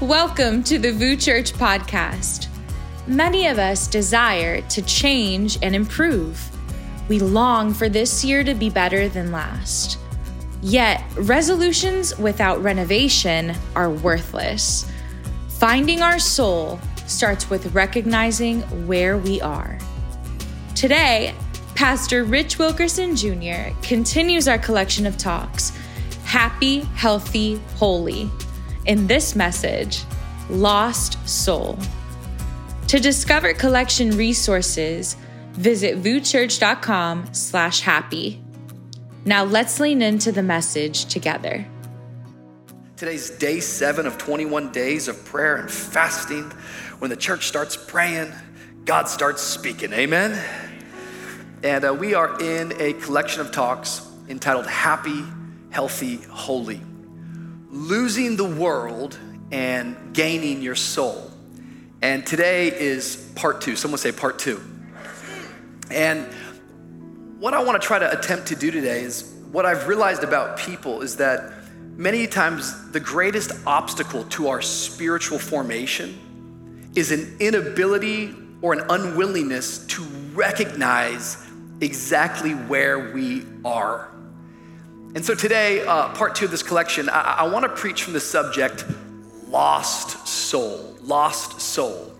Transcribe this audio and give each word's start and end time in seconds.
Welcome 0.00 0.62
to 0.62 0.78
the 0.78 0.92
VOUS 0.92 1.22
Church 1.22 1.52
podcast. 1.52 2.48
Many 3.06 3.48
of 3.48 3.58
us 3.58 3.86
desire 3.86 4.62
to 4.62 4.80
change 4.80 5.58
and 5.60 5.76
improve. 5.76 6.40
We 7.10 7.18
long 7.18 7.74
for 7.74 7.90
this 7.90 8.24
year 8.24 8.42
to 8.42 8.54
be 8.54 8.70
better 8.70 9.10
than 9.10 9.30
last. 9.30 9.98
Yet, 10.62 11.04
resolutions 11.16 12.18
without 12.18 12.62
renovation 12.62 13.54
are 13.76 13.90
worthless. 13.90 14.90
Finding 15.58 16.00
our 16.00 16.18
soul 16.18 16.80
starts 17.06 17.50
with 17.50 17.74
recognizing 17.74 18.62
where 18.86 19.18
we 19.18 19.38
are. 19.42 19.76
Today, 20.74 21.34
Pastor 21.74 22.24
Rich 22.24 22.58
Wilkerson 22.58 23.14
Jr. 23.14 23.78
continues 23.82 24.48
our 24.48 24.58
collection 24.58 25.04
of 25.04 25.18
talks 25.18 25.76
Happy, 26.24 26.80
Healthy, 26.94 27.60
Holy 27.76 28.30
in 28.86 29.06
this 29.06 29.36
message, 29.36 30.04
Lost 30.48 31.16
Soul. 31.28 31.78
To 32.88 32.98
discover 32.98 33.52
collection 33.54 34.16
resources, 34.16 35.16
visit 35.52 36.02
vouschurch.com 36.02 37.32
slash 37.32 37.80
happy. 37.80 38.42
Now 39.24 39.44
let's 39.44 39.78
lean 39.78 40.02
into 40.02 40.32
the 40.32 40.42
message 40.42 41.04
together. 41.04 41.66
Today's 42.96 43.30
day 43.30 43.60
seven 43.60 44.06
of 44.06 44.18
21 44.18 44.72
days 44.72 45.08
of 45.08 45.24
prayer 45.24 45.56
and 45.56 45.70
fasting. 45.70 46.50
When 46.98 47.10
the 47.10 47.16
church 47.16 47.46
starts 47.46 47.76
praying, 47.76 48.32
God 48.84 49.08
starts 49.08 49.42
speaking. 49.42 49.92
Amen? 49.92 50.42
And 51.62 51.84
uh, 51.84 51.94
we 51.94 52.14
are 52.14 52.40
in 52.40 52.72
a 52.80 52.94
collection 52.94 53.40
of 53.40 53.52
talks 53.52 54.06
entitled 54.28 54.66
Happy, 54.66 55.24
Healthy, 55.70 56.16
Holy 56.30 56.80
losing 57.70 58.36
the 58.36 58.44
world 58.44 59.18
and 59.52 60.12
gaining 60.12 60.62
your 60.62 60.74
soul. 60.74 61.30
And 62.02 62.26
today 62.26 62.68
is 62.68 63.16
part 63.36 63.60
two. 63.60 63.76
Someone 63.76 63.98
say 63.98 64.12
part 64.12 64.38
two. 64.38 64.60
And 65.90 66.26
what 67.38 67.54
I 67.54 67.62
want 67.62 67.80
to 67.80 67.86
try 67.86 67.98
to 67.98 68.18
attempt 68.18 68.48
to 68.48 68.56
do 68.56 68.70
today 68.70 69.02
is 69.02 69.34
what 69.52 69.66
I've 69.66 69.88
realized 69.88 70.24
about 70.24 70.58
people 70.58 71.02
is 71.02 71.16
that 71.16 71.52
many 71.96 72.26
times 72.26 72.90
the 72.92 73.00
greatest 73.00 73.52
obstacle 73.66 74.24
to 74.24 74.48
our 74.48 74.62
spiritual 74.62 75.38
formation 75.38 76.90
is 76.94 77.12
an 77.12 77.36
inability 77.40 78.34
or 78.62 78.72
an 78.72 78.84
unwillingness 78.88 79.86
to 79.86 80.02
recognize 80.32 81.46
exactly 81.80 82.52
where 82.52 83.12
we 83.12 83.44
are 83.64 84.10
and 85.12 85.24
so 85.24 85.34
today, 85.34 85.84
uh, 85.84 86.10
part 86.10 86.36
two 86.36 86.44
of 86.44 86.52
this 86.52 86.62
collection, 86.62 87.08
I, 87.08 87.38
I 87.38 87.48
want 87.48 87.64
to 87.64 87.68
preach 87.68 88.04
from 88.04 88.12
the 88.12 88.20
subject 88.20 88.84
lost 89.48 90.28
soul. 90.28 90.96
Lost 91.02 91.60
soul. 91.60 92.12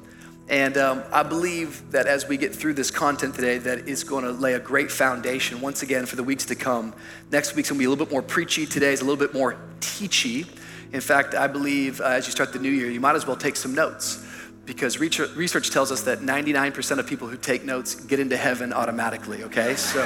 And 0.48 0.76
um, 0.76 1.04
I 1.12 1.22
believe 1.22 1.92
that 1.92 2.08
as 2.08 2.26
we 2.26 2.36
get 2.36 2.52
through 2.52 2.74
this 2.74 2.90
content 2.90 3.36
today, 3.36 3.58
that 3.58 3.86
is 3.86 4.02
going 4.02 4.24
to 4.24 4.32
lay 4.32 4.54
a 4.54 4.58
great 4.58 4.90
foundation 4.90 5.60
once 5.60 5.84
again 5.84 6.04
for 6.04 6.16
the 6.16 6.24
weeks 6.24 6.46
to 6.46 6.56
come. 6.56 6.92
Next 7.30 7.54
week's 7.54 7.68
going 7.68 7.78
to 7.78 7.78
be 7.78 7.84
a 7.84 7.88
little 7.88 8.04
bit 8.04 8.10
more 8.10 8.22
preachy. 8.22 8.66
Today 8.66 8.92
is 8.92 9.02
a 9.02 9.04
little 9.04 9.16
bit 9.16 9.32
more 9.32 9.56
teachy. 9.78 10.48
In 10.92 11.00
fact, 11.00 11.36
I 11.36 11.46
believe 11.46 12.00
uh, 12.00 12.06
as 12.06 12.26
you 12.26 12.32
start 12.32 12.52
the 12.52 12.58
new 12.58 12.70
year, 12.70 12.90
you 12.90 12.98
might 12.98 13.14
as 13.14 13.24
well 13.24 13.36
take 13.36 13.54
some 13.54 13.72
notes 13.72 14.26
because 14.66 14.98
research 14.98 15.70
tells 15.70 15.92
us 15.92 16.02
that 16.02 16.18
99% 16.18 16.98
of 16.98 17.06
people 17.06 17.28
who 17.28 17.36
take 17.36 17.64
notes 17.64 17.94
get 17.94 18.18
into 18.18 18.36
heaven 18.36 18.72
automatically, 18.72 19.44
okay? 19.44 19.76
So. 19.76 20.02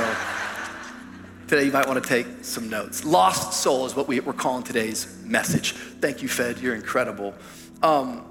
Today, 1.46 1.64
you 1.64 1.72
might 1.72 1.86
want 1.86 2.02
to 2.02 2.08
take 2.08 2.26
some 2.40 2.70
notes. 2.70 3.04
Lost 3.04 3.52
soul 3.52 3.84
is 3.84 3.94
what 3.94 4.08
we, 4.08 4.18
are 4.18 4.32
calling 4.32 4.64
today's 4.64 5.22
message. 5.24 5.72
Thank 5.72 6.22
you, 6.22 6.28
Fed. 6.28 6.58
You're 6.58 6.74
incredible. 6.74 7.34
Um, 7.82 8.24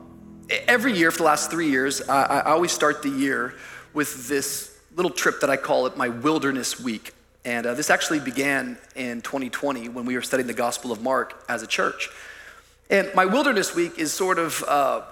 every 0.67 0.97
year 0.97 1.11
for 1.11 1.19
the 1.19 1.25
last 1.25 1.51
three 1.51 1.69
years, 1.69 2.09
I, 2.09 2.23
I 2.23 2.51
always 2.53 2.71
start 2.71 3.03
the 3.03 3.11
year 3.11 3.53
with 3.93 4.27
this 4.27 4.79
little 4.95 5.11
trip 5.11 5.41
that 5.41 5.49
I 5.51 5.57
call 5.57 5.85
it 5.85 5.95
my 5.95 6.09
wilderness 6.09 6.79
week. 6.79 7.13
And 7.45 7.67
uh, 7.67 7.75
this 7.75 7.91
actually 7.91 8.19
began 8.19 8.79
in 8.95 9.21
2020 9.21 9.89
when 9.89 10.05
we 10.05 10.15
were 10.15 10.23
studying 10.23 10.47
the 10.47 10.53
Gospel 10.55 10.91
of 10.91 11.03
Mark 11.03 11.43
as 11.47 11.61
a 11.61 11.67
church. 11.67 12.09
And 12.89 13.13
my 13.13 13.25
wilderness 13.25 13.75
week 13.75 13.99
is 13.99 14.11
sort 14.11 14.39
of 14.39 14.63
uh, 14.63 15.03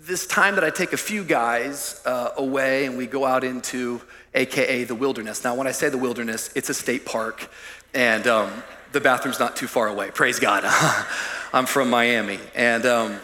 this 0.00 0.26
time 0.26 0.56
that 0.56 0.64
I 0.64 0.70
take 0.70 0.92
a 0.92 0.96
few 0.96 1.22
guys 1.22 2.02
uh, 2.04 2.30
away 2.36 2.86
and 2.86 2.98
we 2.98 3.06
go 3.06 3.24
out 3.24 3.44
into 3.44 4.02
AKA 4.38 4.84
the 4.84 4.94
wilderness. 4.94 5.42
Now, 5.42 5.56
when 5.56 5.66
I 5.66 5.72
say 5.72 5.88
the 5.88 5.98
wilderness, 5.98 6.50
it's 6.54 6.70
a 6.70 6.74
state 6.74 7.04
park 7.04 7.50
and 7.92 8.26
um, 8.26 8.50
the 8.92 9.00
bathroom's 9.00 9.40
not 9.40 9.56
too 9.56 9.66
far 9.66 9.88
away. 9.88 10.10
Praise 10.10 10.38
God. 10.38 10.62
I'm 11.52 11.66
from 11.66 11.90
Miami. 11.90 12.38
And, 12.54 12.86
um, 12.86 13.16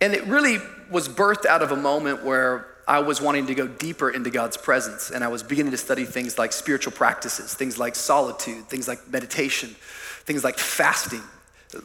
and 0.00 0.14
it 0.14 0.24
really 0.26 0.58
was 0.90 1.08
birthed 1.08 1.44
out 1.44 1.62
of 1.62 1.70
a 1.70 1.76
moment 1.76 2.24
where 2.24 2.66
I 2.86 3.00
was 3.00 3.20
wanting 3.20 3.46
to 3.48 3.54
go 3.54 3.68
deeper 3.68 4.08
into 4.08 4.30
God's 4.30 4.56
presence. 4.56 5.10
And 5.10 5.22
I 5.22 5.28
was 5.28 5.42
beginning 5.42 5.72
to 5.72 5.76
study 5.76 6.04
things 6.04 6.38
like 6.38 6.52
spiritual 6.52 6.92
practices, 6.92 7.52
things 7.52 7.78
like 7.78 7.94
solitude, 7.94 8.68
things 8.68 8.88
like 8.88 9.06
meditation, 9.12 9.76
things 10.24 10.42
like 10.42 10.58
fasting, 10.58 11.22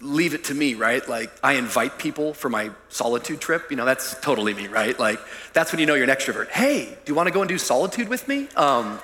leave 0.01 0.33
it 0.33 0.45
to 0.45 0.53
me, 0.53 0.75
right? 0.75 1.07
Like 1.07 1.31
I 1.43 1.53
invite 1.53 1.97
people 1.97 2.33
for 2.33 2.49
my 2.49 2.71
solitude 2.89 3.41
trip. 3.41 3.69
You 3.69 3.77
know, 3.77 3.85
that's 3.85 4.19
totally 4.21 4.53
me, 4.53 4.67
right? 4.67 4.97
Like 4.97 5.19
that's 5.53 5.71
when 5.71 5.79
you 5.79 5.85
know 5.85 5.93
you're 5.93 6.09
an 6.09 6.09
extrovert. 6.09 6.49
Hey, 6.49 6.85
do 6.85 7.11
you 7.11 7.15
want 7.15 7.27
to 7.27 7.33
go 7.33 7.41
and 7.41 7.49
do 7.49 7.57
solitude 7.57 8.07
with 8.07 8.27
me? 8.27 8.47
Um, 8.55 8.99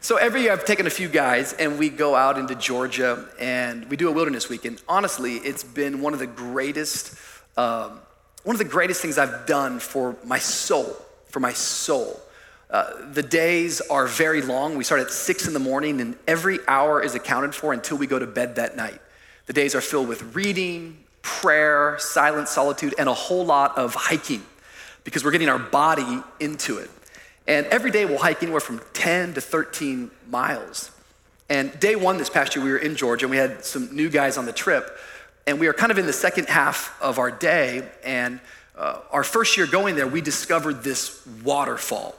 so 0.00 0.16
every 0.16 0.42
year 0.42 0.52
I've 0.52 0.64
taken 0.64 0.86
a 0.86 0.90
few 0.90 1.08
guys 1.08 1.52
and 1.52 1.78
we 1.78 1.88
go 1.88 2.16
out 2.16 2.38
into 2.38 2.54
Georgia 2.54 3.28
and 3.38 3.88
we 3.88 3.96
do 3.96 4.08
a 4.08 4.12
wilderness 4.12 4.48
week. 4.48 4.64
And 4.64 4.80
honestly, 4.88 5.34
it's 5.34 5.62
been 5.62 6.00
one 6.00 6.12
of 6.12 6.18
the 6.18 6.26
greatest, 6.26 7.14
um, 7.56 8.00
one 8.42 8.56
of 8.56 8.58
the 8.58 8.64
greatest 8.64 9.00
things 9.00 9.18
I've 9.18 9.46
done 9.46 9.78
for 9.78 10.16
my 10.24 10.38
soul, 10.38 10.96
for 11.28 11.40
my 11.40 11.52
soul. 11.52 12.20
Uh, 12.70 13.12
the 13.12 13.22
days 13.22 13.82
are 13.82 14.06
very 14.06 14.40
long. 14.40 14.78
We 14.78 14.84
start 14.84 15.02
at 15.02 15.10
six 15.10 15.46
in 15.46 15.52
the 15.52 15.60
morning, 15.60 16.00
and 16.00 16.16
every 16.26 16.58
hour 16.66 17.02
is 17.02 17.14
accounted 17.14 17.54
for 17.54 17.74
until 17.74 17.98
we 17.98 18.06
go 18.06 18.18
to 18.18 18.26
bed 18.26 18.56
that 18.56 18.78
night. 18.78 18.98
The 19.46 19.52
days 19.52 19.74
are 19.74 19.80
filled 19.80 20.08
with 20.08 20.34
reading, 20.34 20.98
prayer, 21.22 21.96
silent 21.98 22.48
solitude, 22.48 22.94
and 22.98 23.08
a 23.08 23.14
whole 23.14 23.44
lot 23.44 23.76
of 23.76 23.94
hiking 23.94 24.44
because 25.04 25.24
we're 25.24 25.32
getting 25.32 25.48
our 25.48 25.58
body 25.58 26.22
into 26.40 26.78
it. 26.78 26.90
And 27.46 27.66
every 27.66 27.90
day 27.90 28.04
we'll 28.04 28.18
hike 28.18 28.42
anywhere 28.42 28.60
from 28.60 28.80
10 28.92 29.34
to 29.34 29.40
13 29.40 30.10
miles. 30.30 30.90
And 31.48 31.78
day 31.80 31.96
one 31.96 32.18
this 32.18 32.30
past 32.30 32.54
year, 32.54 32.64
we 32.64 32.70
were 32.70 32.78
in 32.78 32.96
Georgia 32.96 33.26
and 33.26 33.30
we 33.30 33.36
had 33.36 33.64
some 33.64 33.94
new 33.94 34.08
guys 34.08 34.38
on 34.38 34.46
the 34.46 34.52
trip. 34.52 34.96
And 35.46 35.58
we 35.58 35.66
are 35.66 35.72
kind 35.72 35.90
of 35.90 35.98
in 35.98 36.06
the 36.06 36.12
second 36.12 36.48
half 36.48 36.96
of 37.02 37.18
our 37.18 37.30
day. 37.30 37.88
And 38.04 38.40
uh, 38.76 39.00
our 39.10 39.24
first 39.24 39.56
year 39.56 39.66
going 39.66 39.96
there, 39.96 40.06
we 40.06 40.20
discovered 40.20 40.84
this 40.84 41.26
waterfall. 41.44 42.14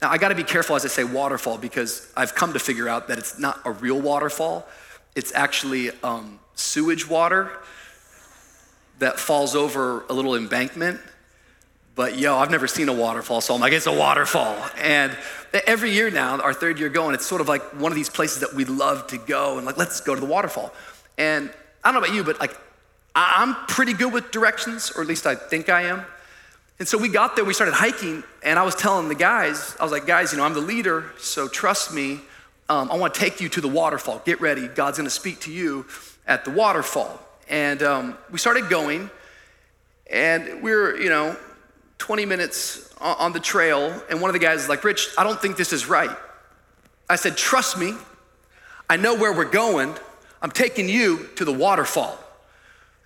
Now, 0.00 0.10
I 0.10 0.18
gotta 0.18 0.34
be 0.34 0.44
careful 0.44 0.76
as 0.76 0.84
I 0.84 0.88
say 0.88 1.02
waterfall 1.02 1.58
because 1.58 2.12
I've 2.16 2.34
come 2.34 2.52
to 2.52 2.58
figure 2.58 2.88
out 2.88 3.08
that 3.08 3.18
it's 3.18 3.38
not 3.38 3.60
a 3.64 3.72
real 3.72 4.00
waterfall. 4.00 4.68
It's 5.16 5.34
actually 5.34 5.90
um, 6.02 6.38
sewage 6.58 7.08
water 7.08 7.50
that 8.98 9.18
falls 9.18 9.54
over 9.54 10.04
a 10.08 10.12
little 10.12 10.34
embankment. 10.34 11.00
But 11.94 12.18
yo, 12.18 12.36
I've 12.36 12.50
never 12.50 12.68
seen 12.68 12.88
a 12.88 12.92
waterfall, 12.92 13.40
so 13.40 13.54
I'm 13.54 13.60
like, 13.60 13.72
it's 13.72 13.86
a 13.86 13.92
waterfall. 13.92 14.56
And 14.76 15.16
every 15.66 15.90
year 15.90 16.10
now, 16.10 16.38
our 16.40 16.54
third 16.54 16.78
year 16.78 16.88
going, 16.88 17.14
it's 17.14 17.26
sort 17.26 17.40
of 17.40 17.48
like 17.48 17.62
one 17.80 17.90
of 17.90 17.96
these 17.96 18.10
places 18.10 18.40
that 18.40 18.54
we 18.54 18.64
love 18.64 19.06
to 19.08 19.18
go 19.18 19.56
and 19.56 19.66
like, 19.66 19.76
let's 19.76 20.00
go 20.00 20.14
to 20.14 20.20
the 20.20 20.26
waterfall. 20.26 20.72
And 21.16 21.50
I 21.82 21.90
don't 21.90 22.00
know 22.00 22.06
about 22.06 22.14
you, 22.14 22.22
but 22.22 22.38
like, 22.38 22.56
I'm 23.14 23.54
pretty 23.66 23.94
good 23.94 24.12
with 24.12 24.30
directions, 24.30 24.92
or 24.94 25.02
at 25.02 25.08
least 25.08 25.26
I 25.26 25.34
think 25.34 25.68
I 25.68 25.82
am. 25.82 26.04
And 26.78 26.86
so 26.86 26.96
we 26.96 27.08
got 27.08 27.34
there, 27.34 27.44
we 27.44 27.52
started 27.52 27.74
hiking, 27.74 28.22
and 28.44 28.58
I 28.58 28.62
was 28.62 28.76
telling 28.76 29.08
the 29.08 29.16
guys, 29.16 29.76
I 29.80 29.82
was 29.82 29.90
like, 29.90 30.06
guys, 30.06 30.30
you 30.30 30.38
know, 30.38 30.44
I'm 30.44 30.54
the 30.54 30.60
leader, 30.60 31.10
so 31.18 31.48
trust 31.48 31.92
me. 31.92 32.20
Um, 32.68 32.92
I 32.92 32.96
want 32.96 33.14
to 33.14 33.20
take 33.20 33.40
you 33.40 33.48
to 33.48 33.60
the 33.60 33.68
waterfall. 33.68 34.22
Get 34.24 34.40
ready. 34.40 34.68
God's 34.68 34.98
going 34.98 35.06
to 35.06 35.10
speak 35.10 35.40
to 35.40 35.52
you 35.52 35.86
at 36.28 36.44
the 36.44 36.50
waterfall. 36.50 37.18
And 37.48 37.82
um, 37.82 38.18
we 38.30 38.38
started 38.38 38.68
going, 38.68 39.10
and 40.08 40.62
we 40.62 40.70
are 40.70 40.94
you 40.96 41.08
know, 41.08 41.36
20 41.96 42.26
minutes 42.26 42.94
on 43.00 43.32
the 43.32 43.40
trail, 43.40 44.00
and 44.10 44.20
one 44.20 44.28
of 44.28 44.34
the 44.34 44.38
guys 44.38 44.62
is 44.62 44.68
like, 44.68 44.84
Rich, 44.84 45.08
I 45.16 45.24
don't 45.24 45.40
think 45.40 45.56
this 45.56 45.72
is 45.72 45.86
right. 45.86 46.10
I 47.08 47.16
said, 47.16 47.36
Trust 47.36 47.78
me, 47.78 47.94
I 48.88 48.96
know 48.96 49.14
where 49.16 49.32
we're 49.32 49.44
going. 49.44 49.94
I'm 50.42 50.50
taking 50.50 50.88
you 50.88 51.28
to 51.36 51.44
the 51.44 51.52
waterfall. 51.52 52.16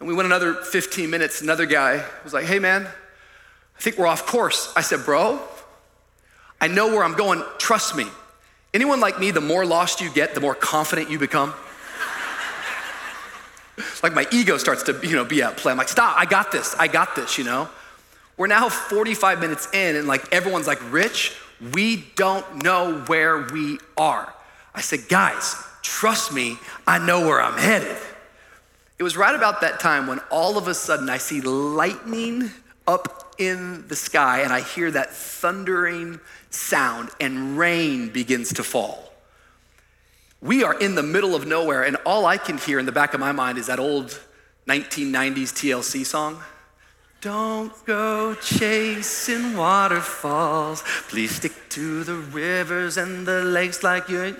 And 0.00 0.08
we 0.08 0.14
went 0.14 0.26
another 0.26 0.54
15 0.54 1.08
minutes. 1.08 1.40
Another 1.40 1.64
guy 1.64 2.04
was 2.24 2.32
like, 2.32 2.44
Hey, 2.46 2.58
man, 2.58 2.86
I 2.86 3.80
think 3.80 3.96
we're 3.96 4.06
off 4.06 4.26
course. 4.26 4.72
I 4.74 4.80
said, 4.80 5.04
Bro, 5.04 5.40
I 6.60 6.68
know 6.68 6.88
where 6.88 7.04
I'm 7.04 7.14
going. 7.14 7.42
Trust 7.58 7.96
me. 7.96 8.06
Anyone 8.74 9.00
like 9.00 9.20
me, 9.20 9.30
the 9.30 9.40
more 9.40 9.66
lost 9.66 10.00
you 10.00 10.10
get, 10.10 10.34
the 10.34 10.40
more 10.40 10.54
confident 10.54 11.10
you 11.10 11.18
become 11.18 11.54
like 14.02 14.14
my 14.14 14.26
ego 14.32 14.56
starts 14.58 14.82
to, 14.84 14.98
you 15.02 15.16
know, 15.16 15.24
be 15.24 15.42
at 15.42 15.56
play. 15.56 15.72
I'm 15.72 15.78
like, 15.78 15.88
stop, 15.88 16.14
I 16.18 16.26
got 16.26 16.52
this, 16.52 16.74
I 16.78 16.88
got 16.88 17.16
this, 17.16 17.38
you 17.38 17.44
know? 17.44 17.68
We're 18.36 18.46
now 18.46 18.68
45 18.68 19.40
minutes 19.40 19.68
in, 19.72 19.96
and 19.96 20.06
like 20.06 20.32
everyone's 20.32 20.66
like, 20.66 20.80
Rich, 20.92 21.34
we 21.72 22.04
don't 22.16 22.62
know 22.62 23.00
where 23.06 23.38
we 23.52 23.78
are. 23.96 24.32
I 24.74 24.80
said, 24.80 25.08
guys, 25.08 25.54
trust 25.82 26.32
me, 26.32 26.58
I 26.86 26.98
know 26.98 27.26
where 27.26 27.40
I'm 27.40 27.58
headed. 27.58 27.96
It 28.98 29.02
was 29.02 29.16
right 29.16 29.34
about 29.34 29.60
that 29.60 29.80
time 29.80 30.06
when 30.06 30.20
all 30.30 30.56
of 30.58 30.68
a 30.68 30.74
sudden 30.74 31.10
I 31.10 31.18
see 31.18 31.40
lightning 31.40 32.50
up 32.86 33.34
in 33.38 33.86
the 33.88 33.96
sky 33.96 34.40
and 34.40 34.52
I 34.52 34.60
hear 34.60 34.90
that 34.90 35.10
thundering 35.10 36.20
sound 36.50 37.10
and 37.20 37.58
rain 37.58 38.10
begins 38.10 38.52
to 38.54 38.62
fall. 38.62 39.11
We 40.42 40.64
are 40.64 40.76
in 40.76 40.96
the 40.96 41.04
middle 41.04 41.36
of 41.36 41.46
nowhere, 41.46 41.84
and 41.84 41.96
all 42.04 42.26
I 42.26 42.36
can 42.36 42.58
hear 42.58 42.80
in 42.80 42.84
the 42.84 42.92
back 42.92 43.14
of 43.14 43.20
my 43.20 43.30
mind 43.30 43.58
is 43.58 43.68
that 43.68 43.78
old 43.78 44.18
1990s 44.66 45.52
TLC 45.52 46.04
song. 46.04 46.42
Don't 47.20 47.72
go 47.86 48.34
chasing 48.34 49.56
waterfalls. 49.56 50.82
Please 51.08 51.36
stick 51.36 51.52
to 51.68 52.02
the 52.02 52.14
rivers 52.14 52.96
and 52.96 53.24
the 53.24 53.44
lakes 53.44 53.84
like 53.84 54.08
you. 54.08 54.34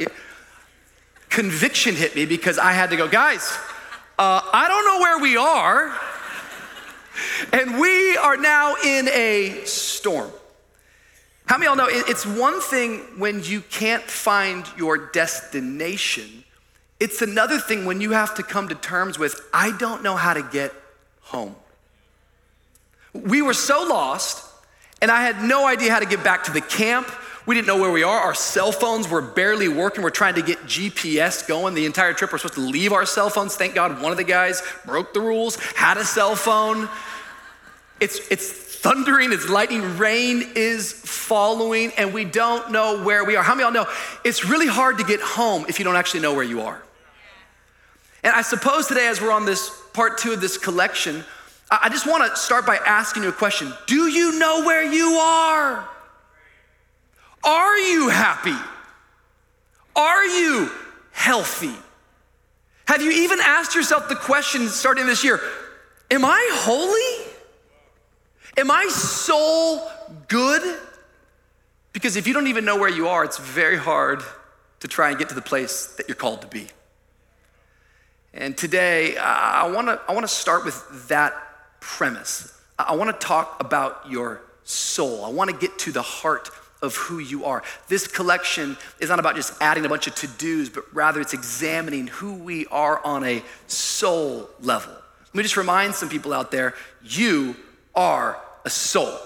Conviction 1.29 1.95
hit 1.95 2.17
me 2.17 2.27
because 2.27 2.59
I 2.59 2.73
had 2.73 2.91
to 2.91 2.97
go, 2.97 3.07
guys, 3.07 3.57
uh, 4.19 4.41
I 4.53 4.67
don't 4.67 4.85
know 4.85 4.99
where 4.99 5.19
we 5.21 5.37
are. 5.37 5.97
And 7.53 7.79
we 7.79 8.17
are 8.17 8.37
now 8.37 8.75
in 8.85 9.09
a 9.09 9.63
storm. 9.67 10.33
How 11.47 11.59
many 11.59 11.71
of 11.71 11.77
y'all 11.77 11.89
know 11.89 11.93
it's 11.93 12.25
one 12.25 12.61
thing 12.61 13.01
when 13.19 13.43
you 13.43 13.61
can't 13.61 14.03
find 14.03 14.65
your 14.77 14.97
destination, 14.97 16.45
it's 17.01 17.21
another 17.21 17.59
thing 17.59 17.85
when 17.85 18.01
you 18.01 18.13
have 18.13 18.35
to 18.37 18.43
come 18.43 18.69
to 18.69 18.75
terms 18.75 19.19
with, 19.19 19.41
I 19.53 19.77
don't 19.77 20.03
know 20.03 20.17
how 20.17 20.35
to 20.35 20.43
get 20.43 20.73
home. 21.23 21.57
We 23.13 23.43
were 23.43 23.55
so 23.55 23.85
lost, 23.89 24.49
and 25.03 25.11
I 25.11 25.23
had 25.23 25.43
no 25.43 25.67
idea 25.67 25.91
how 25.91 25.99
to 25.99 26.07
get 26.07 26.23
back 26.23 26.45
to 26.45 26.53
the 26.53 26.61
camp. 26.61 27.11
We 27.45 27.57
didn't 27.57 27.67
know 27.67 27.81
where 27.81 27.91
we 27.91 28.05
are. 28.05 28.21
Our 28.21 28.35
cell 28.35 28.71
phones 28.71 29.09
were 29.09 29.21
barely 29.21 29.67
working. 29.67 30.05
We're 30.05 30.11
trying 30.11 30.37
to 30.37 30.43
get 30.43 30.59
GPS 30.61 31.47
going 31.47 31.75
the 31.75 31.87
entire 31.87 32.13
trip. 32.13 32.31
We're 32.31 32.39
supposed 32.39 32.55
to 32.55 32.61
leave 32.61 32.93
our 32.93 33.05
cell 33.05 33.31
phones. 33.31 33.57
Thank 33.57 33.75
God 33.75 34.01
one 34.01 34.13
of 34.13 34.17
the 34.17 34.25
guys 34.25 34.63
broke 34.87 35.13
the 35.13 35.21
rules, 35.21 35.57
had 35.75 35.97
a 35.97 36.05
cell 36.05 36.37
phone. 36.37 36.89
It's, 37.99 38.31
it's 38.31 38.62
thundering, 38.83 39.33
it's 39.33 39.49
lightning, 39.49 39.97
rain 39.97 40.43
is 40.57 40.93
following, 40.93 41.93
and 41.97 42.13
we 42.13 42.25
don't 42.25 42.73
know 42.73 43.05
where 43.05 43.25
we 43.25 43.37
are. 43.37 43.43
How 43.43 43.55
many 43.55 43.65
of 43.65 43.73
y'all 43.73 43.85
know 43.85 43.91
it's 44.25 44.45
really 44.45 44.67
hard 44.67 44.99
to 44.99 45.05
get 45.05 45.21
home 45.21 45.65
if 45.69 45.79
you 45.79 45.85
don't 45.85 45.95
actually 45.95 46.21
know 46.21 46.35
where 46.35 46.45
you 46.45 46.63
are? 46.63 46.83
And 48.25 48.35
I 48.35 48.43
suppose 48.43 48.89
today, 48.89 49.07
as 49.07 49.21
we're 49.21 49.31
on 49.31 49.47
this 49.47 49.71
part 49.93 50.19
two 50.19 50.33
of 50.33 50.41
this 50.41 50.59
collection, 50.59 51.25
I 51.71 51.91
just 51.91 52.09
want 52.09 52.29
to 52.29 52.37
start 52.37 52.67
by 52.67 52.77
asking 52.77 53.23
you 53.23 53.29
a 53.29 53.33
question 53.33 53.73
Do 53.87 54.09
you 54.09 54.39
know 54.41 54.65
where 54.65 54.83
you 54.83 55.13
are? 55.13 55.89
Are 57.45 57.79
you 57.79 58.09
happy? 58.09 58.57
Are 59.95 60.25
you 60.25 60.71
healthy? 61.13 61.75
Have 62.89 63.01
you 63.01 63.13
even 63.13 63.39
asked 63.41 63.77
yourself 63.77 64.09
the 64.09 64.17
question 64.17 64.69
starting 64.69 65.07
this 65.07 65.23
year 65.23 65.41
Am 66.11 66.25
I 66.25 66.51
holy? 66.55 67.32
Am 68.57 68.71
I 68.71 68.87
soul 68.89 69.91
good? 70.29 70.79
Because 71.93 72.17
if 72.17 72.27
you 72.27 72.35
don't 72.35 72.47
even 72.47 72.65
know 72.65 72.79
where 72.79 72.89
you 72.89 73.09
are, 73.09 73.25
it's 73.25 73.39
very 73.39 73.77
hard 73.77 74.23
to 74.81 74.89
try 74.89 75.11
and 75.11 75.19
get 75.19 75.29
to 75.29 75.35
the 75.35 75.43
place 75.43 75.87
that 75.97 76.09
you're 76.09 76.17
called 76.17 76.43
to 76.43 76.47
be. 76.47 76.69
And 78.35 78.57
today, 78.57 79.17
I 79.17 79.69
wanna, 79.69 80.01
I 80.09 80.15
wanna 80.15 80.29
start 80.29 80.65
with 80.65 81.09
that 81.09 81.35
premise. 81.81 82.59
I 82.79 82.95
want 82.95 83.19
to 83.19 83.27
talk 83.27 83.61
about 83.61 84.05
your 84.09 84.41
soul. 84.65 85.25
I 85.25 85.29
want 85.29 85.51
to 85.51 85.57
get 85.57 85.79
to 85.81 85.93
the 85.93 86.03
heart 86.03 86.51
of 86.81 86.97
who 86.97 87.19
you 87.19 87.45
are. 87.45 87.63
This 87.89 88.07
collection 88.07 88.77
is 89.01 89.09
not 89.09 89.19
about 89.19 89.37
just 89.37 89.55
adding 89.61 89.85
a 89.85 89.89
bunch 89.89 90.07
of 90.07 90.15
to 90.17 90.27
dos, 90.27 90.69
but 90.69 90.85
rather 90.95 91.21
it's 91.21 91.35
examining 91.35 92.07
who 92.09 92.35
we 92.35 92.67
are 92.67 93.05
on 93.05 93.25
a 93.25 93.43
soul 93.67 94.49
level. 94.61 94.93
Let 94.93 95.35
me 95.35 95.43
just 95.43 95.57
remind 95.57 95.95
some 95.95 96.09
people 96.09 96.33
out 96.33 96.51
there 96.51 96.75
you 97.03 97.57
are 97.95 98.39
a 98.65 98.71
soul. 98.71 99.19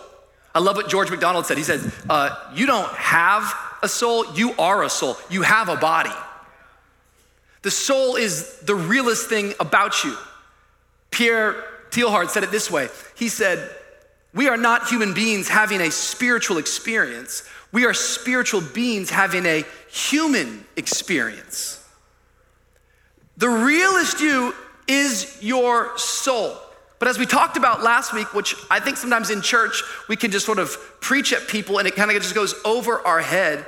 I 0.54 0.58
love 0.58 0.76
what 0.76 0.88
George 0.88 1.10
MacDonald 1.10 1.46
said. 1.46 1.58
He 1.58 1.64
said, 1.64 1.92
uh, 2.08 2.30
You 2.54 2.66
don't 2.66 2.88
have 2.92 3.52
a 3.82 3.88
soul, 3.88 4.34
you 4.34 4.54
are 4.58 4.82
a 4.82 4.88
soul. 4.88 5.16
You 5.28 5.42
have 5.42 5.68
a 5.68 5.76
body. 5.76 6.14
The 7.62 7.70
soul 7.70 8.16
is 8.16 8.58
the 8.60 8.74
realest 8.74 9.28
thing 9.28 9.52
about 9.60 10.04
you. 10.04 10.16
Pierre 11.10 11.64
Teilhard 11.90 12.30
said 12.30 12.42
it 12.42 12.50
this 12.50 12.70
way 12.70 12.88
He 13.16 13.28
said, 13.28 13.70
We 14.32 14.48
are 14.48 14.56
not 14.56 14.88
human 14.88 15.14
beings 15.14 15.48
having 15.48 15.80
a 15.80 15.90
spiritual 15.90 16.58
experience, 16.58 17.42
we 17.72 17.84
are 17.84 17.92
spiritual 17.92 18.60
beings 18.60 19.10
having 19.10 19.44
a 19.46 19.64
human 19.90 20.64
experience. 20.76 21.84
The 23.36 23.48
realest 23.48 24.20
you 24.20 24.54
is 24.88 25.38
your 25.42 25.98
soul. 25.98 26.56
But 26.98 27.08
as 27.08 27.18
we 27.18 27.26
talked 27.26 27.56
about 27.56 27.82
last 27.82 28.14
week, 28.14 28.32
which 28.32 28.54
I 28.70 28.80
think 28.80 28.96
sometimes 28.96 29.30
in 29.30 29.42
church 29.42 29.82
we 30.08 30.16
can 30.16 30.30
just 30.30 30.46
sort 30.46 30.58
of 30.58 30.76
preach 31.00 31.32
at 31.32 31.46
people 31.46 31.78
and 31.78 31.86
it 31.86 31.94
kind 31.94 32.10
of 32.10 32.16
just 32.22 32.34
goes 32.34 32.54
over 32.64 33.06
our 33.06 33.20
head. 33.20 33.66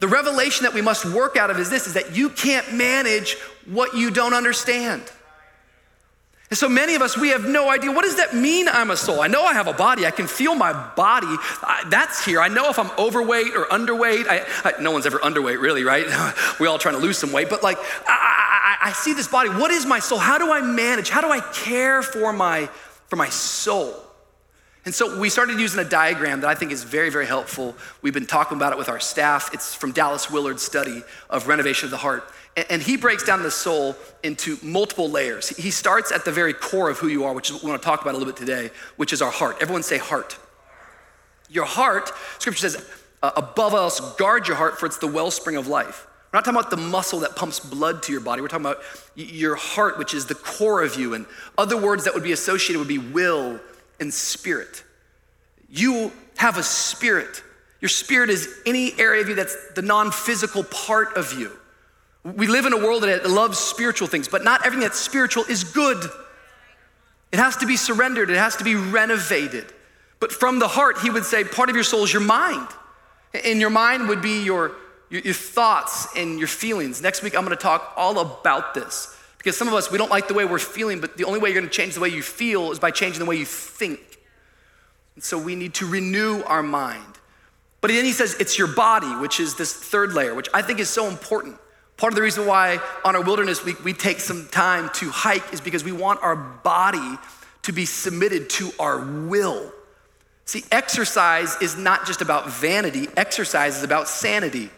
The 0.00 0.08
revelation 0.08 0.64
that 0.64 0.74
we 0.74 0.80
must 0.80 1.04
work 1.04 1.36
out 1.36 1.50
of 1.50 1.58
is 1.58 1.70
this 1.70 1.86
is 1.88 1.94
that 1.94 2.16
you 2.16 2.30
can't 2.30 2.72
manage 2.72 3.34
what 3.66 3.94
you 3.94 4.10
don't 4.10 4.32
understand. 4.32 5.02
And 6.50 6.56
so 6.56 6.68
many 6.68 6.94
of 6.94 7.02
us, 7.02 7.18
we 7.18 7.28
have 7.28 7.44
no 7.44 7.68
idea 7.68 7.92
what 7.92 8.04
does 8.04 8.16
that 8.16 8.34
mean 8.34 8.68
I'm 8.68 8.90
a 8.90 8.96
soul? 8.96 9.20
I 9.20 9.26
know 9.26 9.44
I 9.44 9.52
have 9.52 9.66
a 9.66 9.72
body. 9.74 10.06
I 10.06 10.10
can 10.10 10.26
feel 10.26 10.54
my 10.54 10.72
body. 10.72 11.26
I, 11.26 11.84
that's 11.88 12.24
here. 12.24 12.40
I 12.40 12.48
know 12.48 12.70
if 12.70 12.78
I'm 12.78 12.90
overweight 12.98 13.54
or 13.54 13.66
underweight. 13.66 14.26
I, 14.28 14.46
I, 14.64 14.80
no 14.80 14.90
one's 14.90 15.04
ever 15.04 15.18
underweight, 15.18 15.60
really, 15.60 15.84
right? 15.84 16.06
we 16.60 16.66
all 16.66 16.78
trying 16.78 16.94
to 16.94 17.00
lose 17.00 17.18
some 17.18 17.32
weight. 17.32 17.50
But 17.50 17.62
like, 17.62 17.76
I 18.06 18.47
see 18.92 19.12
this 19.12 19.28
body. 19.28 19.48
What 19.50 19.70
is 19.70 19.86
my 19.86 19.98
soul? 19.98 20.18
How 20.18 20.38
do 20.38 20.52
I 20.52 20.60
manage? 20.60 21.08
How 21.10 21.20
do 21.20 21.30
I 21.30 21.40
care 21.40 22.02
for 22.02 22.32
my, 22.32 22.66
for 23.06 23.16
my 23.16 23.28
soul? 23.28 23.94
And 24.84 24.94
so 24.94 25.20
we 25.20 25.28
started 25.28 25.60
using 25.60 25.80
a 25.80 25.88
diagram 25.88 26.40
that 26.40 26.48
I 26.48 26.54
think 26.54 26.72
is 26.72 26.82
very, 26.82 27.10
very 27.10 27.26
helpful. 27.26 27.76
We've 28.00 28.14
been 28.14 28.26
talking 28.26 28.56
about 28.56 28.72
it 28.72 28.78
with 28.78 28.88
our 28.88 29.00
staff. 29.00 29.52
It's 29.52 29.74
from 29.74 29.92
Dallas 29.92 30.30
Willard's 30.30 30.62
study 30.62 31.02
of 31.28 31.46
renovation 31.46 31.88
of 31.88 31.90
the 31.90 31.98
heart. 31.98 32.32
And 32.70 32.82
he 32.82 32.96
breaks 32.96 33.22
down 33.22 33.42
the 33.42 33.50
soul 33.50 33.94
into 34.24 34.58
multiple 34.62 35.08
layers. 35.08 35.50
He 35.50 35.70
starts 35.70 36.10
at 36.10 36.24
the 36.24 36.32
very 36.32 36.52
core 36.54 36.90
of 36.90 36.98
who 36.98 37.08
you 37.08 37.24
are, 37.24 37.32
which 37.32 37.50
is 37.50 37.54
what 37.54 37.64
we 37.64 37.70
want 37.70 37.82
to 37.82 37.86
talk 37.86 38.00
about 38.00 38.14
a 38.14 38.18
little 38.18 38.32
bit 38.32 38.38
today, 38.38 38.70
which 38.96 39.12
is 39.12 39.22
our 39.22 39.30
heart. 39.30 39.58
Everyone 39.60 39.82
say 39.82 39.98
heart. 39.98 40.36
Your 41.50 41.66
heart, 41.66 42.10
scripture 42.38 42.68
says, 42.68 42.90
uh, 43.22 43.30
above 43.36 43.74
else, 43.74 44.00
guard 44.16 44.48
your 44.48 44.56
heart, 44.56 44.80
for 44.80 44.86
it's 44.86 44.98
the 44.98 45.06
wellspring 45.06 45.56
of 45.56 45.68
life. 45.68 46.07
We're 46.32 46.38
not 46.38 46.44
talking 46.44 46.60
about 46.60 46.70
the 46.70 46.76
muscle 46.76 47.20
that 47.20 47.36
pumps 47.36 47.58
blood 47.58 48.02
to 48.04 48.12
your 48.12 48.20
body. 48.20 48.42
We're 48.42 48.48
talking 48.48 48.66
about 48.66 48.82
your 49.16 49.56
heart, 49.56 49.98
which 49.98 50.12
is 50.12 50.26
the 50.26 50.34
core 50.34 50.82
of 50.82 50.96
you. 50.96 51.14
And 51.14 51.24
other 51.56 51.80
words 51.80 52.04
that 52.04 52.12
would 52.12 52.22
be 52.22 52.32
associated 52.32 52.78
would 52.78 52.88
be 52.88 52.98
will 52.98 53.58
and 53.98 54.12
spirit. 54.12 54.84
You 55.70 56.12
have 56.36 56.58
a 56.58 56.62
spirit. 56.62 57.42
Your 57.80 57.88
spirit 57.88 58.28
is 58.28 58.60
any 58.66 58.98
area 58.98 59.22
of 59.22 59.28
you 59.28 59.34
that's 59.34 59.56
the 59.74 59.82
non 59.82 60.10
physical 60.10 60.64
part 60.64 61.16
of 61.16 61.32
you. 61.38 61.52
We 62.24 62.46
live 62.46 62.66
in 62.66 62.72
a 62.72 62.78
world 62.78 63.04
that 63.04 63.28
loves 63.28 63.58
spiritual 63.58 64.08
things, 64.08 64.28
but 64.28 64.44
not 64.44 64.66
everything 64.66 64.82
that's 64.82 64.98
spiritual 64.98 65.44
is 65.44 65.64
good. 65.64 66.10
It 67.32 67.38
has 67.38 67.56
to 67.58 67.66
be 67.66 67.76
surrendered, 67.76 68.30
it 68.30 68.36
has 68.36 68.56
to 68.56 68.64
be 68.64 68.74
renovated. 68.74 69.66
But 70.20 70.32
from 70.32 70.58
the 70.58 70.68
heart, 70.68 70.98
he 70.98 71.10
would 71.10 71.24
say, 71.24 71.44
part 71.44 71.68
of 71.68 71.76
your 71.76 71.84
soul 71.84 72.02
is 72.02 72.12
your 72.12 72.22
mind. 72.22 72.68
And 73.44 73.60
your 73.60 73.70
mind 73.70 74.08
would 74.08 74.20
be 74.20 74.42
your, 74.42 74.72
your, 75.10 75.22
your 75.22 75.34
thoughts 75.34 76.08
and 76.16 76.38
your 76.38 76.48
feelings. 76.48 77.02
Next 77.02 77.22
week, 77.22 77.36
I'm 77.36 77.44
gonna 77.44 77.56
talk 77.56 77.92
all 77.96 78.18
about 78.18 78.74
this. 78.74 79.16
Because 79.38 79.56
some 79.56 79.68
of 79.68 79.74
us, 79.74 79.90
we 79.90 79.98
don't 79.98 80.10
like 80.10 80.28
the 80.28 80.34
way 80.34 80.44
we're 80.44 80.58
feeling, 80.58 81.00
but 81.00 81.16
the 81.16 81.24
only 81.24 81.38
way 81.38 81.50
you're 81.50 81.60
gonna 81.60 81.70
change 81.70 81.94
the 81.94 82.00
way 82.00 82.08
you 82.08 82.22
feel 82.22 82.72
is 82.72 82.78
by 82.78 82.90
changing 82.90 83.20
the 83.20 83.24
way 83.24 83.36
you 83.36 83.44
think. 83.44 84.00
And 85.14 85.22
so 85.24 85.38
we 85.38 85.54
need 85.54 85.74
to 85.74 85.86
renew 85.86 86.42
our 86.42 86.62
mind. 86.62 87.18
But 87.80 87.90
then 87.90 88.04
he 88.04 88.12
says 88.12 88.34
it's 88.40 88.58
your 88.58 88.68
body, 88.68 89.14
which 89.16 89.40
is 89.40 89.54
this 89.54 89.72
third 89.72 90.12
layer, 90.12 90.34
which 90.34 90.48
I 90.52 90.62
think 90.62 90.80
is 90.80 90.88
so 90.88 91.06
important. 91.06 91.58
Part 91.96 92.12
of 92.12 92.16
the 92.16 92.22
reason 92.22 92.46
why 92.46 92.80
on 93.04 93.16
our 93.16 93.22
wilderness 93.22 93.64
week 93.64 93.84
we 93.84 93.92
take 93.92 94.20
some 94.20 94.48
time 94.48 94.90
to 94.94 95.10
hike 95.10 95.52
is 95.52 95.60
because 95.60 95.84
we 95.84 95.92
want 95.92 96.22
our 96.22 96.36
body 96.36 97.18
to 97.62 97.72
be 97.72 97.84
submitted 97.84 98.48
to 98.50 98.70
our 98.78 99.00
will. 99.00 99.72
See, 100.44 100.64
exercise 100.72 101.56
is 101.60 101.76
not 101.76 102.06
just 102.06 102.22
about 102.22 102.50
vanity, 102.50 103.08
exercise 103.16 103.76
is 103.76 103.82
about 103.82 104.08
sanity. 104.08 104.70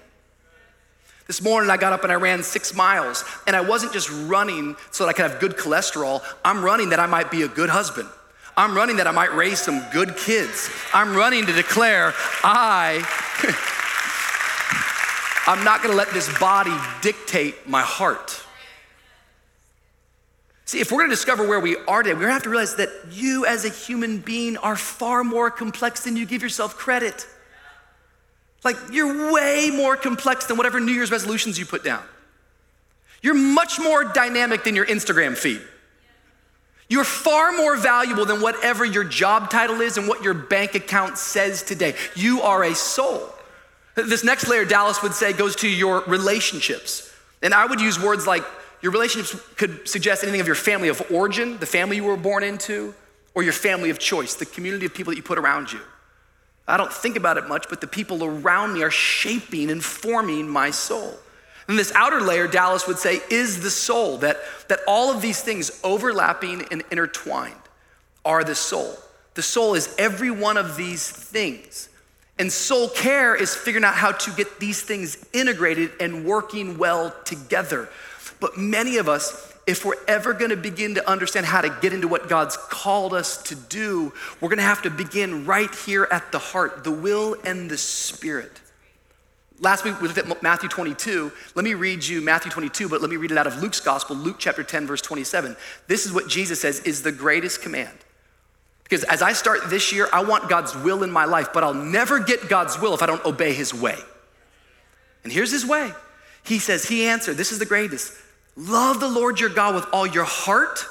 This 1.31 1.43
morning 1.43 1.71
I 1.71 1.77
got 1.77 1.93
up 1.93 2.03
and 2.03 2.11
I 2.11 2.17
ran 2.17 2.43
six 2.43 2.75
miles, 2.75 3.25
and 3.47 3.55
I 3.55 3.61
wasn't 3.61 3.93
just 3.93 4.11
running 4.27 4.75
so 4.91 5.05
that 5.05 5.11
I 5.11 5.13
could 5.13 5.31
have 5.31 5.39
good 5.39 5.57
cholesterol, 5.57 6.25
I'm 6.45 6.61
running 6.61 6.89
that 6.89 6.99
I 6.99 7.07
might 7.07 7.31
be 7.31 7.43
a 7.43 7.49
good 7.49 7.71
husband. 7.71 8.09
I'm 8.57 8.75
running 8.75 8.97
that 8.97 9.07
I 9.07 9.13
might 9.13 9.33
raise 9.33 9.61
some 9.61 9.81
good 9.93 10.17
kids. 10.17 10.69
I'm 10.93 11.15
running 11.15 11.47
to 11.47 11.53
declare 11.53 12.15
I. 12.43 13.05
I'm 15.47 15.63
not 15.63 15.85
gonna 15.85 15.95
let 15.95 16.11
this 16.11 16.37
body 16.41 16.75
dictate 17.01 17.69
my 17.69 17.83
heart. 17.83 18.43
See, 20.65 20.81
if 20.81 20.91
we're 20.91 20.99
gonna 20.99 21.11
discover 21.11 21.47
where 21.47 21.61
we 21.61 21.77
are 21.87 22.03
today, 22.03 22.15
we're 22.15 22.23
gonna 22.23 22.33
have 22.33 22.43
to 22.43 22.51
realize 22.51 22.75
that 22.75 22.91
you 23.09 23.47
as 23.47 23.65
a 23.65 23.69
human 23.69 24.19
being 24.19 24.57
are 24.57 24.75
far 24.75 25.23
more 25.23 25.49
complex 25.49 26.03
than 26.03 26.17
you 26.17 26.27
give 26.27 26.43
yourself 26.43 26.77
credit. 26.77 27.25
Like, 28.63 28.77
you're 28.93 29.33
way 29.33 29.71
more 29.75 29.97
complex 29.97 30.47
than 30.47 30.57
whatever 30.57 30.81
New 30.81 30.93
Year's 30.93 31.11
resolutions 31.11 31.59
you 31.59 31.67
put 31.67 31.83
down. 31.83 32.03
You're 33.23 33.35
much 33.35 33.79
more 33.79 34.05
dynamic 34.05 34.65
than 34.65 34.75
your 34.75 34.87
Instagram 34.87 35.37
feed. 35.37 35.61
You're 36.89 37.05
far 37.05 37.53
more 37.53 37.77
valuable 37.77 38.25
than 38.25 38.41
whatever 38.41 38.85
your 38.85 39.05
job 39.05 39.49
title 39.49 39.81
is 39.81 39.97
and 39.97 40.09
what 40.09 40.25
your 40.25 40.35
bank 40.35 40.75
account 40.75 41.19
says 41.19 41.63
today. 41.63 41.95
You 42.17 42.43
are 42.43 42.65
a 42.65 42.75
soul. 42.75 43.23
This 43.95 44.25
next 44.25 44.49
layer, 44.49 44.65
Dallas 44.65 45.03
would 45.03 45.15
say, 45.15 45.33
goes 45.33 45.57
to 45.57 45.69
your 45.69 46.03
relationships. 46.07 47.15
And 47.43 47.55
I 47.55 47.65
would 47.65 47.81
use 47.81 48.01
words 48.01 48.27
like 48.27 48.45
your 48.83 48.93
relationships 48.93 49.41
could 49.57 49.89
suggest 49.89 50.23
anything 50.23 50.41
of 50.41 50.47
your 50.47 50.57
family 50.57 50.89
of 50.89 51.03
origin, 51.11 51.59
the 51.59 51.67
family 51.67 51.97
you 51.97 52.05
were 52.05 52.17
born 52.17 52.43
into, 52.43 52.95
or 53.35 53.43
your 53.43 53.53
family 53.53 53.91
of 53.91 53.99
choice, 53.99 54.35
the 54.35 54.47
community 54.47 54.87
of 54.87 54.95
people 54.95 55.13
that 55.13 55.17
you 55.17 55.23
put 55.23 55.39
around 55.39 55.73
you. 55.73 55.81
I 56.71 56.77
don't 56.77 56.93
think 56.93 57.17
about 57.17 57.37
it 57.37 57.49
much, 57.49 57.69
but 57.69 57.81
the 57.81 57.87
people 57.87 58.25
around 58.25 58.75
me 58.75 58.83
are 58.83 58.91
shaping 58.91 59.71
and 59.71 59.83
forming 59.85 60.49
my 60.49 60.71
soul. 60.71 61.15
And 61.69 61.79
this 61.79 61.93
outer 61.95 62.21
layer, 62.21 62.49
Dallas 62.49 62.87
would 62.87 62.99
say, 62.99 63.21
is 63.31 63.63
the 63.63 63.71
soul, 63.71 64.19
that, 64.19 64.39
that 64.69 64.81
all 64.87 65.15
of 65.15 65.23
these 65.23 65.41
things 65.41 65.81
overlapping 65.85 66.67
and 66.71 66.83
intertwined 66.91 67.55
are 68.25 68.45
the 68.45 68.55
soul. 68.55 68.97
The 69.35 69.43
soul 69.43 69.75
is 69.75 69.95
every 69.99 70.31
one 70.31 70.57
of 70.57 70.77
these 70.77 71.09
things. 71.09 71.89
And 72.39 72.51
soul 72.51 72.89
care 72.89 73.35
is 73.35 73.55
figuring 73.55 73.85
out 73.85 73.95
how 73.95 74.13
to 74.13 74.31
get 74.33 74.59
these 74.59 74.81
things 74.83 75.25
integrated 75.33 75.93
and 76.01 76.25
working 76.25 76.79
well 76.79 77.15
together. 77.25 77.89
But 78.41 78.57
many 78.57 78.97
of 78.97 79.09
us, 79.09 79.50
if 79.67 79.85
we're 79.85 80.03
ever 80.09 80.33
gonna 80.33 80.57
begin 80.57 80.95
to 80.95 81.09
understand 81.09 81.47
how 81.47 81.61
to 81.61 81.77
get 81.81 81.93
into 81.93 82.09
what 82.09 82.29
God's 82.29 82.57
called 82.57 83.15
us 83.15 83.43
to 83.45 83.55
do, 83.55 84.13
we're 84.41 84.49
gonna 84.49 84.63
have 84.63 84.83
to 84.83 84.91
begin 84.91 85.47
right 85.47 85.73
here 85.75 86.09
at 86.11 86.33
the 86.33 86.39
heart, 86.39 86.85
the 86.85 86.91
will 86.91 87.37
and 87.45 87.71
the 87.71 87.79
spirit. 87.79 88.61
Last 89.61 89.85
week 89.85 90.01
we 90.01 90.09
looked 90.09 90.19
at 90.19 90.43
Matthew 90.43 90.71
22. 90.71 91.31
Let 91.55 91.65
me 91.65 91.75
read 91.75 92.05
you 92.05 92.23
Matthew 92.23 92.51
22, 92.51 92.89
but 92.89 93.03
let 93.03 93.11
me 93.11 93.17
read 93.17 93.31
it 93.31 93.37
out 93.37 93.47
of 93.47 93.63
Luke's 93.63 93.81
gospel, 93.81 94.17
Luke 94.17 94.37
chapter 94.39 94.63
10, 94.63 94.87
verse 94.87 95.03
27. 95.03 95.55
This 95.87 96.07
is 96.07 96.13
what 96.13 96.29
Jesus 96.29 96.61
says 96.61 96.81
is 96.81 97.03
the 97.03 97.13
greatest 97.13 97.61
command. 97.61 97.97
Because 98.85 99.05
as 99.05 99.23
I 99.23 99.35
start 99.35 99.69
this 99.69 99.93
year, 99.93 100.09
I 100.13 100.25
want 100.25 100.49
God's 100.49 100.75
will 100.75 101.03
in 101.03 101.13
my 101.13 101.27
life, 101.27 101.49
but 101.53 101.63
I'll 101.63 101.75
never 101.75 102.19
get 102.19 102.49
God's 102.49 102.81
will 102.81 102.95
if 102.95 103.03
I 103.03 103.07
don't 103.07 103.25
obey 103.25 103.53
his 103.53 103.73
way. 103.73 103.99
And 105.23 105.33
here's 105.33 105.53
his 105.53 105.67
way. 105.67 105.93
He 106.43 106.59
says, 106.59 106.87
He 106.87 107.07
answered, 107.07 107.37
This 107.37 107.53
is 107.53 107.59
the 107.59 107.67
greatest 107.67 108.15
Love 108.57 109.01
the 109.01 109.09
Lord 109.09 109.41
your 109.41 109.49
God 109.49 109.75
with 109.75 109.87
all 109.93 110.07
your 110.07 110.25
heart, 110.25 110.85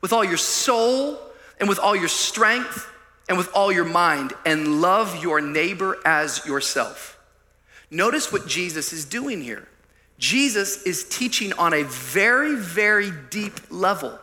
with 0.00 0.12
all 0.12 0.24
your 0.24 0.36
soul, 0.36 1.18
and 1.58 1.68
with 1.68 1.78
all 1.78 1.94
your 1.94 2.08
strength, 2.08 2.86
and 3.28 3.38
with 3.38 3.50
all 3.54 3.70
your 3.70 3.84
mind, 3.84 4.32
and 4.44 4.80
love 4.80 5.22
your 5.22 5.40
neighbor 5.40 5.98
as 6.04 6.44
yourself. 6.46 7.18
Notice 7.90 8.32
what 8.32 8.46
Jesus 8.46 8.92
is 8.92 9.04
doing 9.04 9.40
here. 9.40 9.66
Jesus 10.18 10.82
is 10.82 11.04
teaching 11.04 11.52
on 11.54 11.72
a 11.72 11.82
very, 11.84 12.54
very 12.54 13.10
deep 13.30 13.54
level. 13.70 14.18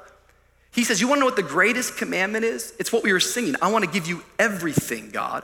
He 0.71 0.83
says, 0.83 1.01
You 1.01 1.07
wanna 1.07 1.21
know 1.21 1.25
what 1.25 1.35
the 1.35 1.43
greatest 1.43 1.97
commandment 1.97 2.45
is? 2.45 2.73
It's 2.79 2.93
what 2.93 3.03
we 3.03 3.11
were 3.11 3.19
singing. 3.19 3.55
I 3.61 3.71
wanna 3.71 3.87
give 3.87 4.07
you 4.07 4.23
everything, 4.37 5.09
God. 5.09 5.43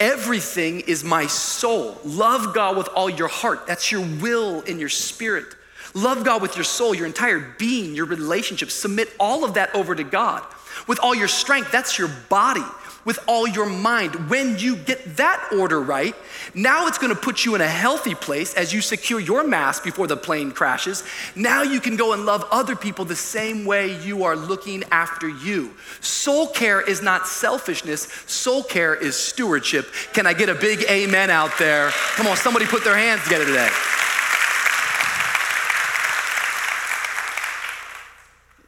Everything 0.00 0.80
is 0.80 1.04
my 1.04 1.26
soul. 1.26 1.98
Love 2.04 2.54
God 2.54 2.76
with 2.76 2.88
all 2.88 3.08
your 3.08 3.28
heart. 3.28 3.66
That's 3.66 3.92
your 3.92 4.02
will 4.20 4.62
and 4.66 4.80
your 4.80 4.88
spirit. 4.88 5.46
Love 5.94 6.24
God 6.24 6.42
with 6.42 6.56
your 6.56 6.64
soul, 6.64 6.94
your 6.94 7.06
entire 7.06 7.54
being, 7.58 7.94
your 7.94 8.06
relationships. 8.06 8.74
Submit 8.74 9.12
all 9.18 9.44
of 9.44 9.54
that 9.54 9.74
over 9.74 9.94
to 9.94 10.04
God. 10.04 10.42
With 10.86 11.00
all 11.00 11.14
your 11.14 11.28
strength, 11.28 11.72
that's 11.72 11.98
your 11.98 12.08
body. 12.28 12.64
With 13.04 13.18
all 13.28 13.46
your 13.46 13.66
mind. 13.66 14.28
When 14.28 14.58
you 14.58 14.74
get 14.74 15.16
that 15.16 15.50
order 15.56 15.80
right, 15.80 16.14
now 16.54 16.88
it's 16.88 16.98
gonna 16.98 17.14
put 17.14 17.44
you 17.44 17.54
in 17.54 17.60
a 17.60 17.68
healthy 17.68 18.16
place 18.16 18.52
as 18.54 18.72
you 18.72 18.80
secure 18.80 19.20
your 19.20 19.46
mask 19.46 19.84
before 19.84 20.08
the 20.08 20.16
plane 20.16 20.50
crashes. 20.50 21.04
Now 21.36 21.62
you 21.62 21.80
can 21.80 21.96
go 21.96 22.14
and 22.14 22.26
love 22.26 22.44
other 22.50 22.74
people 22.74 23.04
the 23.04 23.14
same 23.14 23.64
way 23.64 23.96
you 24.02 24.24
are 24.24 24.34
looking 24.34 24.82
after 24.90 25.28
you. 25.28 25.72
Soul 26.00 26.48
care 26.48 26.80
is 26.80 27.00
not 27.00 27.28
selfishness, 27.28 28.08
soul 28.26 28.64
care 28.64 28.96
is 28.96 29.16
stewardship. 29.16 29.86
Can 30.12 30.26
I 30.26 30.32
get 30.32 30.48
a 30.48 30.54
big 30.56 30.82
amen 30.90 31.30
out 31.30 31.56
there? 31.60 31.90
Come 32.16 32.26
on, 32.26 32.36
somebody 32.36 32.66
put 32.66 32.82
their 32.82 32.96
hands 32.96 33.22
together 33.22 33.46
today. 33.46 33.70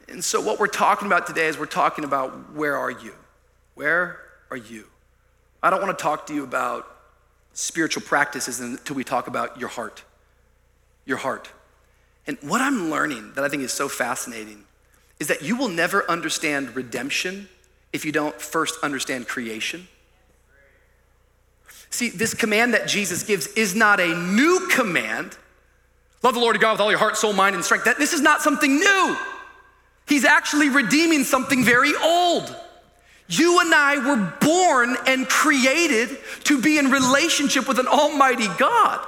And 0.09 0.23
so, 0.23 0.41
what 0.41 0.59
we're 0.59 0.67
talking 0.67 1.05
about 1.05 1.27
today 1.27 1.47
is 1.47 1.57
we're 1.57 1.65
talking 1.65 2.03
about 2.03 2.53
where 2.53 2.77
are 2.77 2.91
you? 2.91 3.13
Where 3.75 4.19
are 4.49 4.57
you? 4.57 4.85
I 5.61 5.69
don't 5.69 5.81
want 5.81 5.97
to 5.97 6.01
talk 6.01 6.27
to 6.27 6.33
you 6.33 6.43
about 6.43 6.87
spiritual 7.53 8.03
practices 8.03 8.59
until 8.59 8.95
we 8.95 9.03
talk 9.03 9.27
about 9.27 9.59
your 9.59 9.69
heart. 9.69 10.03
Your 11.05 11.17
heart. 11.17 11.49
And 12.27 12.37
what 12.41 12.61
I'm 12.61 12.89
learning 12.89 13.33
that 13.33 13.43
I 13.43 13.49
think 13.49 13.63
is 13.63 13.73
so 13.73 13.89
fascinating 13.89 14.63
is 15.19 15.27
that 15.27 15.41
you 15.41 15.55
will 15.55 15.67
never 15.67 16.09
understand 16.09 16.75
redemption 16.75 17.49
if 17.91 18.05
you 18.05 18.11
don't 18.11 18.39
first 18.39 18.75
understand 18.83 19.27
creation. 19.27 19.87
See, 21.89 22.09
this 22.09 22.33
command 22.33 22.73
that 22.73 22.87
Jesus 22.87 23.23
gives 23.23 23.47
is 23.47 23.75
not 23.75 23.99
a 23.99 24.15
new 24.15 24.67
command. 24.71 25.37
Love 26.21 26.35
the 26.35 26.39
Lord 26.39 26.55
your 26.55 26.61
God 26.61 26.73
with 26.73 26.81
all 26.81 26.91
your 26.91 26.99
heart, 26.99 27.17
soul, 27.17 27.33
mind, 27.33 27.55
and 27.55 27.65
strength. 27.65 27.85
That, 27.85 27.97
this 27.97 28.13
is 28.13 28.21
not 28.21 28.41
something 28.41 28.75
new. 28.75 29.17
He's 30.09 30.25
actually 30.25 30.69
redeeming 30.69 31.23
something 31.23 31.63
very 31.63 31.93
old. 32.03 32.53
You 33.29 33.59
and 33.59 33.73
I 33.73 33.97
were 33.97 34.33
born 34.41 34.97
and 35.05 35.29
created 35.29 36.17
to 36.45 36.59
be 36.59 36.79
in 36.79 36.89
relationship 36.89 37.67
with 37.67 37.77
an 37.77 37.87
almighty 37.87 38.47
God. 38.57 39.05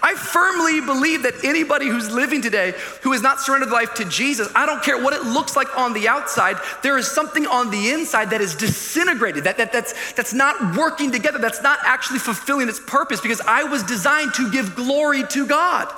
I 0.00 0.14
firmly 0.14 0.80
believe 0.80 1.24
that 1.24 1.44
anybody 1.44 1.88
who's 1.88 2.08
living 2.08 2.40
today 2.40 2.72
who 3.02 3.10
has 3.10 3.22
not 3.22 3.40
surrendered 3.40 3.70
life 3.70 3.94
to 3.94 4.04
Jesus, 4.04 4.48
I 4.54 4.64
don't 4.64 4.80
care 4.80 5.02
what 5.02 5.12
it 5.12 5.24
looks 5.24 5.56
like 5.56 5.76
on 5.76 5.92
the 5.92 6.06
outside, 6.06 6.56
there 6.84 6.96
is 6.98 7.10
something 7.10 7.46
on 7.46 7.70
the 7.70 7.90
inside 7.90 8.30
that 8.30 8.40
is 8.40 8.54
disintegrated, 8.54 9.42
that, 9.42 9.56
that, 9.56 9.72
that's, 9.72 10.12
that's 10.12 10.32
not 10.32 10.76
working 10.76 11.10
together, 11.10 11.38
that's 11.38 11.62
not 11.62 11.80
actually 11.82 12.20
fulfilling 12.20 12.68
its 12.68 12.78
purpose 12.78 13.20
because 13.20 13.40
I 13.40 13.64
was 13.64 13.82
designed 13.82 14.34
to 14.34 14.52
give 14.52 14.76
glory 14.76 15.24
to 15.30 15.46
God. 15.46 15.92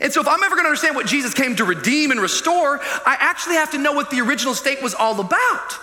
And 0.00 0.12
so, 0.12 0.20
if 0.20 0.28
I'm 0.28 0.42
ever 0.42 0.56
gonna 0.56 0.68
understand 0.68 0.96
what 0.96 1.06
Jesus 1.06 1.34
came 1.34 1.56
to 1.56 1.64
redeem 1.64 2.10
and 2.10 2.20
restore, 2.20 2.80
I 2.80 3.16
actually 3.18 3.56
have 3.56 3.70
to 3.72 3.78
know 3.78 3.92
what 3.92 4.10
the 4.10 4.20
original 4.20 4.54
state 4.54 4.82
was 4.82 4.94
all 4.94 5.20
about. 5.20 5.78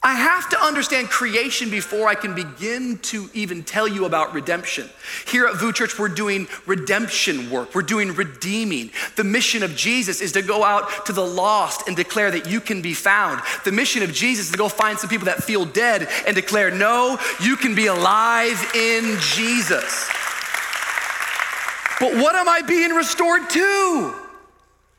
I 0.00 0.14
have 0.14 0.48
to 0.50 0.60
understand 0.60 1.10
creation 1.10 1.70
before 1.70 2.06
I 2.06 2.14
can 2.14 2.32
begin 2.34 2.98
to 2.98 3.28
even 3.34 3.64
tell 3.64 3.88
you 3.88 4.04
about 4.04 4.32
redemption. 4.32 4.88
Here 5.26 5.46
at 5.46 5.56
VOUS 5.56 5.74
Church, 5.74 5.98
we're 5.98 6.08
doing 6.08 6.46
redemption 6.66 7.50
work, 7.50 7.74
we're 7.74 7.82
doing 7.82 8.14
redeeming. 8.14 8.90
The 9.16 9.24
mission 9.24 9.64
of 9.64 9.74
Jesus 9.74 10.20
is 10.20 10.32
to 10.32 10.42
go 10.42 10.62
out 10.62 11.06
to 11.06 11.12
the 11.12 11.24
lost 11.24 11.88
and 11.88 11.96
declare 11.96 12.30
that 12.30 12.48
you 12.48 12.60
can 12.60 12.80
be 12.80 12.94
found. 12.94 13.42
The 13.64 13.72
mission 13.72 14.04
of 14.04 14.12
Jesus 14.12 14.46
is 14.46 14.52
to 14.52 14.58
go 14.58 14.68
find 14.68 14.96
some 14.98 15.10
people 15.10 15.26
that 15.26 15.42
feel 15.42 15.64
dead 15.64 16.08
and 16.26 16.34
declare, 16.36 16.70
no, 16.70 17.18
you 17.40 17.56
can 17.56 17.74
be 17.74 17.86
alive 17.86 18.58
in 18.76 19.18
Jesus. 19.18 20.08
But 21.98 22.14
what 22.14 22.36
am 22.36 22.48
I 22.48 22.62
being 22.62 22.90
restored 22.90 23.50
to? 23.50 24.14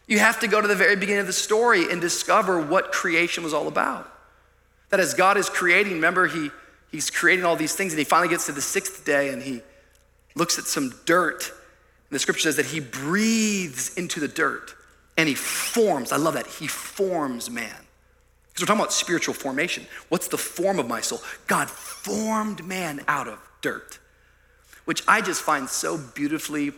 You 0.08 0.20
have 0.20 0.40
to 0.40 0.48
go 0.48 0.60
to 0.60 0.68
the 0.68 0.76
very 0.76 0.96
beginning 0.96 1.22
of 1.22 1.28
the 1.28 1.34
story 1.34 1.92
and 1.92 2.02
discover 2.02 2.60
what 2.60 2.92
creation 2.92 3.44
was 3.44 3.54
all 3.54 3.68
about. 3.68 4.12
That 4.90 5.00
as 5.00 5.14
God 5.14 5.38
is 5.38 5.50
creating, 5.50 5.94
remember, 5.94 6.28
he, 6.28 6.50
He's 6.92 7.12
creating 7.12 7.46
all 7.46 7.56
these 7.56 7.76
things, 7.76 7.94
and 7.94 8.00
He 8.00 8.06
finally 8.06 8.28
gets 8.28 8.48
to 8.48 8.52
the 8.52 8.62
sixth 8.62 9.06
day 9.06 9.30
and 9.30 9.42
He 9.42 9.62
looks 10.36 10.58
at 10.58 10.66
some 10.66 10.94
dirt. 11.06 11.50
And 11.50 12.16
the 12.16 12.20
scripture 12.20 12.42
says 12.42 12.56
that 12.56 12.66
He 12.66 12.80
breathes 12.80 13.94
into 13.96 14.20
the 14.20 14.28
dirt 14.28 14.74
and 15.16 15.30
He 15.30 15.36
forms. 15.36 16.12
I 16.12 16.18
love 16.18 16.34
that. 16.34 16.48
He 16.48 16.68
forms 16.68 17.50
man. 17.50 17.70
Because 18.48 18.64
we're 18.64 18.68
talking 18.68 18.82
about 18.82 18.94
spiritual 18.94 19.36
formation. 19.36 19.86
What's 20.10 20.28
the 20.28 20.38
form 20.38 20.80
of 20.80 20.88
my 20.88 21.02
soul? 21.02 21.22
God 21.46 21.70
formed 21.70 22.66
man 22.66 23.02
out 23.08 23.28
of 23.28 23.40
dirt, 23.62 24.00
which 24.86 25.04
I 25.08 25.22
just 25.22 25.44
find 25.44 25.70
so 25.70 25.98
beautifully 25.98 26.74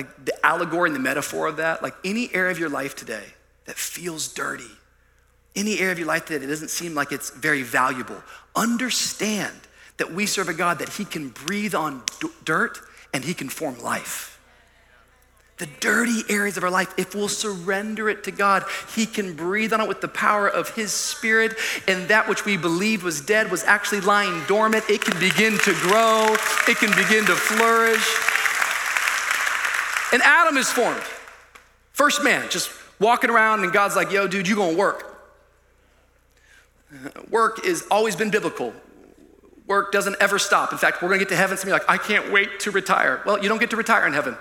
like 0.00 0.24
the 0.24 0.46
allegory 0.46 0.88
and 0.88 0.96
the 0.96 1.00
metaphor 1.00 1.46
of 1.46 1.58
that, 1.58 1.82
like 1.82 1.94
any 2.06 2.34
area 2.34 2.50
of 2.50 2.58
your 2.58 2.70
life 2.70 2.96
today 2.96 3.24
that 3.66 3.76
feels 3.76 4.28
dirty, 4.28 4.70
any 5.54 5.78
area 5.78 5.92
of 5.92 5.98
your 5.98 6.08
life 6.08 6.26
that 6.28 6.42
it 6.42 6.46
doesn't 6.46 6.70
seem 6.70 6.94
like 6.94 7.12
it's 7.12 7.28
very 7.28 7.62
valuable, 7.62 8.16
understand 8.56 9.54
that 9.98 10.10
we 10.10 10.24
serve 10.24 10.48
a 10.48 10.54
God 10.54 10.78
that 10.78 10.88
He 10.88 11.04
can 11.04 11.28
breathe 11.28 11.74
on 11.74 12.02
d- 12.18 12.28
dirt 12.46 12.80
and 13.12 13.22
He 13.22 13.34
can 13.34 13.50
form 13.50 13.78
life. 13.80 14.40
The 15.58 15.68
dirty 15.80 16.22
areas 16.30 16.56
of 16.56 16.64
our 16.64 16.70
life, 16.70 16.94
if 16.96 17.14
we'll 17.14 17.28
surrender 17.28 18.08
it 18.08 18.24
to 18.24 18.30
God, 18.30 18.64
He 18.94 19.04
can 19.04 19.34
breathe 19.34 19.74
on 19.74 19.82
it 19.82 19.88
with 19.88 20.00
the 20.00 20.08
power 20.08 20.48
of 20.48 20.70
His 20.70 20.92
Spirit, 20.92 21.58
and 21.86 22.08
that 22.08 22.26
which 22.26 22.46
we 22.46 22.56
believed 22.56 23.02
was 23.02 23.20
dead 23.20 23.50
was 23.50 23.64
actually 23.64 24.00
lying 24.00 24.42
dormant. 24.46 24.88
It 24.88 25.02
can 25.02 25.20
begin 25.20 25.58
to 25.58 25.74
grow, 25.74 26.34
it 26.66 26.78
can 26.78 26.96
begin 26.96 27.26
to 27.26 27.34
flourish. 27.34 28.29
And 30.12 30.22
Adam 30.22 30.56
is 30.56 30.70
formed. 30.70 31.02
First 31.92 32.22
man, 32.22 32.48
just 32.50 32.70
walking 32.98 33.30
around, 33.30 33.62
and 33.62 33.72
God's 33.72 33.96
like, 33.96 34.10
yo, 34.10 34.26
dude, 34.26 34.48
you 34.48 34.56
gonna 34.56 34.76
work. 34.76 35.06
Work 37.30 37.64
has 37.64 37.86
always 37.90 38.16
been 38.16 38.30
biblical. 38.30 38.72
Work 39.66 39.92
doesn't 39.92 40.16
ever 40.20 40.38
stop. 40.38 40.72
In 40.72 40.78
fact, 40.78 41.00
we're 41.00 41.08
gonna 41.08 41.20
get 41.20 41.28
to 41.28 41.36
heaven, 41.36 41.56
somebody 41.56 41.80
like, 41.80 41.88
I 41.88 41.98
can't 41.98 42.32
wait 42.32 42.60
to 42.60 42.70
retire. 42.70 43.22
Well, 43.24 43.40
you 43.40 43.48
don't 43.48 43.60
get 43.60 43.70
to 43.70 43.76
retire 43.76 44.06
in 44.06 44.12
heaven. 44.12 44.36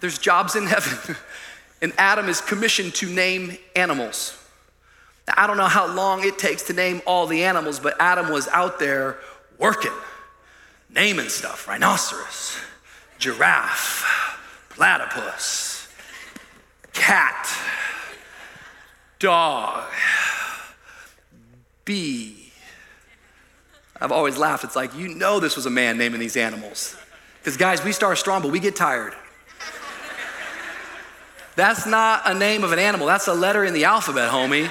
There's 0.00 0.18
jobs 0.18 0.56
in 0.56 0.66
heaven. 0.66 1.16
And 1.82 1.92
Adam 1.98 2.28
is 2.28 2.40
commissioned 2.40 2.94
to 2.94 3.12
name 3.12 3.58
animals. 3.74 4.38
Now, 5.26 5.34
I 5.36 5.46
don't 5.48 5.56
know 5.56 5.66
how 5.66 5.92
long 5.92 6.24
it 6.24 6.38
takes 6.38 6.62
to 6.64 6.72
name 6.72 7.02
all 7.06 7.26
the 7.26 7.42
animals, 7.42 7.80
but 7.80 7.96
Adam 7.98 8.30
was 8.30 8.46
out 8.48 8.78
there 8.78 9.18
working, 9.58 9.92
naming 10.88 11.28
stuff 11.28 11.66
rhinoceros, 11.66 12.56
giraffe, 13.18 14.21
platypus, 14.74 15.88
cat, 16.92 17.48
dog, 19.18 19.84
bee. 21.84 22.52
I've 24.00 24.12
always 24.12 24.36
laughed. 24.36 24.64
It's 24.64 24.74
like, 24.74 24.96
you 24.96 25.08
know, 25.08 25.38
this 25.38 25.54
was 25.54 25.66
a 25.66 25.70
man 25.70 25.96
naming 25.96 26.18
these 26.18 26.36
animals. 26.36 26.96
Because, 27.38 27.56
guys, 27.56 27.84
we 27.84 27.92
start 27.92 28.18
strong, 28.18 28.42
but 28.42 28.50
we 28.50 28.58
get 28.58 28.74
tired. 28.74 29.14
That's 31.54 31.86
not 31.86 32.22
a 32.24 32.34
name 32.34 32.64
of 32.64 32.72
an 32.72 32.78
animal, 32.78 33.06
that's 33.06 33.28
a 33.28 33.34
letter 33.34 33.64
in 33.64 33.74
the 33.74 33.84
alphabet, 33.84 34.30
homie. 34.30 34.70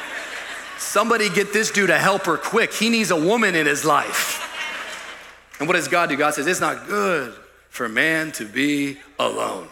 Somebody 0.80 1.30
get 1.30 1.54
this 1.54 1.70
dude 1.70 1.92
a 1.92 2.00
helper 2.00 2.38
quick. 2.38 2.74
He 2.74 2.90
needs 2.90 3.12
a 3.12 3.16
woman 3.16 3.56
in 3.56 3.68
his 3.68 3.86
life. 3.86 4.40
And 5.60 5.68
what 5.68 5.76
does 5.76 5.88
God 5.88 6.10
do? 6.10 6.18
God 6.18 6.34
says, 6.34 6.48
It's 6.48 6.60
not 6.60 6.88
good 6.88 7.36
for 7.70 7.88
man 7.88 8.32
to 8.34 8.46
be 8.46 8.98
alone. 9.20 9.68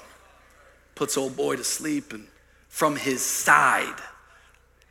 Puts 0.99 1.15
old 1.15 1.37
boy 1.37 1.55
to 1.55 1.63
sleep, 1.63 2.11
and 2.11 2.27
from 2.67 2.97
his 2.97 3.21
side, 3.21 4.01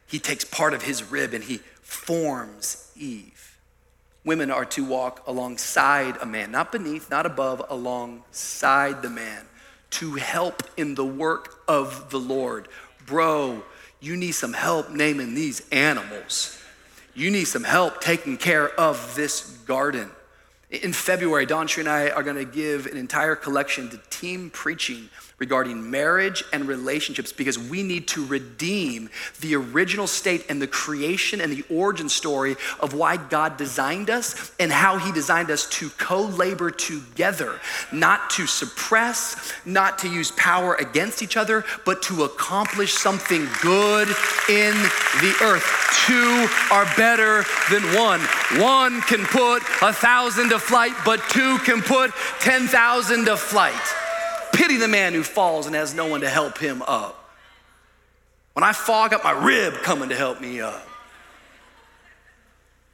he 0.07 0.19
takes 0.19 0.43
part 0.43 0.73
of 0.73 0.81
his 0.81 1.05
rib 1.05 1.35
and 1.35 1.45
he 1.45 1.59
forms 1.83 2.91
Eve. 2.97 3.59
Women 4.25 4.51
are 4.51 4.65
to 4.65 4.87
walk 4.87 5.23
alongside 5.27 6.17
a 6.23 6.25
man, 6.25 6.51
not 6.51 6.73
beneath, 6.73 7.11
not 7.11 7.27
above, 7.27 7.63
alongside 7.69 9.03
the 9.03 9.11
man 9.11 9.45
to 9.91 10.15
help 10.15 10.63
in 10.79 10.95
the 10.95 11.05
work 11.05 11.63
of 11.69 12.09
the 12.09 12.19
Lord. 12.19 12.69
Bro, 13.05 13.63
you 14.01 14.17
need 14.17 14.33
some 14.33 14.55
help 14.55 14.89
naming 14.89 15.35
these 15.35 15.61
animals. 15.69 16.59
You 17.15 17.31
need 17.31 17.45
some 17.45 17.65
help 17.65 18.01
taking 18.01 18.39
care 18.39 18.71
of 18.81 19.15
this 19.15 19.43
garden. 19.67 20.09
In 20.71 20.95
February, 20.95 21.45
Don 21.45 21.69
and 21.77 21.87
I 21.87 22.09
are 22.09 22.23
going 22.23 22.37
to 22.37 22.51
give 22.51 22.87
an 22.87 22.97
entire 22.97 23.37
collection 23.37 23.91
to 23.91 24.01
team 24.09 24.49
preaching 24.49 25.11
regarding 25.39 25.89
marriage 25.89 26.43
and 26.53 26.67
relationships 26.67 27.33
because 27.33 27.59
we 27.59 27.83
need 27.83 28.09
to 28.09 28.27
redeem 28.27 29.09
the 29.41 29.55
original 29.55 30.07
state 30.07 30.45
and 30.49 30.61
the 30.61 30.67
creation 30.67 31.41
and 31.41 31.53
the 31.53 31.65
origin 31.71 32.09
story 32.09 32.57
of 32.81 32.93
why 32.93 33.17
God 33.17 33.57
designed 33.57 34.11
us 34.11 34.53
and 34.59 34.73
how 34.73 34.99
He 34.99 35.13
designed 35.13 35.51
us 35.51 35.69
to 35.71 35.91
co 35.91 36.23
labor 36.23 36.71
together, 36.71 37.61
not 37.93 38.31
to 38.31 38.47
suppress, 38.47 39.53
not 39.65 39.99
to 40.01 40.09
use 40.09 40.33
power 40.33 40.75
against 40.75 41.23
each 41.23 41.37
other, 41.37 41.65
but 41.85 42.03
to 42.03 42.25
accomplish 42.25 42.95
something 42.95 43.47
good 43.63 44.09
in 44.49 44.75
the 45.21 45.35
earth. 45.43 45.65
Two 46.07 46.49
are 46.73 46.87
better 46.97 47.45
than 47.71 47.83
one. 47.95 48.21
One 48.61 49.01
can 49.03 49.25
put 49.25 49.63
a 49.83 49.93
thousand 49.93 50.49
to 50.51 50.59
flight, 50.59 50.95
but 51.05 51.21
two 51.29 51.59
can 51.59 51.81
put 51.81 52.13
10,000 52.41 53.27
to 53.27 53.37
flight. 53.37 53.75
Pity 54.59 54.77
the 54.77 54.89
man 54.89 55.15
who 55.15 55.23
falls 55.23 55.67
and 55.67 55.75
has 55.77 55.95
no 55.95 56.07
one 56.07 56.23
to 56.23 56.29
help 56.29 56.59
him 56.59 56.83
up. 56.83 57.31
When 58.55 58.65
I 58.65 58.73
fall, 58.73 59.05
I 59.05 59.09
got 59.09 59.23
my 59.23 59.31
rib 59.31 59.75
coming 59.85 60.09
to 60.09 60.17
help 60.17 60.41
me 60.41 60.61
up. 60.61 60.85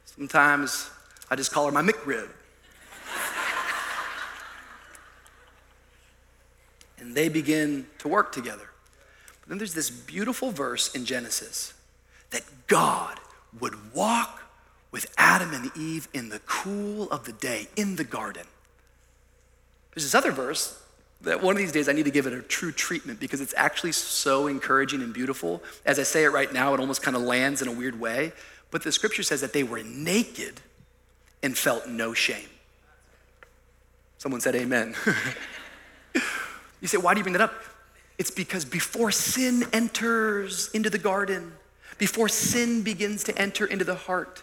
Sometimes 0.04 0.90
I 1.30 1.36
just 1.36 1.52
call 1.52 1.64
her 1.64 1.72
my 1.72 1.80
McRib. 1.80 2.28
and 6.98 7.14
they 7.14 7.30
begin 7.30 7.86
to 8.00 8.08
work 8.08 8.30
together. 8.30 8.68
But 9.40 9.48
then 9.48 9.56
there's 9.56 9.72
this 9.72 9.88
beautiful 9.88 10.50
verse 10.50 10.94
in 10.94 11.06
Genesis 11.06 11.72
that 12.28 12.42
God 12.66 13.18
would 13.58 13.94
walk 13.94 14.42
with 14.90 15.06
Adam 15.16 15.54
and 15.54 15.74
Eve 15.74 16.08
in 16.12 16.28
the 16.28 16.40
cool 16.40 17.10
of 17.10 17.24
the 17.24 17.32
day 17.32 17.68
in 17.74 17.96
the 17.96 18.04
garden. 18.04 18.44
There's 19.94 20.04
this 20.04 20.14
other 20.14 20.30
verse 20.30 20.82
that 21.24 21.42
one 21.42 21.54
of 21.54 21.58
these 21.58 21.72
days 21.72 21.88
I 21.88 21.92
need 21.92 22.04
to 22.04 22.10
give 22.10 22.26
it 22.26 22.32
a 22.32 22.42
true 22.42 22.72
treatment 22.72 23.20
because 23.20 23.40
it's 23.40 23.54
actually 23.56 23.92
so 23.92 24.46
encouraging 24.46 25.02
and 25.02 25.12
beautiful. 25.12 25.62
As 25.84 25.98
I 25.98 26.02
say 26.02 26.24
it 26.24 26.28
right 26.28 26.52
now, 26.52 26.74
it 26.74 26.80
almost 26.80 27.02
kind 27.02 27.16
of 27.16 27.22
lands 27.22 27.62
in 27.62 27.68
a 27.68 27.72
weird 27.72 27.98
way. 27.98 28.32
But 28.70 28.82
the 28.82 28.92
scripture 28.92 29.22
says 29.22 29.40
that 29.40 29.52
they 29.52 29.62
were 29.62 29.82
naked 29.82 30.60
and 31.42 31.56
felt 31.56 31.88
no 31.88 32.14
shame. 32.14 32.48
Someone 34.18 34.40
said 34.40 34.54
amen. 34.54 34.94
you 36.80 36.88
say, 36.88 36.96
why 36.96 37.14
do 37.14 37.18
you 37.18 37.24
bring 37.24 37.34
that 37.34 37.42
up? 37.42 37.54
It's 38.16 38.30
because 38.30 38.64
before 38.64 39.10
sin 39.10 39.64
enters 39.72 40.70
into 40.72 40.88
the 40.88 40.98
garden, 40.98 41.52
before 41.98 42.28
sin 42.28 42.82
begins 42.82 43.24
to 43.24 43.38
enter 43.38 43.66
into 43.66 43.84
the 43.84 43.94
heart, 43.94 44.42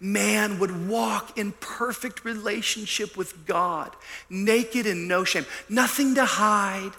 man 0.00 0.58
would 0.58 0.88
walk 0.88 1.38
in 1.38 1.52
perfect 1.60 2.24
relationship 2.24 3.16
with 3.16 3.46
God, 3.46 3.90
naked 4.28 4.86
and 4.86 5.08
no 5.08 5.24
shame, 5.24 5.46
nothing 5.68 6.14
to 6.16 6.24
hide, 6.24 6.92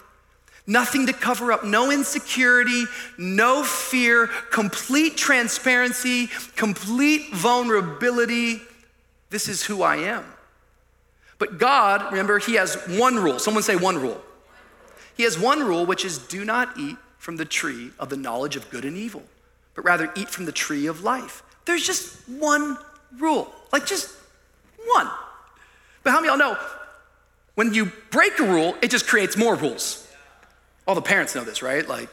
nothing 0.66 1.06
to 1.06 1.12
cover 1.12 1.52
up, 1.52 1.64
no 1.64 1.90
insecurity, 1.90 2.84
no 3.18 3.62
fear, 3.62 4.26
complete 4.50 5.16
transparency, 5.16 6.28
complete 6.56 7.32
vulnerability. 7.32 8.60
This 9.30 9.48
is 9.48 9.62
who 9.62 9.82
I 9.82 9.96
am. 9.96 10.24
But 11.38 11.58
God, 11.58 12.10
remember, 12.10 12.38
He 12.38 12.54
has 12.54 12.76
one 12.88 13.16
rule. 13.16 13.38
Someone 13.38 13.62
say 13.62 13.76
one 13.76 13.98
rule. 13.98 14.20
He 15.16 15.22
has 15.22 15.38
one 15.38 15.62
rule, 15.66 15.86
which 15.86 16.04
is 16.04 16.18
do 16.18 16.44
not 16.44 16.78
eat 16.78 16.96
from 17.18 17.36
the 17.36 17.44
tree 17.44 17.90
of 17.98 18.08
the 18.08 18.16
knowledge 18.16 18.56
of 18.56 18.68
good 18.70 18.84
and 18.84 18.96
evil, 18.96 19.22
but 19.74 19.84
rather 19.84 20.12
eat 20.14 20.28
from 20.28 20.44
the 20.44 20.52
tree 20.52 20.86
of 20.86 21.02
life. 21.02 21.42
There's 21.66 21.86
just 21.86 22.28
one 22.28 22.78
rule, 23.18 23.52
like 23.72 23.86
just 23.86 24.10
one. 24.86 25.08
But 26.02 26.10
how 26.10 26.20
many 26.20 26.32
of 26.32 26.38
y'all 26.38 26.52
know 26.52 26.58
when 27.56 27.74
you 27.74 27.92
break 28.10 28.38
a 28.38 28.44
rule, 28.44 28.76
it 28.80 28.90
just 28.90 29.06
creates 29.06 29.36
more 29.36 29.56
rules? 29.56 30.06
All 30.86 30.94
the 30.94 31.02
parents 31.02 31.34
know 31.34 31.44
this, 31.44 31.62
right? 31.62 31.86
Like, 31.86 32.08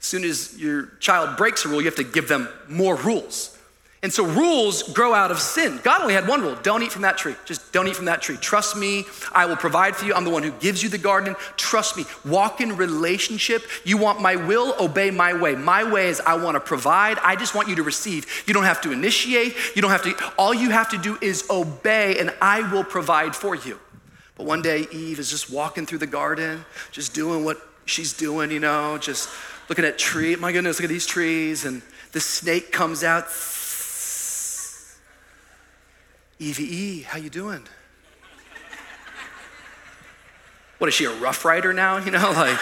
as 0.00 0.06
soon 0.06 0.24
as 0.24 0.58
your 0.58 0.86
child 0.98 1.36
breaks 1.36 1.64
a 1.64 1.68
rule, 1.68 1.80
you 1.80 1.86
have 1.86 1.96
to 1.96 2.04
give 2.04 2.28
them 2.28 2.48
more 2.68 2.96
rules. 2.96 3.53
And 4.04 4.12
so 4.12 4.26
rules 4.26 4.82
grow 4.82 5.14
out 5.14 5.30
of 5.30 5.40
sin. 5.40 5.80
God 5.82 6.02
only 6.02 6.12
had 6.12 6.28
one 6.28 6.42
rule 6.42 6.58
don't 6.62 6.82
eat 6.82 6.92
from 6.92 7.00
that 7.02 7.16
tree. 7.16 7.34
Just 7.46 7.72
don't 7.72 7.88
eat 7.88 7.96
from 7.96 8.04
that 8.04 8.20
tree. 8.20 8.36
Trust 8.36 8.76
me, 8.76 9.06
I 9.32 9.46
will 9.46 9.56
provide 9.56 9.96
for 9.96 10.04
you. 10.04 10.12
I'm 10.12 10.24
the 10.24 10.30
one 10.30 10.42
who 10.42 10.50
gives 10.50 10.82
you 10.82 10.90
the 10.90 10.98
garden. 10.98 11.34
Trust 11.56 11.96
me. 11.96 12.04
Walk 12.22 12.60
in 12.60 12.76
relationship. 12.76 13.62
You 13.82 13.96
want 13.96 14.20
my 14.20 14.36
will, 14.36 14.74
obey 14.78 15.10
my 15.10 15.32
way. 15.32 15.54
My 15.54 15.90
way 15.90 16.08
is 16.08 16.20
I 16.20 16.34
want 16.34 16.54
to 16.54 16.60
provide. 16.60 17.18
I 17.20 17.34
just 17.34 17.54
want 17.54 17.66
you 17.66 17.76
to 17.76 17.82
receive. 17.82 18.44
You 18.46 18.52
don't 18.52 18.64
have 18.64 18.82
to 18.82 18.92
initiate. 18.92 19.56
You 19.74 19.80
don't 19.80 19.90
have 19.90 20.02
to, 20.02 20.14
all 20.36 20.52
you 20.52 20.68
have 20.68 20.90
to 20.90 20.98
do 20.98 21.16
is 21.22 21.48
obey, 21.48 22.18
and 22.18 22.30
I 22.42 22.70
will 22.70 22.84
provide 22.84 23.34
for 23.34 23.54
you. 23.54 23.80
But 24.36 24.44
one 24.44 24.60
day, 24.60 24.86
Eve 24.92 25.18
is 25.18 25.30
just 25.30 25.50
walking 25.50 25.86
through 25.86 25.98
the 25.98 26.06
garden, 26.06 26.66
just 26.92 27.14
doing 27.14 27.42
what 27.42 27.56
she's 27.86 28.12
doing, 28.12 28.50
you 28.50 28.60
know, 28.60 28.98
just 28.98 29.30
looking 29.70 29.86
at 29.86 29.96
tree. 29.96 30.36
My 30.36 30.52
goodness, 30.52 30.78
look 30.78 30.84
at 30.84 30.90
these 30.90 31.06
trees. 31.06 31.64
And 31.64 31.80
the 32.12 32.20
snake 32.20 32.70
comes 32.70 33.02
out 33.02 33.30
Evie, 36.38 37.02
how 37.02 37.18
you 37.18 37.30
doing? 37.30 37.66
What 40.78 40.88
is 40.88 40.94
she, 40.94 41.04
a 41.04 41.12
Ruff 41.14 41.44
Ryder 41.44 41.72
now? 41.72 41.98
You 41.98 42.10
know, 42.10 42.32
like. 42.32 42.58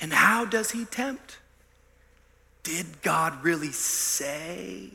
and 0.00 0.12
how 0.12 0.44
does 0.44 0.70
he 0.70 0.84
tempt? 0.84 1.38
Did 2.62 3.02
God 3.02 3.44
really 3.44 3.70
say 3.70 4.90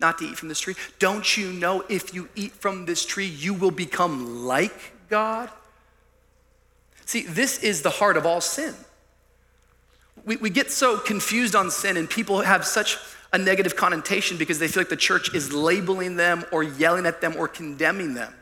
not 0.00 0.18
to 0.18 0.24
eat 0.24 0.38
from 0.38 0.48
this 0.48 0.60
tree? 0.60 0.76
Don't 0.98 1.36
you 1.36 1.52
know 1.52 1.84
if 1.88 2.14
you 2.14 2.28
eat 2.34 2.52
from 2.52 2.86
this 2.86 3.04
tree, 3.04 3.26
you 3.26 3.52
will 3.52 3.70
become 3.70 4.46
like 4.46 4.92
God? 5.10 5.50
See, 7.04 7.22
this 7.22 7.58
is 7.62 7.82
the 7.82 7.90
heart 7.90 8.16
of 8.16 8.24
all 8.24 8.40
sin. 8.40 8.74
We, 10.24 10.36
we 10.36 10.48
get 10.48 10.70
so 10.70 10.96
confused 10.96 11.54
on 11.54 11.70
sin, 11.70 11.96
and 11.98 12.08
people 12.08 12.40
have 12.40 12.64
such 12.64 12.96
a 13.34 13.38
negative 13.38 13.74
connotation 13.74 14.36
because 14.36 14.60
they 14.60 14.68
feel 14.68 14.80
like 14.80 14.88
the 14.88 14.96
church 14.96 15.34
is 15.34 15.52
labeling 15.52 16.14
them 16.14 16.44
or 16.52 16.62
yelling 16.62 17.04
at 17.04 17.20
them 17.20 17.34
or 17.36 17.48
condemning 17.48 18.14
them. 18.14 18.32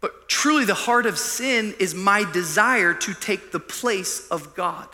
But 0.00 0.28
truly, 0.28 0.64
the 0.64 0.74
heart 0.74 1.06
of 1.06 1.18
sin 1.18 1.74
is 1.80 1.92
my 1.92 2.24
desire 2.32 2.94
to 2.94 3.14
take 3.14 3.50
the 3.50 3.58
place 3.58 4.28
of 4.28 4.54
God. 4.54 4.86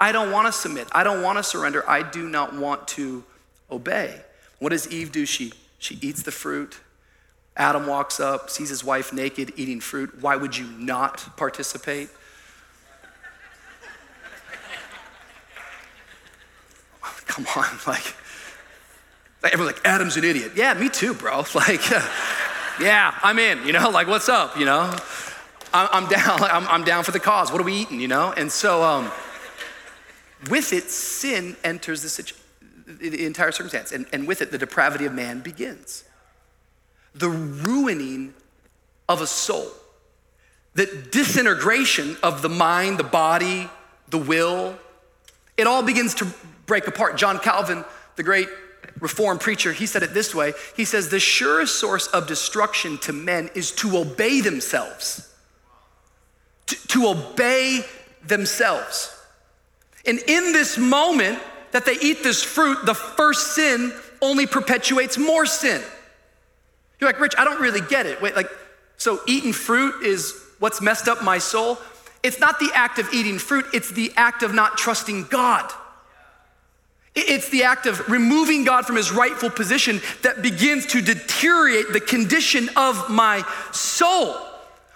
I 0.00 0.12
don't 0.12 0.30
want 0.30 0.46
to 0.46 0.52
submit. 0.52 0.86
I 0.92 1.02
don't 1.02 1.22
want 1.22 1.38
to 1.38 1.42
surrender. 1.42 1.86
I 1.90 2.08
do 2.08 2.28
not 2.28 2.54
want 2.54 2.86
to 2.88 3.24
obey. 3.68 4.20
What 4.60 4.68
does 4.68 4.88
Eve 4.92 5.10
do? 5.10 5.26
She, 5.26 5.52
she 5.80 5.98
eats 6.00 6.22
the 6.22 6.30
fruit. 6.30 6.78
Adam 7.56 7.88
walks 7.88 8.20
up, 8.20 8.48
sees 8.48 8.68
his 8.68 8.84
wife 8.84 9.12
naked 9.12 9.54
eating 9.56 9.80
fruit. 9.80 10.22
Why 10.22 10.36
would 10.36 10.56
you 10.56 10.68
not 10.78 11.36
participate? 11.36 12.10
Come 17.44 17.64
on, 17.64 17.78
like, 17.86 18.14
everyone's 19.44 19.76
like, 19.76 19.86
Adam's 19.86 20.16
an 20.16 20.24
idiot. 20.24 20.52
Yeah, 20.54 20.74
me 20.74 20.88
too, 20.88 21.14
bro. 21.14 21.44
Like, 21.54 21.88
yeah, 22.80 23.14
I'm 23.22 23.38
in, 23.38 23.66
you 23.66 23.72
know, 23.72 23.90
like, 23.90 24.06
what's 24.06 24.28
up, 24.28 24.56
you 24.56 24.64
know? 24.64 24.94
I'm 25.72 26.08
down. 26.08 26.42
I'm, 26.42 26.66
I'm 26.68 26.84
down 26.84 27.04
for 27.04 27.10
the 27.10 27.20
cause. 27.20 27.52
What 27.52 27.60
are 27.60 27.64
we 27.64 27.74
eating, 27.74 28.00
you 28.00 28.08
know? 28.08 28.32
And 28.32 28.50
so, 28.50 28.82
um, 28.82 29.12
with 30.48 30.72
it, 30.72 30.84
sin 30.84 31.56
enters 31.62 32.02
the, 32.02 32.08
situ- 32.08 32.34
the 32.86 33.26
entire 33.26 33.52
circumstance. 33.52 33.92
And, 33.92 34.06
and 34.12 34.26
with 34.26 34.40
it, 34.40 34.50
the 34.50 34.56
depravity 34.56 35.04
of 35.04 35.12
man 35.12 35.40
begins. 35.40 36.04
The 37.14 37.28
ruining 37.28 38.32
of 39.10 39.20
a 39.20 39.26
soul, 39.26 39.66
the 40.72 40.86
disintegration 41.10 42.16
of 42.22 42.40
the 42.40 42.48
mind, 42.48 42.96
the 42.96 43.04
body, 43.04 43.68
the 44.08 44.18
will, 44.18 44.78
it 45.58 45.66
all 45.66 45.82
begins 45.82 46.14
to 46.14 46.32
break 46.68 46.86
apart. 46.86 47.16
John 47.16 47.40
Calvin, 47.40 47.84
the 48.14 48.22
great 48.22 48.48
Reformed 49.00 49.40
preacher, 49.40 49.72
he 49.72 49.86
said 49.86 50.02
it 50.02 50.14
this 50.14 50.34
way 50.34 50.52
He 50.76 50.84
says, 50.84 51.08
The 51.08 51.20
surest 51.20 51.78
source 51.78 52.06
of 52.08 52.26
destruction 52.26 52.98
to 52.98 53.12
men 53.12 53.50
is 53.54 53.72
to 53.72 53.96
obey 53.98 54.40
themselves. 54.40 55.32
To, 56.66 56.88
to 56.88 57.08
obey 57.08 57.84
themselves. 58.24 59.14
And 60.06 60.18
in 60.26 60.52
this 60.52 60.78
moment 60.78 61.38
that 61.72 61.84
they 61.84 61.96
eat 62.00 62.22
this 62.22 62.42
fruit, 62.42 62.84
the 62.86 62.94
first 62.94 63.54
sin 63.54 63.92
only 64.20 64.46
perpetuates 64.46 65.18
more 65.18 65.46
sin. 65.46 65.82
You're 67.00 67.10
like, 67.10 67.20
Rich, 67.20 67.34
I 67.38 67.44
don't 67.44 67.60
really 67.60 67.80
get 67.80 68.06
it. 68.06 68.20
Wait, 68.20 68.34
like, 68.34 68.50
so 68.96 69.20
eating 69.26 69.52
fruit 69.52 70.02
is 70.02 70.34
what's 70.58 70.80
messed 70.80 71.08
up 71.08 71.22
my 71.22 71.38
soul? 71.38 71.78
It's 72.22 72.40
not 72.40 72.58
the 72.58 72.70
act 72.74 72.98
of 72.98 73.08
eating 73.12 73.38
fruit, 73.38 73.66
it's 73.72 73.90
the 73.90 74.12
act 74.16 74.42
of 74.42 74.52
not 74.54 74.76
trusting 74.76 75.24
God. 75.24 75.70
It's 77.18 77.48
the 77.48 77.64
act 77.64 77.86
of 77.86 78.08
removing 78.08 78.64
God 78.64 78.86
from 78.86 78.96
his 78.96 79.12
rightful 79.12 79.50
position 79.50 80.00
that 80.22 80.42
begins 80.42 80.86
to 80.86 81.00
deteriorate 81.00 81.92
the 81.92 82.00
condition 82.00 82.68
of 82.76 83.08
my 83.10 83.44
soul. 83.72 84.36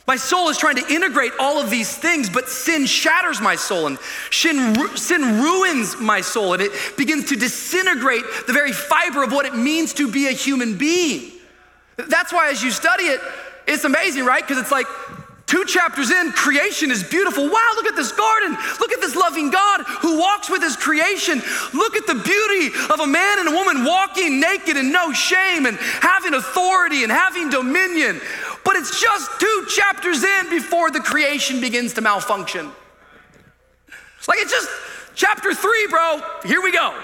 My 0.07 0.17
soul 0.17 0.49
is 0.49 0.59
trying 0.59 0.77
to 0.77 0.93
integrate 0.93 1.33
all 1.39 1.61
of 1.61 1.71
these 1.71 1.97
things, 1.97 2.29
but 2.29 2.49
sin 2.49 2.87
shatters 2.87 3.41
my 3.41 3.55
soul 3.55 3.87
and 3.87 3.99
sin, 4.31 4.75
sin 4.97 5.41
ruins 5.41 5.97
my 6.01 6.21
soul 6.21 6.55
and 6.55 6.63
it 6.63 6.73
begins 6.97 7.29
to 7.29 7.37
disintegrate 7.37 8.25
the 8.47 8.53
very 8.53 8.73
fiber 8.73 9.23
of 9.23 9.33
what 9.33 9.47
it 9.47 9.55
means 9.55 9.95
to 9.95 10.11
be 10.11 10.27
a 10.27 10.33
human 10.33 10.77
being. 10.77 11.31
That's 11.97 12.33
why, 12.33 12.51
as 12.51 12.63
you 12.63 12.71
study 12.73 13.05
it, 13.05 13.21
it's 13.67 13.85
amazing, 13.85 14.25
right? 14.25 14.43
Because 14.43 14.61
it's 14.61 14.73
like 14.73 14.87
Two 15.53 15.67
chapters 15.67 16.11
in, 16.11 16.33
creation 16.33 16.91
is 16.91 17.05
beautiful. 17.05 17.45
Wow, 17.45 17.73
look 17.77 17.85
at 17.85 17.95
this 17.95 18.11
garden. 18.11 18.57
Look 18.81 18.91
at 18.91 19.03
this 19.03 19.15
loving 19.15 19.51
God 19.51 19.83
who 20.01 20.19
walks 20.19 20.49
with 20.49 20.63
his 20.63 20.77
creation. 20.77 21.43
Look 21.75 21.95
at 21.95 22.07
the 22.07 22.15
beauty 22.15 22.75
of 22.91 23.01
a 23.01 23.07
man 23.07 23.39
and 23.39 23.49
a 23.49 23.51
woman 23.51 23.85
walking 23.85 24.41
naked 24.41 24.79
and 24.79 24.91
no 24.91 25.13
shame 25.13 25.67
and 25.67 25.77
having 25.77 26.33
authority 26.33 27.03
and 27.03 27.13
having 27.13 27.51
dominion. 27.51 28.19
But 28.65 28.77
it's 28.77 28.99
just 28.99 29.31
two 29.39 29.67
chapters 29.69 30.25
in 30.25 30.49
before 30.49 30.91
the 30.91 31.01
creation 31.01 31.61
begins 31.61 31.93
to 31.93 32.01
malfunction. 32.01 32.71
It's 34.17 34.29
like 34.29 34.39
it's 34.41 34.53
just 34.53 34.71
chapter 35.15 35.53
three, 35.53 35.87
bro. 35.91 36.23
Here 36.47 36.63
we 36.63 36.73
go. 36.73 36.99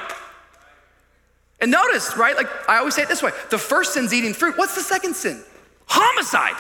And 1.61 1.71
notice, 1.71 2.17
right? 2.17 2.35
Like 2.35 2.49
I 2.67 2.79
always 2.79 2.95
say 2.95 3.03
it 3.03 3.09
this 3.09 3.23
way 3.23 3.33
the 3.51 3.59
first 3.59 3.93
sin's 3.93 4.15
eating 4.15 4.33
fruit. 4.33 4.57
What's 4.57 4.75
the 4.75 4.81
second 4.81 5.17
sin? 5.17 5.45
Homicide. 5.85 6.57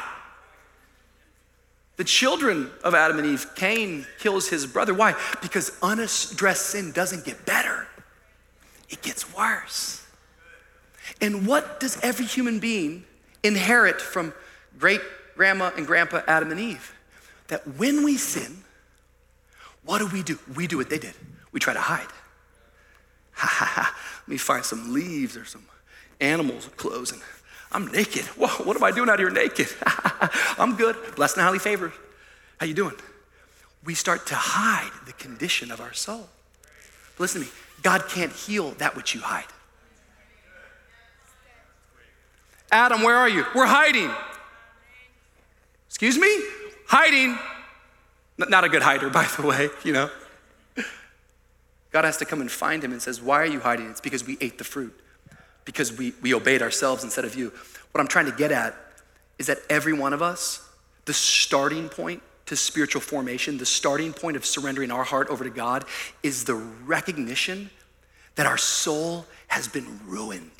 The 1.98 2.04
children 2.04 2.70
of 2.84 2.94
Adam 2.94 3.18
and 3.18 3.26
Eve, 3.26 3.44
Cain 3.56 4.06
kills 4.20 4.48
his 4.48 4.66
brother. 4.66 4.94
Why? 4.94 5.14
Because 5.42 5.76
unaddressed 5.82 6.66
sin 6.66 6.92
doesn't 6.92 7.24
get 7.24 7.44
better, 7.44 7.86
it 8.88 9.02
gets 9.02 9.34
worse. 9.36 10.06
And 11.20 11.46
what 11.46 11.80
does 11.80 11.98
every 12.02 12.24
human 12.24 12.60
being 12.60 13.04
inherit 13.42 14.00
from 14.00 14.32
great 14.78 15.00
grandma 15.36 15.72
and 15.76 15.86
grandpa 15.86 16.22
Adam 16.28 16.52
and 16.52 16.60
Eve? 16.60 16.94
That 17.48 17.66
when 17.76 18.04
we 18.04 18.16
sin, 18.16 18.62
what 19.84 19.98
do 19.98 20.06
we 20.06 20.22
do? 20.22 20.38
We 20.54 20.68
do 20.68 20.76
what 20.76 20.90
they 20.90 20.98
did. 20.98 21.14
We 21.50 21.58
try 21.60 21.74
to 21.74 21.80
hide. 21.80 22.06
Ha 23.32 23.46
ha 23.46 23.64
ha. 23.66 23.96
Let 24.22 24.28
me 24.28 24.36
find 24.36 24.64
some 24.64 24.92
leaves 24.92 25.36
or 25.36 25.44
some 25.44 25.64
animals' 26.20 26.68
clothes 26.76 27.12
and 27.12 27.22
I'm 27.70 27.88
naked. 27.88 28.24
Whoa, 28.24 28.48
what 28.64 28.76
am 28.76 28.84
I 28.84 28.90
doing 28.90 29.10
out 29.10 29.18
here 29.18 29.30
naked? 29.30 29.68
I'm 30.58 30.76
good. 30.76 30.96
Blessed 31.16 31.36
and 31.36 31.44
highly 31.44 31.58
favored. 31.58 31.92
How 32.58 32.66
you 32.66 32.74
doing? 32.74 32.94
We 33.84 33.94
start 33.94 34.26
to 34.28 34.34
hide 34.34 34.90
the 35.06 35.12
condition 35.12 35.70
of 35.70 35.80
our 35.80 35.92
soul. 35.92 36.28
But 37.16 37.22
listen 37.22 37.42
to 37.42 37.46
me. 37.46 37.52
God 37.82 38.08
can't 38.08 38.32
heal 38.32 38.72
that 38.72 38.96
which 38.96 39.14
you 39.14 39.20
hide. 39.20 39.44
Adam, 42.70 43.02
where 43.02 43.16
are 43.16 43.28
you? 43.28 43.44
We're 43.54 43.66
hiding. 43.66 44.10
Excuse 45.88 46.18
me? 46.18 46.28
Hiding. 46.86 47.38
Not 48.36 48.64
a 48.64 48.68
good 48.68 48.82
hider, 48.82 49.10
by 49.10 49.26
the 49.36 49.46
way, 49.46 49.68
you 49.84 49.92
know. 49.92 50.10
God 51.90 52.04
has 52.04 52.18
to 52.18 52.24
come 52.24 52.40
and 52.40 52.50
find 52.50 52.84
him 52.84 52.92
and 52.92 53.00
says, 53.00 53.22
Why 53.22 53.40
are 53.40 53.46
you 53.46 53.60
hiding? 53.60 53.90
It's 53.90 54.00
because 54.00 54.26
we 54.26 54.36
ate 54.40 54.58
the 54.58 54.64
fruit 54.64 54.98
because 55.68 55.92
we, 55.92 56.14
we 56.22 56.32
obeyed 56.32 56.62
ourselves 56.62 57.04
instead 57.04 57.26
of 57.26 57.34
you. 57.34 57.52
What 57.92 58.00
I'm 58.00 58.08
trying 58.08 58.24
to 58.24 58.32
get 58.32 58.50
at 58.52 58.74
is 59.38 59.48
that 59.48 59.58
every 59.68 59.92
one 59.92 60.14
of 60.14 60.22
us, 60.22 60.66
the 61.04 61.12
starting 61.12 61.90
point 61.90 62.22
to 62.46 62.56
spiritual 62.56 63.02
formation, 63.02 63.58
the 63.58 63.66
starting 63.66 64.14
point 64.14 64.34
of 64.34 64.46
surrendering 64.46 64.90
our 64.90 65.04
heart 65.04 65.28
over 65.28 65.44
to 65.44 65.50
God, 65.50 65.84
is 66.22 66.44
the 66.44 66.54
recognition 66.54 67.68
that 68.36 68.46
our 68.46 68.56
soul 68.56 69.26
has 69.48 69.68
been 69.68 70.00
ruined. 70.06 70.50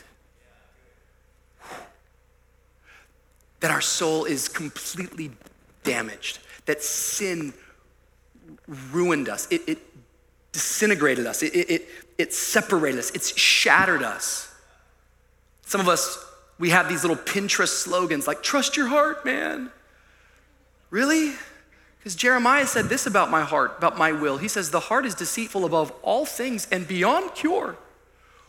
That 3.61 3.71
our 3.71 3.81
soul 3.81 4.27
is 4.27 4.47
completely 4.47 5.31
damaged, 5.85 6.41
that 6.67 6.83
sin 6.83 7.55
ruined 8.93 9.31
us, 9.31 9.49
it, 9.51 9.63
it 9.67 9.79
disintegrated 10.53 11.27
us, 11.27 11.43
it, 11.43 11.55
it, 11.55 11.89
it 12.19 12.35
separated 12.35 12.99
us, 12.99 13.11
it's 13.13 13.35
shattered 13.39 14.03
us. 14.03 14.55
Some 15.69 15.83
of 15.83 15.89
us, 15.89 16.25
we 16.59 16.71
have 16.71 16.89
these 16.89 17.05
little 17.05 17.15
Pinterest 17.17 17.69
slogans 17.69 18.27
like, 18.27 18.43
trust 18.43 18.75
your 18.75 18.87
heart, 18.87 19.27
man. 19.27 19.71
Really? 20.89 21.35
Because 21.99 22.15
Jeremiah 22.15 22.67
said 22.67 22.87
this 22.87 23.07
about 23.07 23.31
my 23.31 23.43
heart, 23.43 23.75
about 23.77 23.99
my 23.99 24.13
will. 24.13 24.39
He 24.39 24.49
says, 24.49 24.71
The 24.71 24.81
heart 24.81 25.05
is 25.05 25.15
deceitful 25.15 25.67
above 25.67 25.93
all 26.03 26.25
things 26.25 26.67
and 26.73 26.89
beyond 26.89 27.35
cure. 27.35 27.77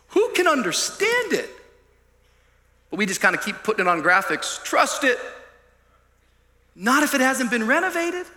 Who 0.10 0.30
can 0.30 0.48
understand 0.48 1.34
it? 1.34 1.50
But 2.90 2.98
we 3.00 3.06
just 3.06 3.20
kind 3.20 3.36
of 3.36 3.44
keep 3.44 3.58
putting 3.64 3.86
it 3.86 3.90
on 3.90 4.02
graphics. 4.02 4.64
Trust 4.64 5.04
it. 5.04 5.20
Not 6.74 7.04
if 7.04 7.14
it 7.14 7.20
hasn't 7.20 7.52
been 7.52 7.68
renovated. 7.68 8.28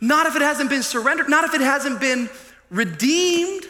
Not 0.00 0.24
if 0.24 0.36
it 0.36 0.42
hasn't 0.42 0.70
been 0.70 0.82
surrendered. 0.82 1.28
Not 1.28 1.44
if 1.44 1.52
it 1.52 1.60
hasn't 1.60 2.00
been 2.00 2.30
redeemed. 2.70 3.66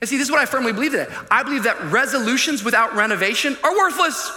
And 0.00 0.08
see, 0.08 0.16
this 0.16 0.28
is 0.28 0.30
what 0.30 0.40
I 0.40 0.46
firmly 0.46 0.72
believe 0.72 0.92
today. 0.92 1.12
I 1.30 1.42
believe 1.42 1.64
that 1.64 1.80
resolutions 1.90 2.64
without 2.64 2.94
renovation 2.94 3.56
are 3.62 3.76
worthless. 3.76 4.30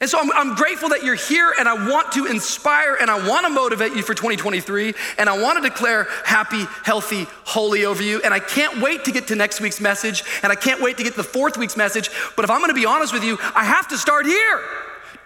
And 0.00 0.08
so 0.08 0.18
I'm, 0.18 0.32
I'm, 0.32 0.54
grateful 0.54 0.88
that 0.90 1.02
you're 1.02 1.14
here 1.14 1.52
and 1.58 1.68
I 1.68 1.74
want 1.90 2.12
to 2.12 2.24
inspire 2.24 2.96
and 2.98 3.10
I 3.10 3.28
want 3.28 3.44
to 3.44 3.52
motivate 3.52 3.92
you 3.94 4.02
for 4.02 4.14
2023 4.14 4.94
and 5.18 5.28
I 5.28 5.42
want 5.42 5.62
to 5.62 5.68
declare 5.68 6.06
happy, 6.24 6.64
healthy, 6.84 7.26
holy 7.44 7.84
over 7.84 8.02
you. 8.02 8.22
And 8.22 8.32
I 8.32 8.38
can't 8.38 8.80
wait 8.80 9.04
to 9.04 9.12
get 9.12 9.26
to 9.28 9.34
next 9.34 9.60
week's 9.60 9.78
message 9.78 10.24
and 10.42 10.50
I 10.50 10.54
can't 10.54 10.80
wait 10.80 10.96
to 10.96 11.02
get 11.02 11.10
to 11.10 11.16
the 11.18 11.22
fourth 11.22 11.58
week's 11.58 11.76
message. 11.76 12.08
But 12.34 12.46
if 12.46 12.50
I'm 12.50 12.60
going 12.60 12.70
to 12.70 12.74
be 12.74 12.86
honest 12.86 13.12
with 13.12 13.24
you, 13.24 13.36
I 13.54 13.64
have 13.64 13.88
to 13.88 13.98
start 13.98 14.24
here. 14.24 14.60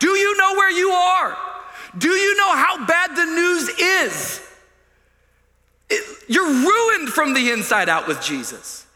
Do 0.00 0.08
you 0.08 0.36
know 0.36 0.54
where 0.54 0.72
you 0.72 0.90
are? 0.90 1.36
Do 1.96 2.08
you 2.08 2.36
know 2.36 2.56
how 2.56 2.84
bad 2.84 3.14
the 3.14 3.26
news 3.26 3.68
is? 3.78 4.40
It, 5.94 6.24
you're 6.28 6.44
ruined 6.44 7.08
from 7.10 7.34
the 7.34 7.50
inside 7.50 7.88
out 7.88 8.08
with 8.08 8.20
Jesus. 8.20 8.86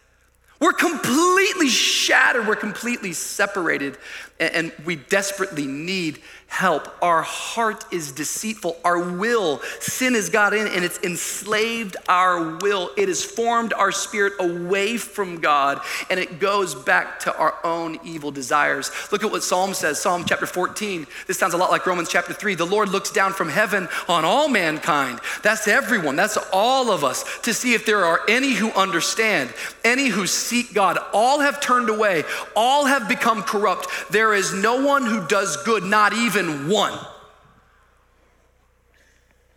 We're 0.61 0.73
completely 0.73 1.69
shattered. 1.69 2.47
We're 2.49 2.57
completely 2.57 3.13
separated, 3.13 3.97
and 4.41 4.73
we 4.85 4.97
desperately 4.97 5.67
need 5.67 6.21
help. 6.49 6.89
Our 7.03 7.23
heart 7.23 7.85
is 7.93 8.11
deceitful. 8.11 8.79
Our 8.85 8.99
will, 8.99 9.61
sin 9.81 10.15
has 10.15 10.31
got 10.31 10.55
in 10.55 10.67
and 10.67 10.85
it's 10.85 10.99
enslaved 11.05 11.97
our 12.09 12.57
will. 12.57 12.91
It 12.97 13.09
has 13.09 13.23
formed 13.23 13.73
our 13.75 13.93
spirit 13.93 14.33
away 14.41 14.97
from 14.97 15.41
God 15.41 15.81
and 16.11 16.19
it 16.19 16.41
goes 16.41 16.75
back 16.75 17.21
to 17.21 17.37
our 17.37 17.55
own 17.65 18.01
evil 18.03 18.31
desires. 18.31 18.91
Look 19.13 19.23
at 19.23 19.31
what 19.31 19.45
Psalm 19.45 19.75
says 19.75 20.01
Psalm 20.01 20.25
chapter 20.27 20.47
14. 20.47 21.07
This 21.27 21.39
sounds 21.39 21.55
a 21.55 21.59
lot 21.59 21.71
like 21.71 21.87
Romans 21.87 22.09
chapter 22.09 22.33
3. 22.33 22.55
The 22.55 22.65
Lord 22.67 22.89
looks 22.89 23.13
down 23.13 23.35
from 23.35 23.51
heaven 23.51 23.87
on 24.09 24.25
all 24.25 24.49
mankind. 24.49 25.21
That's 25.43 25.69
everyone, 25.69 26.17
that's 26.17 26.39
all 26.53 26.91
of 26.91 27.05
us, 27.05 27.25
to 27.43 27.53
see 27.53 27.75
if 27.75 27.85
there 27.85 28.05
are 28.05 28.21
any 28.27 28.55
who 28.55 28.71
understand, 28.73 29.53
any 29.85 30.09
who 30.09 30.27
seek 30.27 30.73
God. 30.73 30.99
All 31.13 31.41
have 31.41 31.61
turned 31.61 31.91
away, 31.91 32.25
all 32.57 32.87
have 32.87 33.07
become 33.07 33.43
corrupt. 33.43 33.87
There 34.11 34.35
is 34.35 34.55
no 34.55 34.85
one 34.85 35.05
who 35.05 35.27
does 35.29 35.57
good, 35.65 35.85
not 35.85 36.13
even 36.15 36.38
even 36.39 36.69
one. 36.69 36.99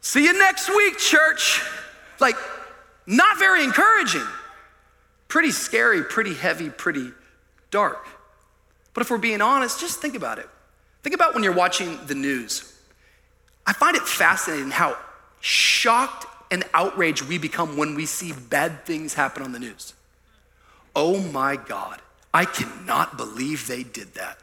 See 0.02 0.24
you 0.24 0.38
next 0.38 0.70
week, 0.70 0.98
church. 0.98 1.62
Like, 2.20 2.36
not 3.06 3.38
very 3.40 3.64
encouraging. 3.64 4.28
Pretty 5.28 5.52
scary, 5.52 6.04
pretty 6.04 6.34
heavy, 6.34 6.70
pretty 6.70 7.12
dark. 7.70 8.08
But 8.94 9.02
if 9.02 9.10
we're 9.10 9.18
being 9.18 9.42
honest, 9.42 9.80
just 9.80 10.02
think 10.02 10.16
about 10.16 10.40
it. 10.40 10.50
Think 11.04 11.16
about 11.16 11.34
when 11.34 11.44
you're 11.44 11.54
watching 11.54 11.98
the 12.08 12.16
news 12.16 12.72
I 13.66 13.74
find 13.74 13.96
it 13.96 14.04
fascinating 14.04 14.72
how 14.72 14.98
shocked 15.40 16.26
and 16.52 16.64
outraged 16.74 17.22
we 17.24 17.38
become 17.38 17.78
when 17.78 17.96
we 17.96 18.06
see 18.06 18.34
bad 18.34 18.86
things 18.86 19.14
happen 19.14 19.44
on 19.44 19.52
the 19.52 19.60
news. 19.60 19.94
Oh 20.96 21.22
my 21.22 21.56
God, 21.56 22.02
I 22.34 22.46
cannot 22.46 23.18
believe 23.18 23.68
they 23.68 23.84
did 23.84 24.16
that. 24.16 24.40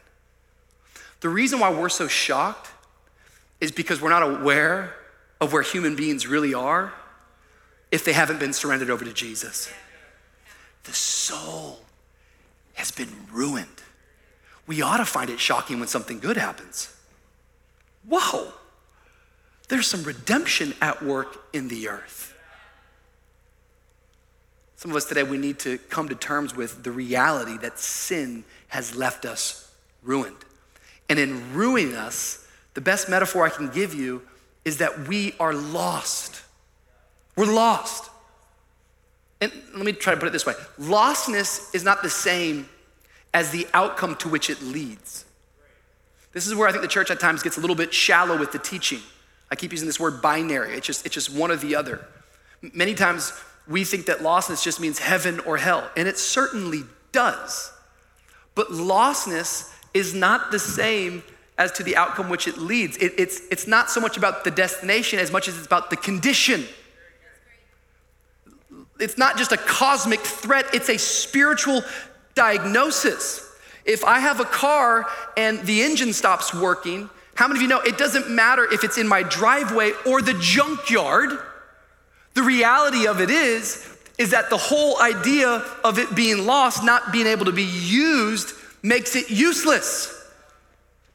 The 1.21 1.29
reason 1.29 1.59
why 1.59 1.69
we're 1.71 1.89
so 1.89 2.07
shocked 2.07 2.69
is 3.59 3.71
because 3.71 4.01
we're 4.01 4.09
not 4.09 4.23
aware 4.23 4.95
of 5.41 5.51
where 5.51 5.61
human 5.61 5.95
beings 5.95 6.27
really 6.27 6.53
are 6.53 6.93
if 7.91 8.05
they 8.05 8.13
haven't 8.13 8.39
been 8.39 8.53
surrendered 8.53 8.89
over 8.89 9.03
to 9.03 9.13
Jesus. 9.13 9.71
The 10.83 10.93
soul 10.93 11.79
has 12.75 12.91
been 12.91 13.09
ruined. 13.31 13.67
We 14.67 14.81
ought 14.81 14.97
to 14.97 15.05
find 15.05 15.29
it 15.29 15.39
shocking 15.39 15.79
when 15.79 15.87
something 15.87 16.19
good 16.19 16.37
happens. 16.37 16.95
Whoa, 18.07 18.53
there's 19.67 19.87
some 19.87 20.03
redemption 20.03 20.73
at 20.81 21.03
work 21.03 21.37
in 21.53 21.67
the 21.67 21.89
earth. 21.89 22.33
Some 24.77 24.91
of 24.91 24.97
us 24.97 25.05
today, 25.05 25.23
we 25.23 25.37
need 25.37 25.59
to 25.59 25.77
come 25.77 26.07
to 26.07 26.15
terms 26.15 26.55
with 26.55 26.83
the 26.83 26.91
reality 26.91 27.57
that 27.57 27.77
sin 27.77 28.45
has 28.69 28.95
left 28.95 29.25
us 29.25 29.69
ruined. 30.01 30.37
And 31.09 31.19
in 31.19 31.53
ruining 31.53 31.95
us, 31.95 32.47
the 32.75 32.81
best 32.81 33.09
metaphor 33.09 33.45
I 33.45 33.49
can 33.49 33.69
give 33.69 33.93
you 33.93 34.21
is 34.63 34.77
that 34.77 35.07
we 35.07 35.33
are 35.39 35.53
lost. 35.53 36.43
We're 37.35 37.51
lost. 37.51 38.09
And 39.41 39.51
let 39.73 39.85
me 39.85 39.93
try 39.93 40.13
to 40.13 40.19
put 40.19 40.27
it 40.27 40.31
this 40.31 40.45
way 40.45 40.53
lostness 40.77 41.73
is 41.73 41.83
not 41.83 42.03
the 42.03 42.09
same 42.09 42.69
as 43.33 43.51
the 43.51 43.67
outcome 43.73 44.15
to 44.17 44.29
which 44.29 44.49
it 44.49 44.61
leads. 44.61 45.25
This 46.31 46.45
is 46.47 46.55
where 46.55 46.67
I 46.67 46.71
think 46.71 46.83
the 46.83 46.87
church 46.87 47.09
at 47.09 47.19
times 47.19 47.41
gets 47.41 47.57
a 47.57 47.61
little 47.61 47.75
bit 47.75 47.93
shallow 47.93 48.37
with 48.37 48.51
the 48.51 48.59
teaching. 48.59 49.01
I 49.51 49.55
keep 49.55 49.71
using 49.71 49.87
this 49.87 49.99
word 49.99 50.21
binary, 50.21 50.75
it's 50.75 50.85
just, 50.85 51.05
it's 51.05 51.15
just 51.15 51.33
one 51.33 51.51
or 51.51 51.55
the 51.55 51.75
other. 51.75 52.05
Many 52.61 52.93
times 52.93 53.33
we 53.67 53.83
think 53.83 54.05
that 54.07 54.19
lostness 54.19 54.63
just 54.63 54.79
means 54.79 54.99
heaven 54.99 55.39
or 55.41 55.57
hell, 55.57 55.89
and 55.95 56.07
it 56.07 56.17
certainly 56.17 56.83
does. 57.11 57.71
But 58.53 58.69
lostness 58.69 59.73
is 59.93 60.13
not 60.13 60.51
the 60.51 60.59
same 60.59 61.23
as 61.57 61.71
to 61.73 61.83
the 61.83 61.95
outcome 61.95 62.29
which 62.29 62.47
it 62.47 62.57
leads. 62.57 62.97
It, 62.97 63.13
it's, 63.17 63.41
it's 63.51 63.67
not 63.67 63.89
so 63.89 63.99
much 63.99 64.17
about 64.17 64.43
the 64.43 64.51
destination 64.51 65.19
as 65.19 65.31
much 65.31 65.47
as 65.47 65.57
it's 65.57 65.67
about 65.67 65.89
the 65.89 65.97
condition. 65.97 66.65
It's 68.99 69.17
not 69.17 69.37
just 69.37 69.51
a 69.51 69.57
cosmic 69.57 70.19
threat, 70.21 70.65
it's 70.73 70.89
a 70.89 70.97
spiritual 70.97 71.83
diagnosis. 72.35 73.45
If 73.85 74.05
I 74.05 74.19
have 74.19 74.39
a 74.39 74.45
car 74.45 75.05
and 75.35 75.59
the 75.65 75.81
engine 75.81 76.13
stops 76.13 76.53
working, 76.53 77.09
how 77.35 77.47
many 77.47 77.59
of 77.59 77.61
you 77.61 77.67
know 77.67 77.79
it 77.79 77.97
doesn't 77.97 78.29
matter 78.29 78.65
if 78.71 78.83
it's 78.83 78.97
in 78.97 79.07
my 79.07 79.23
driveway 79.23 79.93
or 80.05 80.21
the 80.21 80.33
junkyard? 80.35 81.39
The 82.33 82.43
reality 82.43 83.07
of 83.07 83.21
it 83.21 83.29
is, 83.29 83.85
is 84.17 84.31
that 84.31 84.49
the 84.49 84.57
whole 84.57 85.01
idea 85.01 85.63
of 85.83 85.97
it 85.97 86.13
being 86.15 86.45
lost, 86.45 86.83
not 86.83 87.11
being 87.11 87.27
able 87.27 87.45
to 87.45 87.51
be 87.51 87.63
used, 87.63 88.53
makes 88.81 89.15
it 89.15 89.29
useless. 89.29 90.15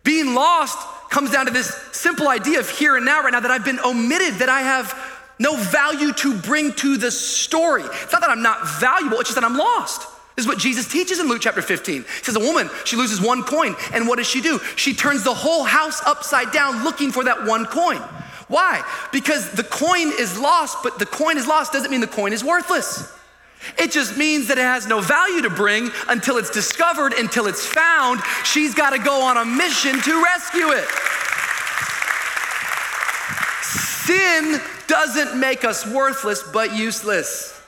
Being 0.03 0.35
lost 0.35 0.79
comes 1.11 1.31
down 1.31 1.47
to 1.47 1.53
this 1.53 1.75
simple 1.93 2.29
idea 2.29 2.61
of 2.61 2.69
here 2.69 2.97
and 2.97 3.07
now, 3.07 3.23
right 3.23 3.33
now, 3.33 3.41
that 3.41 3.51
I've 3.51 3.65
been 3.65 3.81
omitted, 3.81 4.35
that 4.35 4.49
I 4.49 4.61
have 4.61 4.93
no 5.39 5.57
value 5.57 6.13
to 6.13 6.39
bring 6.39 6.73
to 6.75 6.97
the 6.97 7.11
story. 7.11 7.83
It's 7.83 8.13
not 8.13 8.21
that 8.21 8.31
I'm 8.31 8.43
not 8.43 8.81
valuable, 8.81 9.19
it's 9.21 9.31
just 9.31 9.41
that 9.41 9.45
I'm 9.45 9.57
lost. 9.57 10.09
This 10.37 10.45
is 10.45 10.49
what 10.49 10.59
Jesus 10.59 10.91
teaches 10.91 11.21
in 11.21 11.29
Luke 11.29 11.41
chapter 11.41 11.63
15. 11.63 12.03
He 12.03 12.09
says, 12.25 12.37
A 12.37 12.41
woman, 12.41 12.69
she 12.85 12.97
loses 12.97 13.21
one 13.21 13.45
coin, 13.45 13.77
and 13.93 14.09
what 14.09 14.19
does 14.19 14.27
she 14.27 14.41
do? 14.41 14.59
She 14.77 14.93
turns 14.93 15.23
the 15.23 15.35
whole 15.35 15.63
house 15.63 16.03
upside 16.05 16.51
down 16.51 16.83
looking 16.83 17.13
for 17.13 17.25
that 17.25 17.45
one 17.45 17.67
coin. 17.67 17.99
Why? 18.49 18.83
Because 19.13 19.53
the 19.53 19.65
coin 19.65 20.13
is 20.19 20.39
lost, 20.39 20.79
but 20.83 20.99
the 20.99 21.07
coin 21.07 21.39
is 21.39 21.47
lost 21.47 21.73
doesn't 21.73 21.91
mean 21.91 22.01
the 22.01 22.07
coin 22.07 22.33
is 22.33 22.45
worthless. 22.45 23.13
It 23.79 23.91
just 23.93 24.17
means 24.17 24.49
that 24.49 24.59
it 24.59 24.63
has 24.63 24.87
no 24.87 25.01
value 25.01 25.43
to 25.43 25.51
bring 25.51 25.91
until 26.09 26.37
it's 26.37 26.51
discovered, 26.51 27.13
until 27.15 27.47
it's 27.47 27.65
found. 27.65 28.21
She's 28.45 28.75
got 28.75 28.91
to 28.91 28.99
go 28.99 29.23
on 29.23 29.37
a 29.37 29.45
mission 29.45 30.01
to 30.01 30.25
rescue 30.25 30.71
it. 30.71 30.89
Sin 33.63 34.61
doesn't 34.87 35.39
make 35.39 35.65
us 35.65 35.87
worthless, 35.87 36.43
but 36.43 36.75
useless. 36.75 37.59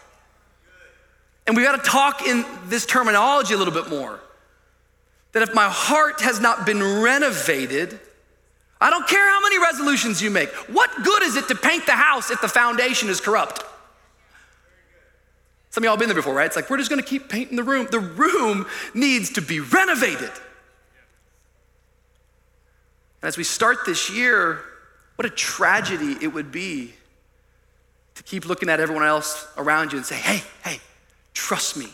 And 1.47 1.57
we 1.57 1.63
got 1.63 1.83
to 1.83 1.91
talk 1.91 2.27
in 2.27 2.45
this 2.67 2.85
terminology 2.87 3.55
a 3.55 3.57
little 3.57 3.73
bit 3.73 3.89
more. 3.89 4.21
That 5.33 5.43
if 5.43 5.55
my 5.55 5.69
heart 5.69 6.21
has 6.21 6.41
not 6.41 6.67
been 6.67 6.83
renovated, 7.03 7.99
I 8.81 8.91
don't 8.91 9.07
care 9.07 9.27
how 9.27 9.41
many 9.41 9.59
resolutions 9.59 10.21
you 10.21 10.31
make. 10.31 10.51
What 10.69 10.91
good 11.03 11.23
is 11.23 11.37
it 11.37 11.49
to 11.49 11.55
paint 11.55 11.87
the 11.87 11.93
house 11.93 12.31
if 12.31 12.41
the 12.41 12.49
foundation 12.49 13.09
is 13.09 13.21
corrupt? 13.21 13.65
Some 15.77 15.85
of 15.85 15.89
y'all 15.89 15.99
been 15.99 16.09
there 16.09 16.17
before, 16.17 16.33
right? 16.33 16.47
It's 16.47 16.57
like, 16.57 16.71
we're 16.71 16.79
just 16.79 16.89
gonna 16.89 17.03
keep 17.03 17.29
painting 17.29 17.55
the 17.55 17.63
room. 17.63 17.87
The 17.91 18.01
room 18.01 18.65
needs 18.95 19.33
to 19.33 19.43
be 19.43 19.61
renovated. 19.61 20.31
And 23.21 23.29
as 23.29 23.37
we 23.37 23.45
start 23.45 23.85
this 23.85 24.09
year, 24.09 24.63
what 25.17 25.27
a 25.27 25.29
tragedy 25.29 26.17
it 26.23 26.29
would 26.29 26.51
be 26.51 26.95
to 28.15 28.23
keep 28.23 28.47
looking 28.47 28.71
at 28.71 28.81
everyone 28.81 29.05
else 29.05 29.47
around 29.59 29.93
you 29.93 29.99
and 29.99 30.07
say, 30.07 30.15
hey, 30.15 30.41
hey, 30.65 30.81
trust 31.35 31.77
me, 31.77 31.89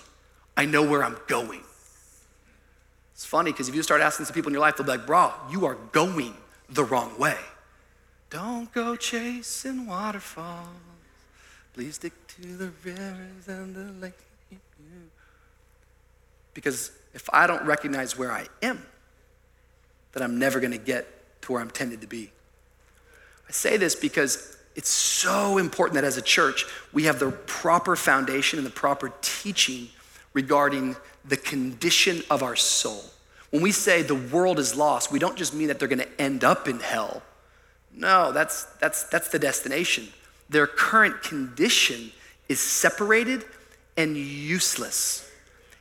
I 0.57 0.65
know 0.65 0.89
where 0.89 1.03
I'm 1.03 1.17
going. 1.27 1.65
It's 3.15 3.25
funny 3.25 3.51
because 3.51 3.69
if 3.69 3.75
you 3.75 3.83
start 3.83 4.01
asking 4.01 4.27
some 4.27 4.35
people 4.35 4.51
in 4.51 4.55
your 4.55 4.61
life, 4.61 4.77
they'll 4.77 4.87
be 4.87 4.93
like, 4.93 5.09
bro, 5.09 5.33
you 5.51 5.67
are 5.67 5.75
going 5.91 6.37
the 6.69 6.85
wrong 6.85 7.19
way. 7.19 7.39
Don't 8.31 8.71
go 8.73 8.95
chasing 8.95 9.89
waterfalls. 9.89 10.69
Please 11.75 11.97
stick 11.97 12.13
to 12.37 12.57
the 12.57 12.71
rivers 12.85 13.49
and 13.49 13.75
the 13.75 13.93
lake. 14.01 14.13
Because 16.55 16.93
if 17.15 17.29
I 17.33 17.47
don't 17.47 17.65
recognize 17.65 18.19
where 18.19 18.33
I 18.33 18.47
am, 18.63 18.85
then 20.13 20.23
I'm 20.23 20.39
never 20.39 20.61
going 20.61 20.73
to 20.73 20.79
get 20.79 21.07
to 21.43 21.53
where 21.53 21.61
I'm 21.61 21.71
tended 21.71 22.01
to 22.03 22.07
be. 22.07 22.31
I 23.49 23.53
say 23.53 23.77
this 23.77 23.95
because 23.95 24.57
it's 24.75 24.89
so 24.89 25.59
important 25.59 25.95
that 25.95 26.05
as 26.05 26.17
a 26.17 26.23
church, 26.23 26.67
we 26.93 27.05
have 27.05 27.19
the 27.19 27.31
proper 27.31 27.97
foundation 27.97 28.59
and 28.59 28.67
the 28.67 28.71
proper 28.71 29.13
teaching 29.21 29.89
regarding 30.33 30.97
the 31.25 31.37
condition 31.37 32.23
of 32.31 32.43
our 32.43 32.57
soul. 32.57 33.05
When 33.51 33.63
we 33.63 33.73
say 33.73 34.03
the 34.03 34.15
world 34.15 34.59
is 34.59 34.75
lost, 34.75 35.13
we 35.13 35.19
don't 35.19 35.37
just 35.37 35.55
mean 35.55 35.69
that 35.69 35.79
they're 35.79 35.89
going 35.89 35.99
to 35.99 36.21
end 36.21 36.45
up 36.45 36.69
in 36.69 36.81
hell. 36.81 37.23
No, 37.95 38.33
that's, 38.33 38.65
that's, 38.81 39.05
that's 39.05 39.29
the 39.29 39.39
destination. 39.39 40.09
Their 40.49 40.67
current 40.67 41.23
condition 41.23 42.13
is 42.53 42.61
separated 42.61 43.45
and 43.97 44.17
useless. 44.17 45.29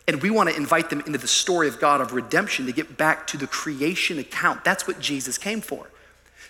And 0.07 0.21
we 0.21 0.29
want 0.29 0.49
to 0.49 0.55
invite 0.55 0.89
them 0.89 1.01
into 1.01 1.19
the 1.19 1.27
story 1.27 1.67
of 1.67 1.79
God 1.79 2.01
of 2.01 2.13
redemption 2.13 2.65
to 2.65 2.71
get 2.71 2.97
back 2.97 3.27
to 3.27 3.37
the 3.37 3.47
creation 3.47 4.17
account. 4.17 4.63
That's 4.63 4.87
what 4.87 4.99
Jesus 4.99 5.37
came 5.37 5.61
for. 5.61 5.89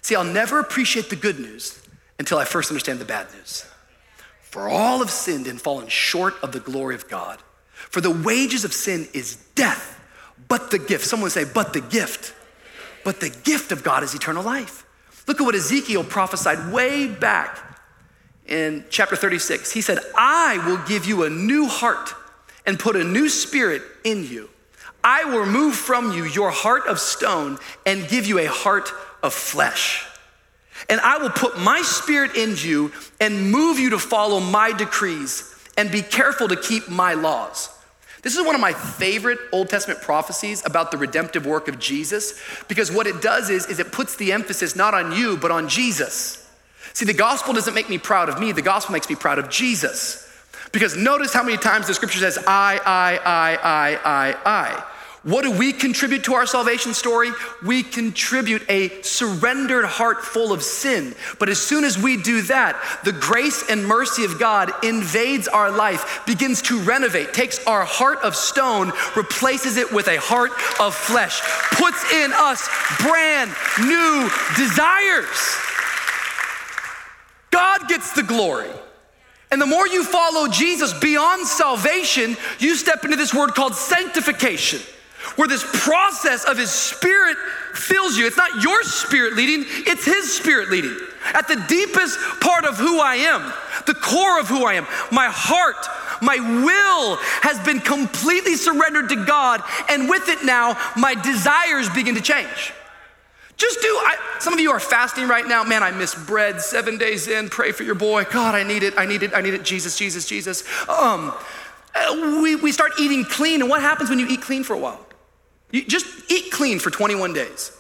See, 0.02 0.16
I'll 0.16 0.24
never 0.24 0.60
appreciate 0.60 1.10
the 1.10 1.16
good 1.16 1.40
news 1.40 1.80
until 2.18 2.38
I 2.38 2.46
first 2.46 2.72
understand 2.72 3.00
the 3.00 3.06
bad 3.06 3.28
news. 3.34 3.66
For 4.42 4.68
all 4.70 5.00
have 5.00 5.12
sinned 5.12 5.48
and 5.48 5.62
fallen 5.62 5.88
short 5.88 6.36
of 6.42 6.52
the 6.52 6.60
glory 6.60 6.96
of 6.96 7.08
God. 7.08 7.40
For 7.74 8.02
the 8.02 8.12
wages 8.12 8.64
of 8.64 8.74
sin 8.74 9.08
is 9.14 9.36
death, 9.56 10.00
but 10.48 10.72
the 10.72 10.80
gift, 10.80 11.06
someone 11.06 11.30
say, 11.30 11.46
but 11.46 11.74
the 11.74 11.82
gift, 11.82 12.34
but 13.04 13.20
the 13.20 13.30
gift 13.30 13.72
of 13.72 13.84
God 13.84 14.04
is 14.04 14.14
eternal 14.14 14.44
life. 14.44 14.86
Look 15.28 15.40
at 15.40 15.44
what 15.44 15.56
Ezekiel 15.56 16.04
prophesied 16.04 16.74
way 16.74 17.08
back 17.08 17.71
in 18.52 18.84
chapter 18.90 19.16
36. 19.16 19.72
He 19.72 19.82
said, 19.82 20.00
I 20.16 20.62
will 20.68 20.78
give 20.86 21.06
you 21.06 21.24
a 21.24 21.30
new 21.30 21.68
heart 21.68 22.14
and 22.66 22.78
put 22.78 22.96
a 22.96 23.04
new 23.04 23.30
spirit 23.30 23.82
in 24.04 24.26
you. 24.26 24.50
I 25.04 25.24
will 25.24 25.40
remove 25.40 25.76
from 25.76 26.12
you 26.12 26.26
your 26.26 26.52
heart 26.52 26.86
of 26.86 27.00
stone 27.00 27.58
and 27.86 28.08
give 28.08 28.28
you 28.28 28.40
a 28.40 28.46
heart 28.46 28.92
of 29.24 29.34
flesh. 29.34 30.06
And 30.90 31.00
I 31.02 31.18
will 31.18 31.30
put 31.30 31.60
my 31.60 31.82
spirit 31.82 32.36
in 32.36 32.56
you 32.58 32.92
and 33.20 33.52
move 33.52 33.80
you 33.80 33.92
to 33.92 34.00
follow 34.00 34.40
my 34.40 34.74
decrees 34.74 35.56
and 35.78 35.90
be 35.90 36.02
careful 36.02 36.48
to 36.50 36.56
keep 36.56 36.90
my 36.90 37.14
laws. 37.14 37.70
This 38.22 38.36
is 38.36 38.46
one 38.46 38.54
of 38.54 38.62
my 38.62 38.74
favorite 38.74 39.40
Old 39.52 39.70
Testament 39.70 40.02
prophecies 40.02 40.64
about 40.66 40.92
the 40.92 40.98
redemptive 40.98 41.46
work 41.46 41.68
of 41.68 41.80
Jesus 41.80 42.40
because 42.68 42.92
what 42.92 43.08
it 43.08 43.22
does 43.22 43.50
is, 43.50 43.66
is 43.66 43.80
it 43.80 43.92
puts 43.92 44.16
the 44.18 44.32
emphasis 44.32 44.76
not 44.76 44.94
on 44.94 45.12
you, 45.12 45.38
but 45.38 45.50
on 45.50 45.68
Jesus. 45.68 46.41
See, 46.94 47.06
the 47.06 47.14
gospel 47.14 47.54
doesn't 47.54 47.74
make 47.74 47.90
me 47.90 47.98
proud 47.98 48.30
of 48.30 48.40
me, 48.40 48.52
the 48.52 48.62
gospel 48.62 48.94
makes 48.94 49.10
me 49.10 49.16
proud 49.16 49.40
of 49.40 49.50
Jesus. 49.50 50.28
Because 50.72 50.96
notice 50.96 51.34
how 51.34 51.44
many 51.44 51.58
times 51.58 51.88
the 51.88 51.94
scripture 51.94 52.20
says, 52.20 52.38
I, 52.48 52.80
I, 52.86 53.20
I, 53.26 53.56
I, 53.56 54.00
I, 54.06 54.36
I. 54.46 54.84
What 55.24 55.44
do 55.44 55.52
we 55.52 55.72
contribute 55.72 56.24
to 56.24 56.34
our 56.34 56.48
salvation 56.48 56.96
story? 56.96 57.30
We 57.64 57.84
contribute 57.84 58.64
a 58.68 59.04
surrendered 59.04 59.86
heart 59.86 60.24
full 60.26 60.52
of 60.52 60.64
sin. 60.64 61.14
But 61.38 61.48
as 61.50 61.60
soon 61.60 61.84
as 61.84 61.96
we 61.96 62.18
do 62.18 62.42
that, 62.44 63.02
the 63.04 63.12
grace 63.12 63.70
and 63.70 63.86
mercy 63.86 64.26
of 64.26 64.40
God 64.40 64.72
invades 64.84 65.48
our 65.48 65.70
life, 65.70 66.24
begins 66.26 66.64
to 66.64 66.80
renovate, 66.80 67.36
takes 67.36 67.64
our 67.68 67.86
heart 67.86 68.18
of 68.24 68.36
stone, 68.36 68.92
replaces 69.16 69.78
it 69.78 69.92
with 69.92 70.08
a 70.08 70.20
heart 70.20 70.52
of 70.80 70.96
flesh, 70.96 71.40
puts 71.74 72.12
in 72.12 72.32
us 72.34 72.68
brand 73.04 73.52
new 73.80 74.28
desires. 74.58 75.71
God 77.52 77.88
gets 77.88 78.14
the 78.14 78.24
glory. 78.24 78.70
And 79.52 79.62
the 79.62 79.66
more 79.66 79.86
you 79.86 80.04
follow 80.04 80.48
Jesus 80.48 80.94
beyond 80.94 81.46
salvation, 81.46 82.38
you 82.60 82.76
step 82.76 83.04
into 83.04 83.18
this 83.18 83.34
word 83.34 83.54
called 83.54 83.76
sanctification, 83.76 84.80
where 85.36 85.48
this 85.48 85.66
process 85.84 86.46
of 86.46 86.58
His 86.58 86.72
Spirit 86.72 87.36
fills 87.74 88.18
you. 88.18 88.26
It's 88.26 88.38
not 88.38 88.64
your 88.64 88.82
spirit 88.84 89.34
leading, 89.36 89.66
it's 89.86 90.06
His 90.06 90.34
Spirit 90.34 90.70
leading. 90.70 90.96
At 91.34 91.50
the 91.50 91.64
deepest 91.68 92.18
part 92.40 92.64
of 92.64 92.78
who 92.78 93.00
I 93.02 93.16
am, 93.16 93.42
the 93.86 93.94
core 93.94 94.40
of 94.40 94.48
who 94.48 94.66
I 94.66 94.76
am, 94.76 94.88
my 95.12 95.28
heart, 95.30 95.86
my 96.22 96.38
will 96.40 97.18
has 97.42 97.60
been 97.66 97.82
completely 97.82 98.56
surrendered 98.56 99.10
to 99.10 99.26
God, 99.26 99.62
and 99.90 100.10
with 100.10 100.30
it 100.30 100.46
now, 100.46 100.78
my 100.96 101.14
desires 101.14 101.90
begin 101.90 102.16
to 102.16 102.22
change. 102.22 102.74
Just 103.62 103.80
do, 103.80 103.90
I, 103.90 104.18
some 104.40 104.54
of 104.56 104.60
you 104.60 104.72
are 104.72 104.80
fasting 104.80 105.28
right 105.28 105.46
now. 105.46 105.64
Man, 105.64 105.84
I 105.84 105.92
miss 105.92 106.16
bread 106.16 106.60
seven 106.60 106.98
days 106.98 107.28
in. 107.28 107.48
Pray 107.48 107.72
for 107.72 107.84
your 107.84 107.94
boy. 107.94 108.24
God, 108.24 108.56
I 108.56 108.64
need 108.64 108.82
it. 108.82 108.96
I 108.98 109.06
need 109.06 109.22
it. 109.22 109.36
I 109.36 109.42
need 109.42 109.54
it. 109.54 109.64
Jesus, 109.64 109.96
Jesus, 109.96 110.26
Jesus. 110.26 110.64
Um, 110.90 111.32
we, 112.42 112.56
we 112.56 112.72
start 112.72 112.94
eating 113.00 113.24
clean. 113.24 113.62
And 113.62 113.70
what 113.70 113.82
happens 113.82 114.10
when 114.10 114.18
you 114.18 114.26
eat 114.28 114.42
clean 114.42 114.64
for 114.64 114.74
a 114.74 114.80
while? 114.80 115.06
You 115.70 115.86
just 115.86 116.08
eat 116.32 116.52
clean 116.52 116.80
for 116.80 116.90
21 116.90 117.34
days. 117.34 117.72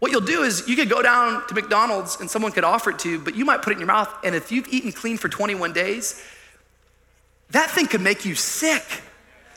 What 0.00 0.12
you'll 0.12 0.20
do 0.20 0.42
is 0.42 0.68
you 0.68 0.76
could 0.76 0.90
go 0.90 1.00
down 1.00 1.46
to 1.46 1.54
McDonald's 1.54 2.20
and 2.20 2.30
someone 2.30 2.52
could 2.52 2.64
offer 2.64 2.90
it 2.90 2.98
to 2.98 3.10
you, 3.12 3.18
but 3.18 3.34
you 3.34 3.46
might 3.46 3.62
put 3.62 3.70
it 3.70 3.76
in 3.76 3.80
your 3.80 3.86
mouth. 3.86 4.14
And 4.22 4.34
if 4.34 4.52
you've 4.52 4.68
eaten 4.68 4.92
clean 4.92 5.16
for 5.16 5.30
21 5.30 5.72
days, 5.72 6.22
that 7.52 7.70
thing 7.70 7.86
could 7.86 8.02
make 8.02 8.26
you 8.26 8.34
sick. 8.34 8.84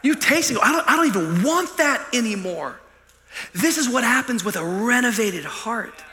You 0.04 0.16
taste 0.16 0.52
it, 0.52 0.58
I 0.64 0.72
don't, 0.72 0.90
I 0.90 0.96
don't 0.96 1.08
even 1.08 1.44
want 1.44 1.76
that 1.80 2.08
anymore. 2.14 2.80
This 3.54 3.78
is 3.78 3.90
what 3.90 4.04
happens 4.04 4.44
with 4.44 4.56
a 4.56 4.64
renovated 4.64 5.46
heart 5.46 6.04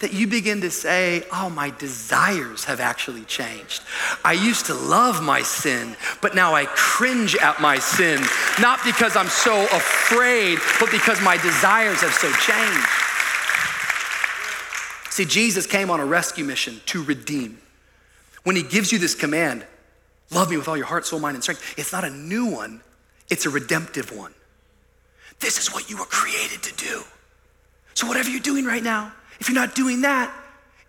that 0.00 0.12
you 0.12 0.26
begin 0.26 0.60
to 0.60 0.70
say, 0.70 1.24
Oh, 1.32 1.50
my 1.50 1.70
desires 1.70 2.64
have 2.64 2.80
actually 2.80 3.24
changed. 3.24 3.82
I 4.24 4.32
used 4.32 4.66
to 4.66 4.74
love 4.74 5.22
my 5.22 5.42
sin, 5.42 5.96
but 6.20 6.34
now 6.34 6.54
I 6.54 6.66
cringe 6.66 7.34
at 7.36 7.60
my 7.60 7.78
sin, 7.78 8.22
not 8.60 8.80
because 8.84 9.16
I'm 9.16 9.28
so 9.28 9.64
afraid, 9.64 10.58
but 10.78 10.90
because 10.90 11.20
my 11.22 11.36
desires 11.36 12.00
have 12.00 12.12
so 12.12 12.30
changed. 12.32 12.88
See, 15.10 15.24
Jesus 15.24 15.66
came 15.66 15.90
on 15.90 15.98
a 16.00 16.06
rescue 16.06 16.44
mission 16.44 16.80
to 16.86 17.02
redeem. 17.02 17.58
When 18.44 18.54
he 18.54 18.62
gives 18.62 18.92
you 18.92 18.98
this 18.98 19.14
command, 19.16 19.66
love 20.30 20.50
me 20.50 20.56
with 20.56 20.68
all 20.68 20.76
your 20.76 20.86
heart, 20.86 21.06
soul, 21.06 21.18
mind, 21.18 21.34
and 21.34 21.42
strength, 21.42 21.74
it's 21.76 21.92
not 21.92 22.04
a 22.04 22.10
new 22.10 22.46
one, 22.46 22.82
it's 23.28 23.44
a 23.44 23.50
redemptive 23.50 24.16
one. 24.16 24.32
This 25.40 25.58
is 25.58 25.72
what 25.72 25.88
you 25.88 25.96
were 25.96 26.06
created 26.06 26.62
to 26.62 26.74
do. 26.74 27.02
So, 27.94 28.06
whatever 28.06 28.30
you're 28.30 28.40
doing 28.40 28.64
right 28.64 28.82
now, 28.82 29.12
if 29.40 29.48
you're 29.48 29.54
not 29.54 29.74
doing 29.74 30.02
that, 30.02 30.32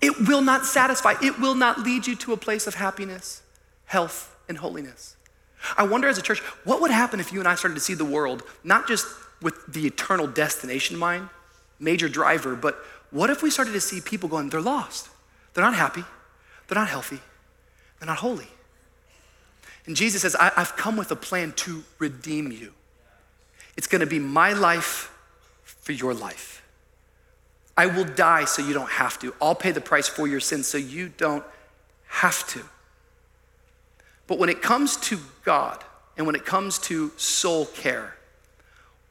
it 0.01 0.27
will 0.27 0.41
not 0.41 0.65
satisfy. 0.65 1.15
It 1.21 1.39
will 1.39 1.55
not 1.55 1.79
lead 1.79 2.07
you 2.07 2.15
to 2.17 2.33
a 2.33 2.38
place 2.38 2.67
of 2.67 2.75
happiness, 2.75 3.41
health, 3.85 4.35
and 4.47 4.57
holiness. 4.57 5.15
I 5.77 5.83
wonder 5.83 6.07
as 6.07 6.17
a 6.17 6.21
church, 6.21 6.39
what 6.63 6.81
would 6.81 6.91
happen 6.91 7.19
if 7.19 7.33
you 7.33 7.39
and 7.39 7.47
I 7.47 7.55
started 7.55 7.75
to 7.75 7.81
see 7.81 7.93
the 7.93 8.05
world 8.05 8.43
not 8.63 8.88
just 8.88 9.05
with 9.41 9.55
the 9.67 9.85
eternal 9.85 10.27
destination 10.27 10.95
in 10.95 10.99
mind, 10.99 11.29
major 11.79 12.07
driver, 12.07 12.55
but 12.55 12.77
what 13.12 13.29
if 13.29 13.41
we 13.41 13.49
started 13.49 13.71
to 13.73 13.81
see 13.81 14.01
people 14.01 14.29
going, 14.29 14.49
they're 14.49 14.62
lost, 14.62 15.09
they're 15.53 15.63
not 15.63 15.75
happy, 15.75 16.03
they're 16.67 16.77
not 16.77 16.88
healthy, 16.88 17.19
they're 17.99 18.07
not 18.07 18.17
holy? 18.17 18.47
And 19.85 19.95
Jesus 19.95 20.21
says, 20.21 20.35
I- 20.35 20.51
have 20.55 20.75
come 20.75 20.95
with 20.97 21.12
a 21.12 21.15
plan 21.15 21.51
to 21.53 21.83
redeem 21.97 22.51
you. 22.51 22.73
It's 23.80 23.88
gonna 23.88 24.06
be 24.06 24.20
my 24.20 24.52
life 24.52 25.10
for 25.63 25.94
your 25.94 26.13
life. 26.13 26.62
I 27.78 27.86
will 27.86 28.04
die 28.04 28.44
so 28.44 28.62
you 28.62 28.74
don't 28.74 28.89
have 28.89 29.18
to. 29.20 29.34
I'll 29.42 29.56
pay 29.56 29.72
the 29.72 29.80
price 29.80 30.06
for 30.06 30.28
your 30.28 30.42
sins 30.42 30.68
so 30.68 30.78
you 30.78 31.08
don't 31.08 31.46
have 32.08 32.46
to. 32.50 32.62
But 34.28 34.38
when 34.38 34.50
it 34.50 34.62
comes 34.62 34.98
to 34.98 35.18
God 35.46 35.82
and 36.18 36.26
when 36.26 36.36
it 36.36 36.44
comes 36.46 36.78
to 36.80 37.13
soul 37.15 37.68
care, 37.68 38.18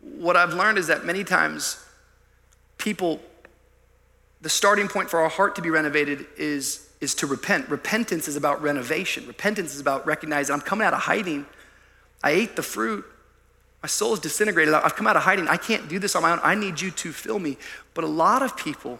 what 0.03 0.37
I've 0.37 0.53
learned 0.53 0.77
is 0.77 0.89
that 0.89 1.03
many 1.03 1.25
times 1.25 1.83
people, 2.77 3.23
the 4.43 4.51
starting 4.51 4.87
point 4.87 5.09
for 5.09 5.21
our 5.21 5.31
heart 5.31 5.57
to 5.57 5.63
be 5.63 5.71
renovated 5.71 6.27
is, 6.37 6.91
is 7.01 7.15
to 7.15 7.27
repent. 7.27 7.71
Repentance 7.71 8.29
is 8.29 8.37
about 8.37 8.61
renovation. 8.61 9.27
Repentance 9.27 9.75
is 9.75 9.81
about 9.81 10.07
recognizing 10.07 10.53
I'm 10.53 10.61
coming 10.61 10.87
out 10.87 10.93
of 10.93 11.01
hiding. 11.01 11.47
I 12.23 12.33
ate 12.33 12.55
the 12.55 12.63
fruit. 12.63 13.07
My 13.83 13.87
soul 13.87 14.14
is 14.14 14.21
disintegrated. 14.21 14.75
I've 14.75 14.97
come 14.97 15.07
out 15.07 15.17
of 15.17 15.23
hiding. 15.23 15.47
I 15.49 15.57
can't 15.57 15.88
do 15.88 15.99
this 15.99 16.17
on 16.17 16.23
my 16.23 16.33
own. 16.33 16.41
I 16.43 16.55
need 16.55 16.81
you 16.81 16.91
to 16.91 17.12
fill 17.12 17.38
me. 17.38 17.57
But 17.95 18.05
a 18.05 18.09
lot 18.09 18.43
of 18.43 18.57
people, 18.57 18.99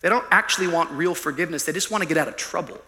they 0.00 0.08
don't 0.08 0.26
actually 0.30 0.66
want 0.66 0.90
real 0.90 1.14
forgiveness. 1.14 1.64
They 1.64 1.72
just 1.72 1.90
want 1.90 2.02
to 2.02 2.08
get 2.08 2.18
out 2.18 2.26
of 2.26 2.36
trouble. 2.36 2.80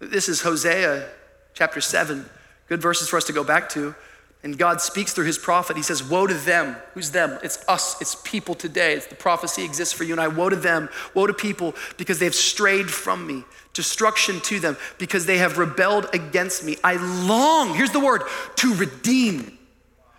This 0.00 0.28
is 0.28 0.42
Hosea 0.42 1.08
chapter 1.54 1.80
7. 1.80 2.28
Good 2.68 2.82
verses 2.82 3.08
for 3.08 3.16
us 3.16 3.24
to 3.24 3.32
go 3.32 3.44
back 3.44 3.68
to. 3.70 3.94
And 4.42 4.56
God 4.56 4.80
speaks 4.80 5.12
through 5.12 5.24
his 5.24 5.38
prophet. 5.38 5.76
He 5.76 5.82
says, 5.82 6.02
Woe 6.02 6.26
to 6.26 6.34
them. 6.34 6.76
Who's 6.94 7.10
them? 7.10 7.38
It's 7.42 7.64
us, 7.68 8.00
it's 8.00 8.14
people 8.24 8.54
today. 8.54 8.94
It's 8.94 9.06
the 9.06 9.16
prophecy 9.16 9.64
exists 9.64 9.94
for 9.94 10.04
you 10.04 10.12
and 10.12 10.20
I. 10.20 10.28
Woe 10.28 10.48
to 10.48 10.56
them. 10.56 10.88
Woe 11.14 11.26
to 11.26 11.34
people 11.34 11.74
because 11.96 12.18
they've 12.18 12.34
strayed 12.34 12.90
from 12.90 13.26
me. 13.26 13.44
Destruction 13.78 14.40
to 14.40 14.58
them 14.58 14.76
because 14.98 15.24
they 15.24 15.38
have 15.38 15.56
rebelled 15.56 16.08
against 16.12 16.64
me. 16.64 16.76
I 16.82 16.96
long, 16.96 17.76
here's 17.76 17.92
the 17.92 18.00
word, 18.00 18.22
to 18.56 18.74
redeem, 18.74 19.56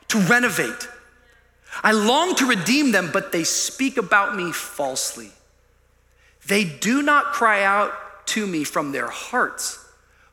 to 0.07 0.17
renovate. 0.17 0.87
I 1.83 1.91
long 1.91 2.35
to 2.35 2.45
redeem 2.45 2.93
them, 2.93 3.09
but 3.11 3.33
they 3.33 3.43
speak 3.43 3.97
about 3.97 4.33
me 4.33 4.53
falsely. 4.53 5.31
They 6.47 6.63
do 6.63 7.01
not 7.01 7.33
cry 7.33 7.63
out 7.63 7.91
to 8.27 8.47
me 8.47 8.63
from 8.63 8.93
their 8.93 9.09
hearts, 9.09 9.85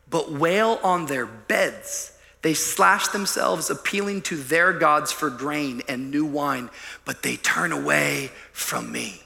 but 0.08 0.30
wail 0.30 0.78
on 0.84 1.06
their 1.06 1.26
beds. 1.26 2.16
They 2.42 2.54
slash 2.54 3.08
themselves, 3.08 3.70
appealing 3.70 4.22
to 4.22 4.36
their 4.36 4.72
gods 4.72 5.10
for 5.10 5.30
grain 5.30 5.82
and 5.88 6.12
new 6.12 6.24
wine, 6.24 6.70
but 7.04 7.24
they 7.24 7.34
turn 7.34 7.72
away 7.72 8.30
from 8.52 8.92
me. 8.92 9.25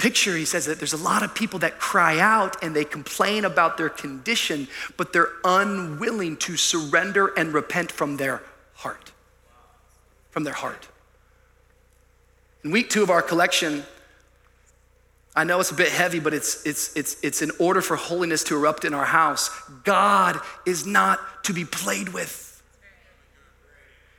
Picture, 0.00 0.34
he 0.34 0.46
says 0.46 0.64
that 0.64 0.78
there's 0.78 0.94
a 0.94 0.96
lot 0.96 1.22
of 1.22 1.34
people 1.34 1.58
that 1.58 1.78
cry 1.78 2.18
out 2.20 2.64
and 2.64 2.74
they 2.74 2.86
complain 2.86 3.44
about 3.44 3.76
their 3.76 3.90
condition, 3.90 4.66
but 4.96 5.12
they're 5.12 5.28
unwilling 5.44 6.38
to 6.38 6.56
surrender 6.56 7.34
and 7.36 7.52
repent 7.52 7.92
from 7.92 8.16
their 8.16 8.42
heart. 8.76 9.12
From 10.30 10.44
their 10.44 10.54
heart. 10.54 10.88
In 12.64 12.70
week 12.70 12.88
two 12.88 13.02
of 13.02 13.10
our 13.10 13.20
collection, 13.20 13.84
I 15.36 15.44
know 15.44 15.60
it's 15.60 15.70
a 15.70 15.74
bit 15.74 15.90
heavy, 15.90 16.18
but 16.18 16.32
it's, 16.32 16.64
it's, 16.64 16.96
it's, 16.96 17.18
it's 17.22 17.42
in 17.42 17.50
order 17.58 17.82
for 17.82 17.96
holiness 17.96 18.42
to 18.44 18.56
erupt 18.56 18.86
in 18.86 18.94
our 18.94 19.04
house. 19.04 19.50
God 19.84 20.40
is 20.64 20.86
not 20.86 21.44
to 21.44 21.52
be 21.52 21.66
played 21.66 22.08
with. 22.08 22.62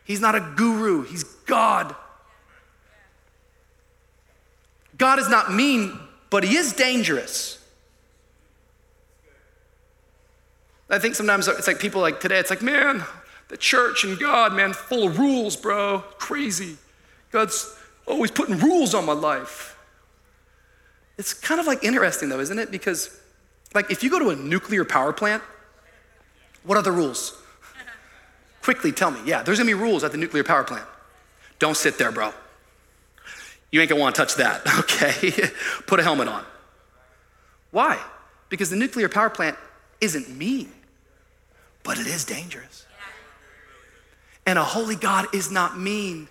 He's 0.03 0.21
not 0.21 0.35
a 0.35 0.53
guru, 0.55 1.05
He's 1.05 1.23
God. 1.23 1.95
God 5.01 5.17
is 5.17 5.27
not 5.27 5.51
mean, 5.51 5.97
but 6.29 6.43
He 6.43 6.55
is 6.55 6.73
dangerous. 6.73 7.57
I 10.91 10.99
think 10.99 11.15
sometimes 11.15 11.47
it's 11.47 11.65
like 11.65 11.79
people 11.79 12.01
like 12.01 12.19
today, 12.19 12.37
it's 12.37 12.51
like, 12.51 12.61
man, 12.61 13.03
the 13.47 13.57
church 13.57 14.03
and 14.03 14.19
God, 14.19 14.53
man, 14.53 14.73
full 14.73 15.07
of 15.07 15.17
rules, 15.17 15.55
bro. 15.55 16.03
Crazy. 16.19 16.77
God's 17.31 17.75
always 18.05 18.29
putting 18.29 18.59
rules 18.59 18.93
on 18.93 19.07
my 19.07 19.13
life. 19.13 19.75
It's 21.17 21.33
kind 21.33 21.59
of 21.59 21.65
like 21.65 21.83
interesting 21.83 22.29
though, 22.29 22.39
isn't 22.39 22.59
it? 22.59 22.69
Because 22.69 23.19
like 23.73 23.89
if 23.89 24.03
you 24.03 24.11
go 24.11 24.19
to 24.19 24.29
a 24.29 24.35
nuclear 24.35 24.85
power 24.85 25.13
plant, 25.13 25.41
what 26.61 26.77
are 26.77 26.83
the 26.83 26.91
rules? 26.91 27.41
Quickly 28.61 28.91
tell 28.91 29.09
me. 29.09 29.21
Yeah, 29.25 29.41
there's 29.41 29.57
gonna 29.57 29.65
be 29.65 29.73
rules 29.73 30.03
at 30.03 30.11
the 30.11 30.19
nuclear 30.19 30.43
power 30.43 30.63
plant. 30.63 30.85
Don't 31.57 31.75
sit 31.75 31.97
there, 31.97 32.11
bro. 32.11 32.33
You 33.71 33.79
ain't 33.79 33.89
gonna 33.89 34.01
wanna 34.01 34.15
touch 34.15 34.35
that, 34.35 34.61
okay? 34.79 35.49
Put 35.87 35.99
a 35.99 36.03
helmet 36.03 36.27
on. 36.27 36.43
Why? 37.71 37.99
Because 38.49 38.69
the 38.69 38.75
nuclear 38.75 39.07
power 39.07 39.29
plant 39.29 39.57
isn't 40.01 40.29
mean, 40.29 40.71
but 41.83 41.97
it 41.97 42.07
is 42.07 42.25
dangerous. 42.25 42.85
And 44.45 44.57
a 44.59 44.63
holy 44.63 44.95
God 44.95 45.33
is 45.33 45.51
not 45.51 45.79
mean, 45.79 46.27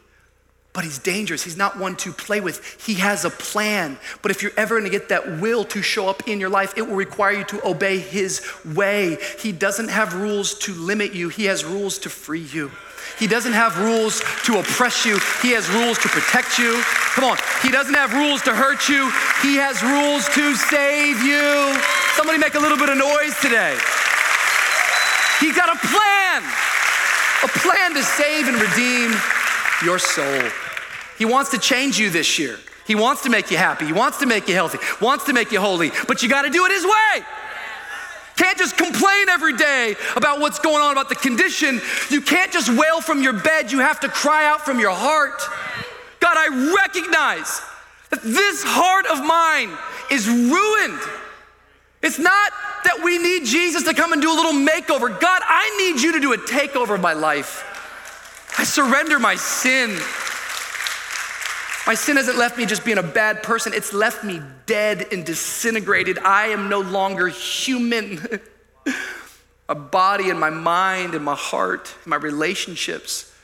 but 0.72 0.84
he's 0.84 0.98
dangerous. 0.98 1.42
He's 1.42 1.56
not 1.56 1.78
one 1.78 1.96
to 1.96 2.12
play 2.12 2.40
with. 2.40 2.84
He 2.84 2.94
has 2.94 3.24
a 3.24 3.30
plan. 3.30 3.98
But 4.22 4.30
if 4.30 4.42
you're 4.42 4.52
ever 4.56 4.78
going 4.78 4.90
to 4.90 4.96
get 4.96 5.08
that 5.08 5.40
will 5.40 5.64
to 5.64 5.82
show 5.82 6.08
up 6.08 6.28
in 6.28 6.38
your 6.38 6.48
life, 6.48 6.74
it 6.76 6.82
will 6.82 6.96
require 6.96 7.32
you 7.32 7.44
to 7.44 7.66
obey 7.66 7.98
his 7.98 8.46
way. 8.64 9.18
He 9.38 9.52
doesn't 9.52 9.88
have 9.88 10.14
rules 10.14 10.54
to 10.60 10.72
limit 10.74 11.12
you, 11.12 11.28
he 11.28 11.46
has 11.46 11.64
rules 11.64 11.98
to 12.00 12.10
free 12.10 12.40
you. 12.40 12.70
He 13.18 13.26
doesn't 13.26 13.52
have 13.52 13.78
rules 13.78 14.22
to 14.44 14.58
oppress 14.58 15.04
you. 15.04 15.18
He 15.42 15.50
has 15.52 15.68
rules 15.70 15.98
to 15.98 16.08
protect 16.08 16.58
you. 16.58 16.80
Come 17.14 17.24
on. 17.24 17.38
He 17.62 17.70
doesn't 17.70 17.94
have 17.94 18.12
rules 18.12 18.42
to 18.42 18.54
hurt 18.54 18.88
you. 18.88 19.10
He 19.42 19.56
has 19.56 19.82
rules 19.82 20.28
to 20.34 20.54
save 20.54 21.22
you. 21.22 21.76
Somebody 22.16 22.38
make 22.38 22.54
a 22.54 22.60
little 22.60 22.78
bit 22.78 22.88
of 22.88 22.98
noise 22.98 23.38
today. 23.40 23.76
He's 25.40 25.56
got 25.56 25.68
a 25.68 25.78
plan, 25.86 26.42
a 27.44 27.48
plan 27.48 27.94
to 27.94 28.02
save 28.02 28.48
and 28.48 28.60
redeem 28.60 29.16
your 29.82 29.98
soul. 29.98 30.42
He 31.16 31.24
wants 31.24 31.50
to 31.50 31.58
change 31.58 31.98
you 31.98 32.10
this 32.10 32.38
year. 32.38 32.58
He 32.86 32.94
wants 32.94 33.22
to 33.22 33.30
make 33.30 33.50
you 33.50 33.56
happy. 33.56 33.86
He 33.86 33.92
wants 33.92 34.18
to 34.18 34.26
make 34.26 34.48
you 34.48 34.54
healthy, 34.54 34.78
wants 35.00 35.24
to 35.24 35.32
make 35.32 35.52
you 35.52 35.60
holy, 35.60 35.92
but 36.08 36.22
you 36.22 36.28
got 36.28 36.42
to 36.42 36.50
do 36.50 36.64
it 36.66 36.72
His 36.72 36.84
way. 36.84 37.24
Can't 38.40 38.56
just 38.56 38.78
complain 38.78 39.28
every 39.28 39.54
day 39.54 39.94
about 40.16 40.40
what's 40.40 40.58
going 40.58 40.80
on 40.82 40.92
about 40.92 41.10
the 41.10 41.14
condition. 41.14 41.78
You 42.08 42.22
can't 42.22 42.50
just 42.50 42.70
wail 42.70 43.02
from 43.02 43.22
your 43.22 43.34
bed. 43.34 43.70
You 43.70 43.80
have 43.80 44.00
to 44.00 44.08
cry 44.08 44.46
out 44.46 44.62
from 44.62 44.80
your 44.80 44.94
heart. 44.94 45.42
God, 46.20 46.38
I 46.38 46.74
recognize 46.82 47.60
that 48.08 48.22
this 48.22 48.64
heart 48.64 49.04
of 49.04 49.22
mine 49.22 49.76
is 50.10 50.26
ruined. 50.26 51.00
It's 52.02 52.18
not 52.18 52.52
that 52.84 53.02
we 53.04 53.18
need 53.18 53.44
Jesus 53.44 53.82
to 53.82 53.92
come 53.92 54.14
and 54.14 54.22
do 54.22 54.32
a 54.32 54.36
little 54.36 54.52
makeover. 54.54 55.20
God, 55.20 55.42
I 55.44 55.76
need 55.76 56.02
you 56.02 56.12
to 56.12 56.20
do 56.20 56.32
a 56.32 56.38
takeover 56.38 56.94
of 56.94 57.02
my 57.02 57.12
life. 57.12 57.62
I 58.56 58.64
surrender 58.64 59.18
my 59.18 59.34
sin. 59.36 59.90
My 61.90 61.94
sin 61.94 62.18
hasn't 62.18 62.38
left 62.38 62.56
me 62.56 62.66
just 62.66 62.84
being 62.84 62.98
a 62.98 63.02
bad 63.02 63.42
person, 63.42 63.72
it's 63.74 63.92
left 63.92 64.22
me 64.22 64.40
dead 64.64 65.08
and 65.10 65.26
disintegrated. 65.26 66.20
I 66.20 66.46
am 66.50 66.68
no 66.68 66.78
longer 66.78 67.26
human. 67.26 68.20
my 69.68 69.74
body 69.74 70.30
and 70.30 70.38
my 70.38 70.50
mind 70.50 71.16
and 71.16 71.24
my 71.24 71.34
heart, 71.34 71.92
and 72.04 72.10
my 72.10 72.14
relationships, 72.14 73.34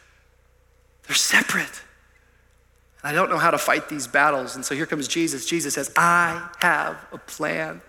they're 1.08 1.16
separate. 1.16 1.82
And 3.02 3.10
I 3.10 3.12
don't 3.12 3.30
know 3.30 3.38
how 3.38 3.50
to 3.50 3.58
fight 3.58 3.88
these 3.88 4.06
battles. 4.06 4.54
And 4.54 4.64
so 4.64 4.76
here 4.76 4.86
comes 4.86 5.08
Jesus. 5.08 5.44
Jesus 5.44 5.74
says, 5.74 5.90
I 5.96 6.48
have 6.60 7.04
a 7.10 7.18
plan. 7.18 7.82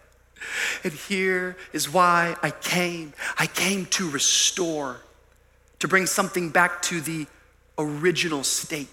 And 0.83 0.91
here 0.91 1.55
is 1.71 1.93
why 1.93 2.35
I 2.41 2.49
came. 2.49 3.13
I 3.37 3.45
came 3.45 3.85
to 3.91 4.09
restore, 4.09 5.01
to 5.77 5.87
bring 5.87 6.07
something 6.07 6.49
back 6.49 6.81
to 6.81 6.99
the 6.99 7.27
original 7.77 8.43
state. 8.43 8.87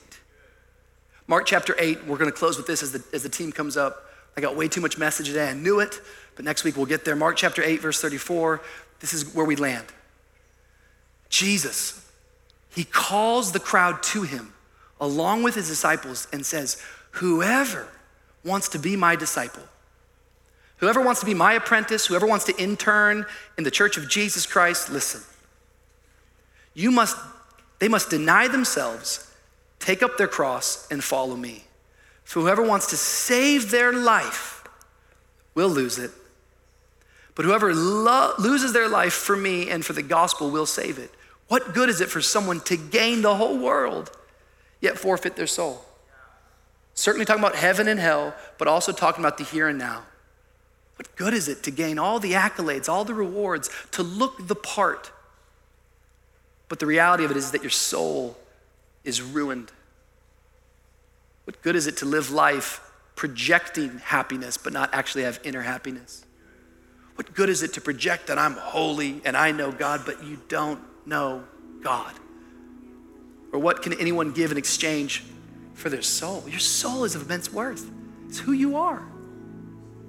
Mark 1.26 1.46
chapter 1.46 1.74
8, 1.78 2.06
we're 2.06 2.18
going 2.18 2.30
to 2.30 2.36
close 2.36 2.56
with 2.56 2.66
this 2.66 2.82
as 2.82 2.92
the, 2.92 3.02
as 3.14 3.22
the 3.22 3.28
team 3.28 3.50
comes 3.50 3.76
up. 3.76 4.10
I 4.36 4.40
got 4.40 4.56
way 4.56 4.68
too 4.68 4.80
much 4.80 4.98
message 4.98 5.28
today. 5.28 5.48
I 5.48 5.54
knew 5.54 5.80
it, 5.80 6.00
but 6.36 6.44
next 6.44 6.64
week 6.64 6.76
we'll 6.76 6.86
get 6.86 7.04
there. 7.04 7.16
Mark 7.16 7.36
chapter 7.36 7.62
8, 7.62 7.80
verse 7.80 8.00
34. 8.00 8.60
This 9.00 9.14
is 9.14 9.34
where 9.34 9.46
we 9.46 9.56
land. 9.56 9.86
Jesus, 11.30 12.10
he 12.74 12.84
calls 12.84 13.52
the 13.52 13.60
crowd 13.60 14.02
to 14.02 14.22
him 14.22 14.52
along 15.00 15.42
with 15.42 15.54
his 15.54 15.68
disciples 15.68 16.28
and 16.32 16.44
says, 16.44 16.82
Whoever 17.12 17.88
wants 18.44 18.68
to 18.70 18.78
be 18.78 18.94
my 18.94 19.16
disciple, 19.16 19.62
whoever 20.76 21.00
wants 21.00 21.20
to 21.20 21.26
be 21.26 21.34
my 21.34 21.54
apprentice, 21.54 22.06
whoever 22.06 22.26
wants 22.26 22.44
to 22.46 22.62
intern 22.62 23.24
in 23.56 23.64
the 23.64 23.70
church 23.70 23.96
of 23.96 24.08
Jesus 24.08 24.44
Christ, 24.46 24.90
listen. 24.90 25.22
You 26.74 26.90
must, 26.90 27.16
they 27.78 27.88
must 27.88 28.10
deny 28.10 28.48
themselves 28.48 29.33
Take 29.84 30.02
up 30.02 30.16
their 30.16 30.28
cross 30.28 30.88
and 30.90 31.04
follow 31.04 31.36
me. 31.36 31.62
For 32.22 32.40
whoever 32.40 32.62
wants 32.62 32.86
to 32.86 32.96
save 32.96 33.70
their 33.70 33.92
life 33.92 34.64
will 35.54 35.68
lose 35.68 35.98
it. 35.98 36.10
But 37.34 37.44
whoever 37.44 37.74
lo- 37.74 38.32
loses 38.38 38.72
their 38.72 38.88
life 38.88 39.12
for 39.12 39.36
me 39.36 39.68
and 39.68 39.84
for 39.84 39.92
the 39.92 40.02
gospel 40.02 40.50
will 40.50 40.64
save 40.64 40.98
it. 40.98 41.10
What 41.48 41.74
good 41.74 41.90
is 41.90 42.00
it 42.00 42.08
for 42.08 42.22
someone 42.22 42.60
to 42.60 42.78
gain 42.78 43.20
the 43.20 43.34
whole 43.34 43.58
world 43.58 44.10
yet 44.80 44.96
forfeit 44.96 45.36
their 45.36 45.46
soul? 45.46 45.84
Certainly 46.94 47.26
talking 47.26 47.44
about 47.44 47.56
heaven 47.56 47.86
and 47.86 48.00
hell, 48.00 48.34
but 48.56 48.66
also 48.66 48.90
talking 48.90 49.22
about 49.22 49.36
the 49.36 49.44
here 49.44 49.68
and 49.68 49.78
now. 49.78 50.04
What 50.96 51.14
good 51.14 51.34
is 51.34 51.46
it 51.46 51.62
to 51.64 51.70
gain 51.70 51.98
all 51.98 52.20
the 52.20 52.32
accolades, 52.32 52.88
all 52.88 53.04
the 53.04 53.12
rewards, 53.12 53.68
to 53.90 54.02
look 54.02 54.48
the 54.48 54.54
part? 54.54 55.12
But 56.70 56.78
the 56.78 56.86
reality 56.86 57.26
of 57.26 57.30
it 57.30 57.36
is 57.36 57.50
that 57.50 57.60
your 57.60 57.68
soul 57.68 58.38
is 59.04 59.20
ruined. 59.20 59.70
What 61.44 61.62
good 61.62 61.76
is 61.76 61.86
it 61.86 61.98
to 61.98 62.06
live 62.06 62.30
life 62.30 62.80
projecting 63.16 63.98
happiness 63.98 64.56
but 64.56 64.72
not 64.72 64.92
actually 64.92 65.24
have 65.24 65.40
inner 65.44 65.62
happiness? 65.62 66.24
What 67.16 67.32
good 67.34 67.48
is 67.48 67.62
it 67.62 67.74
to 67.74 67.80
project 67.80 68.26
that 68.26 68.38
I'm 68.38 68.54
holy 68.54 69.20
and 69.24 69.36
I 69.36 69.52
know 69.52 69.70
God, 69.70 70.02
but 70.04 70.24
you 70.24 70.40
don't 70.48 70.80
know 71.06 71.44
God? 71.82 72.12
Or 73.52 73.60
what 73.60 73.82
can 73.82 73.92
anyone 74.00 74.32
give 74.32 74.50
in 74.50 74.58
exchange 74.58 75.22
for 75.74 75.88
their 75.88 76.02
soul? 76.02 76.42
Your 76.48 76.58
soul 76.58 77.04
is 77.04 77.14
of 77.14 77.22
immense 77.22 77.52
worth. 77.52 77.88
It's 78.26 78.38
who 78.38 78.52
you 78.52 78.76
are, 78.76 79.02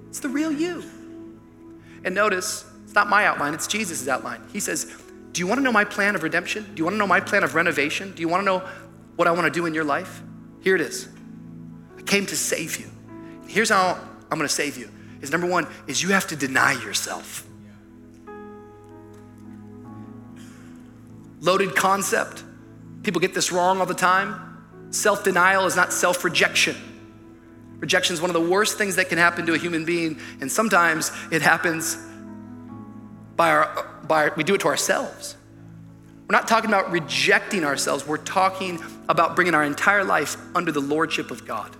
it's 0.08 0.20
the 0.20 0.28
real 0.28 0.50
you. 0.50 0.82
And 2.04 2.14
notice, 2.14 2.64
it's 2.84 2.94
not 2.94 3.08
my 3.08 3.26
outline, 3.26 3.54
it's 3.54 3.66
Jesus' 3.66 4.06
outline. 4.08 4.42
He 4.52 4.60
says, 4.60 4.92
Do 5.32 5.40
you 5.40 5.46
want 5.46 5.58
to 5.58 5.62
know 5.62 5.72
my 5.72 5.84
plan 5.84 6.14
of 6.14 6.22
redemption? 6.22 6.64
Do 6.74 6.80
you 6.80 6.84
want 6.84 6.94
to 6.94 6.98
know 6.98 7.06
my 7.06 7.20
plan 7.20 7.44
of 7.44 7.54
renovation? 7.54 8.12
Do 8.14 8.20
you 8.20 8.28
want 8.28 8.40
to 8.40 8.44
know 8.44 8.62
what 9.16 9.28
I 9.28 9.32
want 9.32 9.44
to 9.44 9.50
do 9.50 9.66
in 9.66 9.74
your 9.74 9.84
life? 9.84 10.22
Here 10.60 10.74
it 10.74 10.80
is. 10.80 11.08
Came 12.06 12.26
to 12.26 12.36
save 12.36 12.78
you. 12.78 12.90
Here's 13.46 13.68
how 13.68 13.98
I'm 14.30 14.38
to 14.38 14.48
save 14.48 14.78
you. 14.78 14.90
Is 15.20 15.30
number 15.30 15.46
1 15.46 15.66
is 15.86 16.02
you 16.02 16.10
have 16.10 16.26
to 16.28 16.36
deny 16.36 16.72
yourself. 16.72 17.46
Loaded 21.40 21.76
concept. 21.76 22.42
People 23.02 23.20
get 23.20 23.34
this 23.34 23.52
wrong 23.52 23.80
all 23.80 23.86
the 23.86 23.94
time. 23.94 24.42
Self-denial 24.90 25.66
is 25.66 25.76
not 25.76 25.92
self-rejection. 25.92 26.76
Rejection 27.78 28.14
is 28.14 28.20
one 28.20 28.30
of 28.30 28.34
the 28.34 28.48
worst 28.48 28.78
things 28.78 28.96
that 28.96 29.08
can 29.08 29.18
happen 29.18 29.46
to 29.46 29.54
a 29.54 29.58
human 29.58 29.84
being, 29.84 30.18
and 30.40 30.50
sometimes 30.50 31.12
it 31.30 31.42
happens 31.42 31.98
by 33.36 33.50
our 33.50 34.00
by 34.08 34.30
we 34.36 34.44
do 34.44 34.54
it 34.54 34.60
to 34.62 34.68
ourselves. 34.68 35.36
We're 36.26 36.32
not 36.32 36.48
talking 36.48 36.70
about 36.70 36.90
rejecting 36.90 37.64
ourselves, 37.64 38.06
we're 38.06 38.16
talking 38.16 38.82
about 39.08 39.36
bringing 39.36 39.54
our 39.54 39.62
entire 39.62 40.04
life 40.04 40.36
under 40.54 40.72
the 40.72 40.80
lordship 40.80 41.30
of 41.30 41.46
God. 41.46 41.76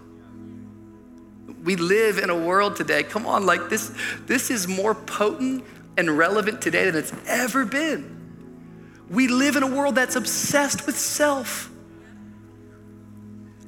We 1.67 1.75
live 1.75 2.19
in 2.19 2.31
a 2.31 2.39
world 2.39 2.77
today, 2.77 3.03
come 3.03 3.27
on, 3.27 3.45
like 3.45 3.69
this, 3.69 3.93
this 4.27 4.53
is 4.53 4.69
more 4.69 4.95
potent 4.95 5.65
and 5.97 6.17
relevant 6.17 6.63
today 6.63 6.85
than 6.85 6.95
it's 6.95 7.13
ever 7.27 7.65
been. 7.65 9.03
We 9.11 9.27
live 9.27 9.57
in 9.57 9.65
a 9.65 9.67
world 9.67 9.97
that's 9.97 10.15
obsessed 10.15 10.87
with 10.87 10.97
self. 10.97 11.69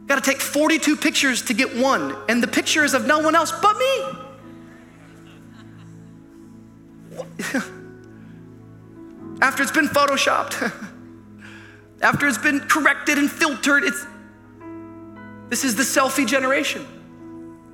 Got 0.07 0.23
to 0.23 0.31
take 0.31 0.41
42 0.41 0.95
pictures 0.95 1.43
to 1.43 1.55
get 1.55 1.77
one, 1.77 2.17
and 2.29 2.41
the 2.41 2.47
picture 2.47 2.85
is 2.85 2.95
of 2.95 3.05
no 3.05 3.19
one 3.19 3.35
else 3.35 3.51
but 3.51 3.77
me. 3.77 4.05
After 9.43 9.65
it's 9.65 9.73
been 9.73 9.89
photoshopped, 9.89 10.73
after 12.01 12.29
it's 12.29 12.39
been 12.39 12.61
corrected 12.61 13.19
and 13.19 13.29
filtered, 13.29 13.83
it's 13.83 14.07
this 15.49 15.65
is 15.65 15.75
the 15.75 15.83
selfie 15.83 16.27
generation. 16.27 16.87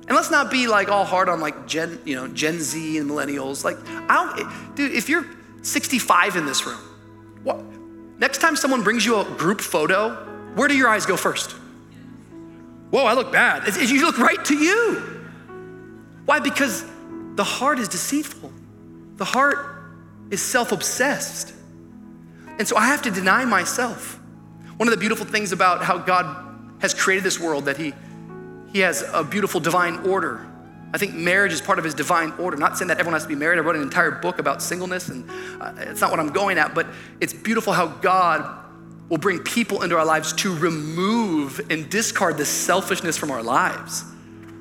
And 0.07 0.15
let's 0.15 0.29
not 0.29 0.51
be 0.51 0.67
like 0.67 0.89
all 0.89 1.03
hard 1.03 1.29
on 1.29 1.39
like 1.39 1.65
Gen, 1.65 1.99
you 2.05 2.15
know, 2.15 2.27
Gen 2.27 2.59
Z 2.59 2.97
and 2.97 3.09
millennials. 3.09 3.63
Like, 3.63 3.77
I 3.87 4.35
don't, 4.35 4.75
dude, 4.75 4.93
if 4.93 5.09
you're 5.09 5.25
65 5.63 6.35
in 6.35 6.45
this 6.45 6.65
room, 6.65 6.79
what, 7.43 7.63
next 8.19 8.39
time 8.39 8.55
someone 8.55 8.83
brings 8.83 9.03
you 9.03 9.19
a 9.19 9.23
group 9.23 9.61
photo, 9.61 10.13
where 10.53 10.67
do 10.67 10.77
your 10.77 10.89
eyes 10.89 11.07
go 11.07 11.17
first? 11.17 11.55
Whoa, 12.91 13.03
I 13.03 13.13
look 13.13 13.31
bad. 13.31 13.75
You 13.75 14.05
look 14.05 14.19
right 14.19 14.43
to 14.45 14.55
you. 14.55 15.01
Why? 16.25 16.39
Because 16.39 16.85
the 17.35 17.43
heart 17.43 17.79
is 17.79 17.87
deceitful. 17.87 18.51
The 19.17 19.25
heart 19.25 19.57
is 20.29 20.41
self 20.41 20.71
obsessed. 20.71 21.53
And 22.57 22.67
so 22.67 22.77
I 22.77 22.85
have 22.87 23.01
to 23.03 23.11
deny 23.11 23.43
myself. 23.43 24.19
One 24.77 24.87
of 24.87 24.93
the 24.93 24.99
beautiful 24.99 25.25
things 25.25 25.51
about 25.51 25.83
how 25.83 25.97
God 25.97 26.77
has 26.79 26.93
created 26.93 27.23
this 27.23 27.39
world 27.39 27.65
that 27.65 27.77
he 27.77 27.93
he 28.75 28.81
has 28.81 29.05
a 29.13 29.23
beautiful 29.23 29.61
divine 29.61 30.05
order. 30.05 30.45
I 30.93 30.97
think 30.97 31.13
marriage 31.13 31.53
is 31.53 31.61
part 31.61 31.79
of 31.79 31.85
his 31.85 31.93
divine 31.93 32.33
order. 32.33 32.57
not 32.57 32.77
saying 32.77 32.89
that 32.89 32.99
everyone 32.99 33.13
has 33.13 33.23
to 33.23 33.29
be 33.29 33.33
married. 33.33 33.57
I 33.57 33.61
wrote 33.61 33.77
an 33.77 33.81
entire 33.81 34.11
book 34.11 34.37
about 34.37 34.61
singleness, 34.61 35.07
and 35.07 35.29
uh, 35.61 35.71
it's 35.77 36.01
not 36.01 36.11
what 36.11 36.19
I'm 36.19 36.33
going 36.33 36.57
at, 36.57 36.75
but 36.75 36.85
it's 37.21 37.31
beautiful 37.31 37.71
how 37.71 37.87
God 37.87 38.65
will 39.07 39.17
bring 39.17 39.39
people 39.39 39.83
into 39.83 39.97
our 39.97 40.03
lives 40.03 40.33
to 40.33 40.53
remove 40.57 41.61
and 41.71 41.89
discard 41.89 42.35
the 42.35 42.43
selfishness 42.43 43.17
from 43.17 43.31
our 43.31 43.41
lives. 43.41 44.03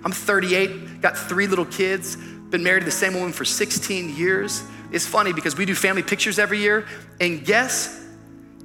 I'm 0.04 0.12
38, 0.12 1.00
got 1.00 1.18
three 1.18 1.48
little 1.48 1.66
kids, 1.66 2.14
been 2.14 2.62
married 2.62 2.82
to 2.82 2.84
the 2.84 2.92
same 2.92 3.14
woman 3.14 3.32
for 3.32 3.44
16 3.44 4.14
years. 4.14 4.62
It's 4.92 5.08
funny 5.08 5.32
because 5.32 5.56
we 5.56 5.64
do 5.64 5.74
family 5.74 6.04
pictures 6.04 6.38
every 6.38 6.60
year, 6.60 6.86
and 7.20 7.44
guess, 7.44 8.06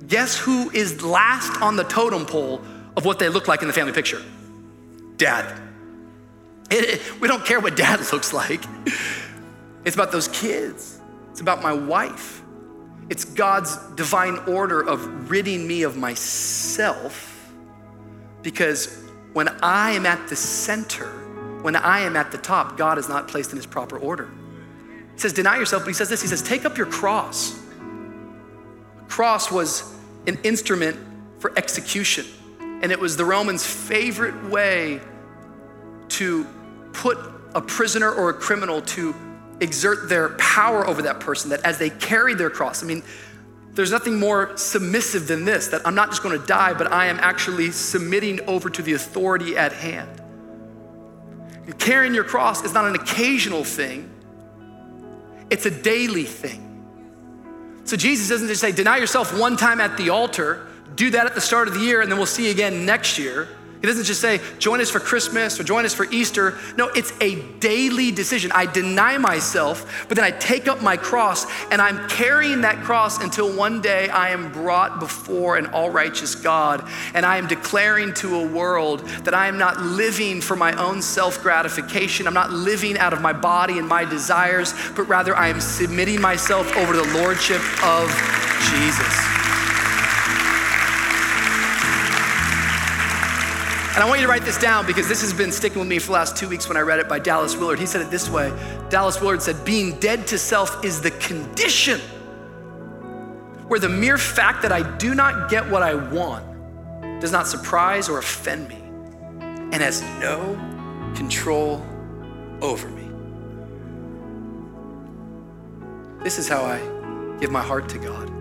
guess 0.08 0.38
who 0.38 0.70
is 0.70 1.02
last 1.02 1.60
on 1.60 1.76
the 1.76 1.86
totem 1.86 2.28
pole 2.28 2.62
of 2.95 3.04
what 3.04 3.18
they 3.18 3.30
look 3.30 3.47
like 3.47 3.64
in 3.64 3.68
the 3.68 3.74
family 3.74 3.93
picture? 3.93 4.22
Dad. 5.20 5.61
It, 6.72 7.20
we 7.22 7.28
don't 7.28 7.45
care 7.45 7.59
what 7.59 7.78
dad 7.78 7.99
looks 8.11 8.34
like. 8.34 8.63
It's 9.86 9.95
about 9.95 10.11
those 10.11 10.28
kids. 10.30 10.99
It's 11.30 11.41
about 11.41 11.61
my 11.61 11.74
wife. 11.74 12.41
It's 13.09 13.26
God's 13.26 13.78
divine 13.95 14.38
order 14.47 14.82
of 14.82 15.30
ridding 15.30 15.67
me 15.67 15.84
of 15.84 15.97
myself 15.97 17.53
because 18.43 19.03
when 19.34 19.47
I 19.61 19.91
am 19.91 20.05
at 20.05 20.28
the 20.28 20.36
center, 20.36 21.07
when 21.61 21.76
I 21.76 22.01
am 22.01 22.15
at 22.15 22.32
the 22.32 22.38
top, 22.38 22.78
God 22.78 22.97
is 22.97 23.09
not 23.09 23.28
placed 23.28 23.51
in 23.51 23.57
his 23.57 23.65
proper 23.65 23.97
order. 23.97 24.30
He 25.13 25.20
says, 25.20 25.34
deny 25.34 25.57
yourself, 25.57 25.84
but 25.84 25.89
he 25.89 25.93
says 25.93 26.09
this 26.09 26.22
he 26.22 26.28
says, 26.28 26.41
take 26.41 26.65
up 26.65 26.78
your 26.78 26.88
cross. 26.88 27.59
Cross 29.07 29.51
was 29.51 29.91
an 30.28 30.38
instrument 30.43 30.97
for 31.39 31.51
execution, 31.57 32.26
and 32.82 32.91
it 32.91 32.99
was 32.99 33.17
the 33.17 33.25
Romans' 33.25 33.65
favorite 33.65 34.49
way 34.49 35.01
to 36.09 36.45
put 36.93 37.17
a 37.53 37.61
prisoner 37.61 38.11
or 38.11 38.30
a 38.30 38.34
criminal 38.34 38.82
to 38.82 39.15
exert 39.59 40.09
their 40.09 40.30
power 40.38 40.88
over 40.88 41.01
that 41.03 41.19
person, 41.19 41.49
that 41.49 41.63
as 41.65 41.77
they 41.77 41.89
carried 41.89 42.38
their 42.38 42.49
cross, 42.49 42.84
I 42.84 42.88
mean, 42.88 43.03
there's 43.73 43.91
nothing 43.91 44.19
more 44.19 44.55
submissive 44.57 45.27
than 45.27 45.45
this 45.45 45.67
that 45.67 45.86
I'm 45.86 45.95
not 45.95 46.09
just 46.09 46.23
going 46.23 46.39
to 46.39 46.45
die, 46.45 46.73
but 46.73 46.91
I 46.91 47.07
am 47.07 47.19
actually 47.19 47.71
submitting 47.71 48.41
over 48.47 48.69
to 48.69 48.82
the 48.82 48.93
authority 48.93 49.57
at 49.57 49.71
hand. 49.71 50.21
And 51.65 51.77
carrying 51.77 52.13
your 52.13 52.23
cross 52.23 52.63
is 52.63 52.73
not 52.73 52.86
an 52.86 52.95
occasional 52.95 53.63
thing, 53.63 54.09
it's 55.49 55.65
a 55.65 55.71
daily 55.71 56.25
thing. 56.25 56.65
So 57.86 57.97
Jesus 57.97 58.30
doesn't 58.30 58.47
just 58.47 58.61
say, 58.61 58.71
deny 58.71 58.97
yourself 58.97 59.38
one 59.38 59.57
time 59.57 59.82
at 59.82 59.97
the 59.97 60.09
altar, 60.09 60.67
do 61.00 61.10
that 61.12 61.26
at 61.26 61.34
the 61.34 61.39
start 61.39 61.70
of 61.70 61.74
the 61.74 61.80
year, 61.80 62.02
and 62.02 62.12
then 62.12 62.18
we'll 62.18 62.28
see 62.28 62.47
you 62.47 62.52
again 62.52 62.86
next 62.86 63.18
year. 63.18 63.47
He 63.80 63.88
doesn't 63.88 64.04
just 64.04 64.20
say, 64.20 64.41
join 64.58 64.82
us 64.82 64.89
for 64.89 65.00
Christmas 65.00 65.58
or 65.58 65.64
join 65.64 65.86
us 65.86 65.93
for 65.93 66.06
Easter. 66.12 66.58
No, 66.76 66.89
it's 66.89 67.14
a 67.22 67.41
daily 67.60 68.12
decision. 68.12 68.52
I 68.54 68.66
deny 68.66 69.18
myself, 69.18 70.06
but 70.10 70.18
then 70.18 70.26
I 70.26 70.32
take 70.32 70.68
up 70.68 70.82
my 70.82 70.97
cross 70.97 71.45
and 71.72 71.82
I'm 71.82 72.10
carrying 72.10 72.60
that 72.62 72.84
cross 72.84 73.24
until 73.24 73.56
one 73.56 73.80
day 73.82 74.10
I 74.10 74.32
am 74.32 74.52
brought 74.52 75.00
before 75.00 75.56
an 75.56 75.68
all 75.68 75.89
righteous 75.89 76.36
God 76.36 76.86
and 77.14 77.26
I 77.26 77.38
am 77.38 77.47
declaring 77.47 78.14
to 78.16 78.41
a 78.41 78.45
world 78.45 79.08
that 79.24 79.34
I 79.34 79.47
am 79.47 79.58
not 79.58 79.80
living 79.80 80.41
for 80.41 80.58
my 80.58 80.74
own 80.74 81.02
self 81.02 81.41
gratification. 81.41 82.28
I'm 82.28 82.34
not 82.34 82.52
living 82.52 82.97
out 82.97 83.14
of 83.14 83.22
my 83.22 83.32
body 83.32 83.80
and 83.80 83.88
my 83.88 84.04
desires, 84.04 84.74
but 84.97 85.04
rather 85.04 85.34
I 85.38 85.47
am 85.47 85.62
submitting 85.62 86.20
myself 86.20 86.76
over 86.76 86.97
the 86.97 87.08
Lordship 87.14 87.62
of 87.86 88.10
Jesus. 88.70 89.49
And 94.00 94.06
I 94.06 94.08
want 94.08 94.22
you 94.22 94.28
to 94.28 94.32
write 94.32 94.43
this 94.43 94.58
down 94.58 94.88
because 94.88 95.10
this 95.10 95.20
has 95.20 95.34
been 95.34 95.52
sticking 95.52 95.80
with 95.80 95.89
me 95.89 96.00
for 96.00 96.06
the 96.06 96.14
last 96.14 96.38
two 96.38 96.47
weeks 96.47 96.70
when 96.70 96.78
I 96.78 96.80
read 96.80 97.00
it 97.00 97.10
by 97.10 97.20
Dallas 97.20 97.58
Willard. 97.58 97.80
He 97.80 97.86
said 97.86 98.00
it 98.00 98.10
this 98.10 98.30
way 98.30 98.50
Dallas 98.88 99.20
Willard 99.20 99.41
said, 99.41 99.66
Being 99.66 100.00
dead 100.00 100.26
to 100.28 100.38
self 100.38 100.86
is 100.86 101.02
the 101.02 101.12
condition 101.12 102.00
where 103.68 103.78
the 103.78 103.89
mere 103.89 104.18
fact 104.18 104.62
that 104.62 104.72
I 104.72 104.89
do 104.95 105.14
not 105.14 105.50
get 105.50 105.70
what 105.70 105.84
I 105.84 105.95
want 105.95 106.45
does 107.20 107.34
not 107.34 107.45
surprise 107.45 108.08
or 108.08 108.20
offend 108.20 108.70
me 108.70 108.78
and 109.41 109.84
has 109.84 110.02
no 110.22 110.56
control 111.14 111.86
over 112.62 112.88
me. 112.88 113.04
This 116.24 116.39
is 116.39 116.47
how 116.47 116.64
I 116.64 116.80
give 117.41 117.52
my 117.52 117.62
heart 117.62 117.89
to 117.89 117.97
God. 117.97 118.39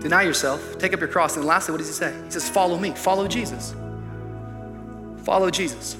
Deny 0.00 0.22
yourself, 0.22 0.78
take 0.78 0.94
up 0.94 1.00
your 1.00 1.08
cross. 1.08 1.36
And 1.36 1.44
lastly, 1.44 1.72
what 1.72 1.78
does 1.78 1.88
he 1.88 1.92
say? 1.92 2.14
He 2.24 2.30
says, 2.30 2.48
Follow 2.48 2.78
me, 2.78 2.92
follow 2.92 3.28
Jesus. 3.28 3.74
Follow 5.24 5.50
Jesus. 5.50 5.96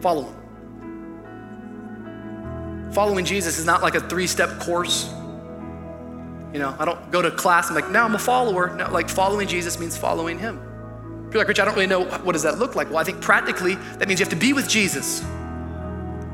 Follow 0.00 0.24
him. 0.24 0.34
Following 2.92 3.24
Jesus 3.24 3.58
is 3.58 3.64
not 3.64 3.82
like 3.82 3.94
a 3.94 4.00
three 4.00 4.26
step 4.26 4.58
course. 4.60 5.12
You 6.52 6.58
know, 6.58 6.74
I 6.78 6.84
don't 6.84 7.10
go 7.12 7.22
to 7.22 7.30
class 7.30 7.68
and 7.68 7.76
like, 7.76 7.90
now 7.90 8.04
I'm 8.04 8.14
a 8.14 8.18
follower. 8.18 8.74
No, 8.74 8.90
like 8.90 9.08
following 9.08 9.46
Jesus 9.46 9.78
means 9.78 9.96
following 9.96 10.38
him. 10.38 10.58
You're 11.30 11.38
like, 11.38 11.46
Rich, 11.48 11.60
I 11.60 11.64
don't 11.64 11.74
really 11.74 11.86
know 11.86 12.02
what 12.04 12.32
does 12.32 12.42
that 12.42 12.58
look 12.58 12.74
like. 12.74 12.88
Well, 12.88 12.98
I 12.98 13.04
think 13.04 13.20
practically 13.20 13.76
that 13.76 14.08
means 14.08 14.18
you 14.18 14.26
have 14.26 14.32
to 14.32 14.40
be 14.40 14.52
with 14.52 14.68
Jesus. 14.68 15.22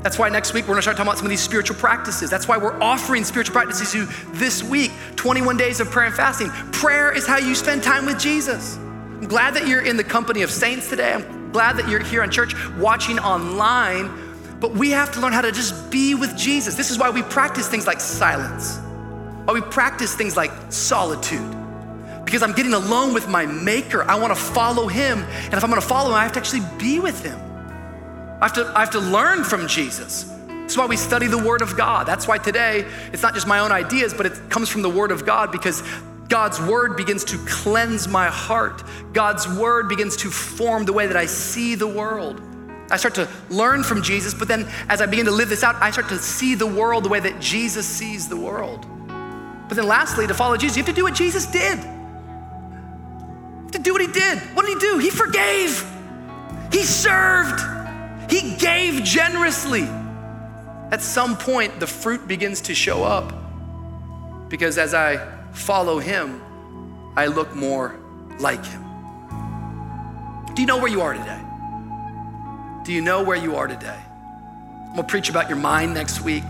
That's 0.03 0.19
why 0.19 0.29
next 0.29 0.53
week 0.53 0.65
we're 0.65 0.75
gonna 0.75 0.83
start 0.83 0.97
talking 0.97 1.09
about 1.09 1.17
some 1.17 1.25
of 1.25 1.31
these 1.31 1.41
spiritual 1.41 1.75
practices. 1.75 2.29
That's 2.29 2.47
why 2.47 2.57
we're 2.57 2.79
offering 2.81 3.23
spiritual 3.23 3.53
practices 3.53 3.91
to 3.91 3.99
you 3.99 4.07
this 4.33 4.63
week 4.63 4.91
21 5.15 5.57
days 5.57 5.79
of 5.79 5.89
prayer 5.89 6.05
and 6.05 6.15
fasting. 6.15 6.49
Prayer 6.71 7.11
is 7.11 7.25
how 7.25 7.37
you 7.37 7.55
spend 7.55 7.83
time 7.83 8.05
with 8.05 8.19
Jesus. 8.19 8.77
I'm 8.77 9.27
glad 9.27 9.55
that 9.55 9.67
you're 9.67 9.81
in 9.81 9.97
the 9.97 10.03
company 10.03 10.43
of 10.43 10.51
saints 10.51 10.89
today. 10.89 11.13
I'm 11.13 11.51
glad 11.51 11.77
that 11.77 11.89
you're 11.89 12.03
here 12.03 12.23
in 12.23 12.29
church 12.29 12.53
watching 12.77 13.17
online, 13.17 14.11
but 14.59 14.73
we 14.73 14.91
have 14.91 15.11
to 15.13 15.19
learn 15.19 15.33
how 15.33 15.41
to 15.41 15.51
just 15.51 15.89
be 15.89 16.13
with 16.13 16.37
Jesus. 16.37 16.75
This 16.75 16.91
is 16.91 16.99
why 16.99 17.09
we 17.09 17.23
practice 17.23 17.67
things 17.67 17.87
like 17.87 17.99
silence, 17.99 18.77
why 19.45 19.53
we 19.53 19.61
practice 19.61 20.13
things 20.13 20.37
like 20.37 20.51
solitude. 20.69 21.55
Because 22.23 22.43
I'm 22.43 22.53
getting 22.53 22.73
alone 22.73 23.13
with 23.13 23.27
my 23.27 23.45
maker. 23.45 24.03
I 24.03 24.19
wanna 24.19 24.35
follow 24.35 24.87
him. 24.87 25.19
And 25.45 25.53
if 25.55 25.63
I'm 25.63 25.69
gonna 25.69 25.81
follow 25.81 26.09
him, 26.09 26.15
I 26.15 26.23
have 26.23 26.33
to 26.33 26.39
actually 26.39 26.63
be 26.77 26.99
with 26.99 27.23
him. 27.23 27.39
I 28.39 28.45
have, 28.45 28.53
to, 28.53 28.71
I 28.75 28.81
have 28.81 28.91
to 28.91 28.99
learn 28.99 29.43
from 29.43 29.67
Jesus. 29.67 30.31
That's 30.47 30.77
why 30.77 30.85
we 30.85 30.97
study 30.97 31.27
the 31.27 31.37
Word 31.37 31.61
of 31.61 31.75
God. 31.75 32.05
That's 32.05 32.27
why 32.27 32.37
today 32.37 32.85
it's 33.11 33.23
not 33.23 33.33
just 33.33 33.47
my 33.47 33.59
own 33.59 33.71
ideas, 33.71 34.13
but 34.13 34.25
it 34.27 34.33
comes 34.49 34.69
from 34.69 34.83
the 34.83 34.89
Word 34.89 35.11
of 35.11 35.25
God 35.25 35.51
because 35.51 35.81
God's 36.29 36.61
Word 36.61 36.95
begins 36.97 37.23
to 37.25 37.37
cleanse 37.47 38.07
my 38.07 38.27
heart. 38.27 38.83
God's 39.13 39.47
Word 39.47 39.89
begins 39.89 40.17
to 40.17 40.29
form 40.29 40.85
the 40.85 40.93
way 40.93 41.07
that 41.07 41.17
I 41.17 41.25
see 41.25 41.73
the 41.73 41.87
world. 41.87 42.41
I 42.91 42.97
start 42.97 43.15
to 43.15 43.27
learn 43.49 43.83
from 43.83 44.03
Jesus, 44.03 44.33
but 44.33 44.47
then 44.47 44.67
as 44.87 45.01
I 45.01 45.07
begin 45.07 45.25
to 45.25 45.31
live 45.31 45.49
this 45.49 45.63
out, 45.63 45.75
I 45.75 45.89
start 45.89 46.09
to 46.09 46.19
see 46.19 46.53
the 46.53 46.67
world 46.67 47.05
the 47.05 47.09
way 47.09 47.19
that 47.19 47.39
Jesus 47.41 47.87
sees 47.87 48.27
the 48.27 48.37
world. 48.37 48.85
But 49.67 49.75
then 49.75 49.87
lastly, 49.87 50.27
to 50.27 50.33
follow 50.33 50.57
Jesus, 50.57 50.77
you 50.77 50.83
have 50.83 50.93
to 50.93 50.95
do 50.95 51.03
what 51.03 51.15
Jesus 51.15 51.47
did. 51.47 51.79
You 51.79 53.63
have 53.63 53.71
to 53.71 53.79
do 53.79 53.93
what 53.93 54.01
he 54.01 54.07
did. 54.07 54.37
What 54.53 54.65
did 54.65 54.75
he 54.75 54.79
do? 54.79 54.97
He 54.99 55.09
forgave. 55.09 55.83
He 56.71 56.83
served. 56.83 57.76
He 58.29 58.55
gave 58.55 59.03
generously. 59.03 59.83
At 60.91 61.01
some 61.01 61.37
point, 61.37 61.79
the 61.79 61.87
fruit 61.87 62.27
begins 62.27 62.61
to 62.61 62.75
show 62.75 63.03
up 63.03 63.33
because 64.49 64.77
as 64.77 64.93
I 64.93 65.17
follow 65.51 65.99
Him, 65.99 66.41
I 67.15 67.27
look 67.27 67.55
more 67.55 67.99
like 68.39 68.63
Him. 68.65 68.83
Do 70.53 70.61
you 70.61 70.67
know 70.67 70.77
where 70.77 70.89
you 70.89 71.01
are 71.01 71.13
today? 71.13 71.41
Do 72.85 72.93
you 72.93 73.01
know 73.01 73.23
where 73.23 73.37
you 73.37 73.55
are 73.55 73.67
today? 73.67 73.99
I'm 74.87 74.95
gonna 74.95 75.07
preach 75.07 75.29
about 75.29 75.49
your 75.49 75.57
mind 75.57 75.93
next 75.93 76.21
week. 76.21 76.43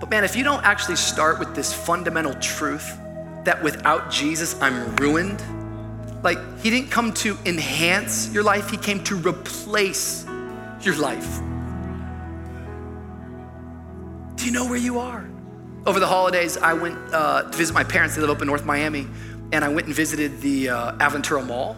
But 0.00 0.10
man, 0.10 0.24
if 0.24 0.36
you 0.36 0.44
don't 0.44 0.64
actually 0.64 0.96
start 0.96 1.38
with 1.38 1.54
this 1.54 1.72
fundamental 1.72 2.34
truth 2.34 2.98
that 3.44 3.62
without 3.62 4.10
Jesus, 4.10 4.60
I'm 4.60 4.94
ruined, 4.96 5.42
like 6.22 6.38
He 6.60 6.70
didn't 6.70 6.90
come 6.90 7.12
to 7.14 7.38
enhance 7.46 8.32
your 8.32 8.42
life, 8.42 8.70
He 8.70 8.76
came 8.76 9.02
to 9.04 9.16
replace 9.16 10.26
your 10.84 10.96
life. 10.96 11.40
Do 14.36 14.44
you 14.46 14.52
know 14.52 14.66
where 14.66 14.76
you 14.76 14.98
are? 14.98 15.28
Over 15.86 16.00
the 16.00 16.06
holidays, 16.06 16.56
I 16.56 16.72
went 16.72 16.98
uh, 17.12 17.42
to 17.50 17.56
visit 17.56 17.72
my 17.72 17.84
parents. 17.84 18.14
They 18.14 18.20
live 18.20 18.30
up 18.30 18.40
in 18.40 18.46
North 18.46 18.64
Miami, 18.64 19.06
and 19.52 19.64
I 19.64 19.68
went 19.68 19.86
and 19.86 19.94
visited 19.94 20.40
the 20.40 20.70
uh, 20.70 20.92
Aventura 20.98 21.46
Mall. 21.46 21.76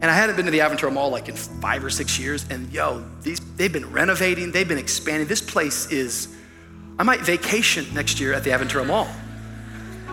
And 0.00 0.04
I 0.10 0.14
hadn't 0.14 0.36
been 0.36 0.44
to 0.44 0.50
the 0.50 0.60
Aventura 0.60 0.92
Mall 0.92 1.10
like 1.10 1.28
in 1.28 1.34
five 1.34 1.84
or 1.84 1.90
six 1.90 2.18
years. 2.18 2.46
And 2.50 2.72
yo, 2.72 3.04
these 3.22 3.40
they've 3.56 3.72
been 3.72 3.90
renovating, 3.90 4.52
they've 4.52 4.68
been 4.68 4.78
expanding. 4.78 5.26
This 5.26 5.42
place 5.42 5.90
is, 5.90 6.34
I 6.98 7.02
might 7.02 7.20
vacation 7.20 7.86
next 7.94 8.20
year 8.20 8.32
at 8.32 8.44
the 8.44 8.50
Aventura 8.50 8.86
Mall. 8.86 9.08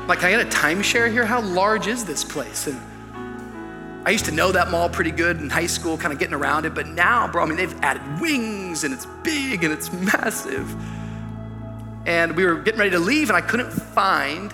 Like, 0.08 0.24
I 0.24 0.32
get 0.32 0.42
a 0.42 0.50
timeshare 0.50 1.12
here? 1.12 1.26
How 1.26 1.42
large 1.42 1.88
is 1.88 2.06
this 2.06 2.24
place? 2.24 2.68
And 2.68 2.80
I 4.06 4.12
used 4.12 4.26
to 4.26 4.32
know 4.32 4.52
that 4.52 4.70
mall 4.70 4.88
pretty 4.88 5.10
good 5.10 5.42
in 5.42 5.50
high 5.50 5.66
school, 5.66 5.98
kind 5.98 6.14
of 6.14 6.20
getting 6.20 6.36
around 6.36 6.68
it, 6.68 6.76
but 6.76 6.86
now, 6.86 7.28
bro, 7.28 7.42
I 7.42 7.48
mean, 7.48 7.58
they've 7.58 7.76
added 7.82 8.22
wings 8.22 8.84
and 8.84 8.94
it's 8.94 9.08
big 9.24 9.64
and 9.64 9.74
it's 9.74 9.92
massive. 9.92 10.76
And 12.06 12.38
we 12.38 12.46
were 12.46 12.56
getting 12.56 12.80
ready 12.80 12.92
to 12.92 13.00
leave, 13.00 13.30
and 13.30 13.38
I 13.38 13.42
couldn't 13.42 13.72
find 13.72 14.54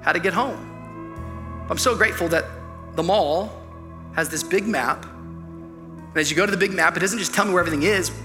how 0.00 0.12
to 0.12 0.18
get 0.18 0.32
home. 0.32 1.66
I'm 1.68 1.76
so 1.76 1.94
grateful 1.94 2.28
that 2.28 2.46
the 2.94 3.02
mall 3.02 3.60
has 4.14 4.30
this 4.30 4.42
big 4.42 4.66
map. 4.66 5.04
And 5.04 6.16
as 6.16 6.30
you 6.30 6.36
go 6.36 6.46
to 6.46 6.50
the 6.50 6.56
big 6.56 6.72
map, 6.72 6.96
it 6.96 7.00
doesn't 7.00 7.18
just 7.18 7.34
tell 7.34 7.44
me 7.44 7.52
where 7.52 7.60
everything 7.60 7.82
is. 7.82 8.10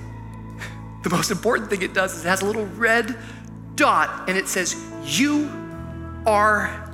The 1.01 1.09
most 1.09 1.31
important 1.31 1.69
thing 1.69 1.81
it 1.81 1.93
does 1.93 2.13
is 2.13 2.25
it 2.25 2.27
has 2.27 2.41
a 2.41 2.45
little 2.45 2.65
red 2.65 3.17
dot 3.75 4.27
and 4.27 4.37
it 4.37 4.49
says, 4.49 4.75
You 5.05 5.49
are 6.25 6.93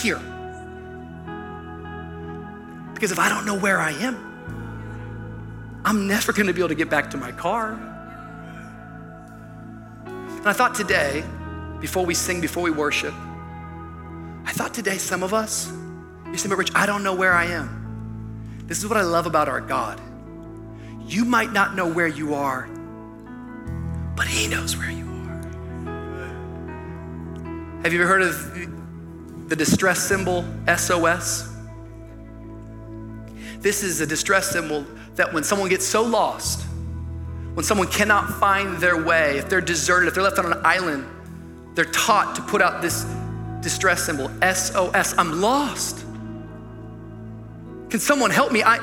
here. 0.00 0.20
Because 2.94 3.12
if 3.12 3.18
I 3.18 3.28
don't 3.28 3.44
know 3.44 3.58
where 3.58 3.78
I 3.80 3.90
am, 3.92 4.34
I'm 5.84 6.06
never 6.06 6.32
going 6.32 6.46
to 6.46 6.54
be 6.54 6.60
able 6.60 6.70
to 6.70 6.74
get 6.74 6.88
back 6.88 7.10
to 7.10 7.16
my 7.16 7.32
car. 7.32 7.72
And 10.06 10.46
I 10.46 10.52
thought 10.52 10.74
today, 10.74 11.22
before 11.80 12.06
we 12.06 12.14
sing, 12.14 12.40
before 12.40 12.62
we 12.62 12.70
worship, 12.70 13.12
I 14.46 14.52
thought 14.52 14.72
today 14.72 14.98
some 14.98 15.22
of 15.22 15.34
us, 15.34 15.70
you 16.26 16.36
say, 16.38 16.48
but 16.48 16.56
Rich, 16.56 16.70
I 16.74 16.86
don't 16.86 17.02
know 17.02 17.14
where 17.14 17.32
I 17.32 17.46
am. 17.46 18.62
This 18.66 18.78
is 18.78 18.86
what 18.88 18.96
I 18.96 19.02
love 19.02 19.26
about 19.26 19.48
our 19.48 19.60
God. 19.60 20.00
You 21.06 21.24
might 21.24 21.52
not 21.52 21.74
know 21.74 21.86
where 21.86 22.08
you 22.08 22.34
are, 22.34 22.66
but 24.16 24.26
He 24.26 24.48
knows 24.48 24.76
where 24.76 24.90
you 24.90 25.04
are. 25.04 25.42
Have 27.82 27.92
you 27.92 28.00
ever 28.00 28.08
heard 28.08 28.22
of 28.22 29.48
the 29.50 29.56
distress 29.56 29.98
symbol 29.98 30.44
SOS? 30.74 31.53
This 33.64 33.82
is 33.82 34.02
a 34.02 34.06
distress 34.06 34.50
symbol 34.50 34.84
that 35.14 35.32
when 35.32 35.42
someone 35.42 35.70
gets 35.70 35.86
so 35.86 36.02
lost, 36.02 36.66
when 37.54 37.64
someone 37.64 37.86
cannot 37.88 38.28
find 38.38 38.76
their 38.76 39.02
way, 39.02 39.38
if 39.38 39.48
they're 39.48 39.62
deserted, 39.62 40.06
if 40.06 40.14
they're 40.14 40.22
left 40.22 40.38
on 40.38 40.52
an 40.52 40.60
island, 40.66 41.06
they're 41.74 41.86
taught 41.86 42.36
to 42.36 42.42
put 42.42 42.60
out 42.60 42.82
this 42.82 43.06
distress 43.62 44.04
symbol 44.04 44.28
SOS. 44.42 45.16
I'm 45.16 45.40
lost. 45.40 46.04
Can 47.88 48.00
someone 48.00 48.30
help 48.30 48.52
me? 48.52 48.62
I, 48.62 48.76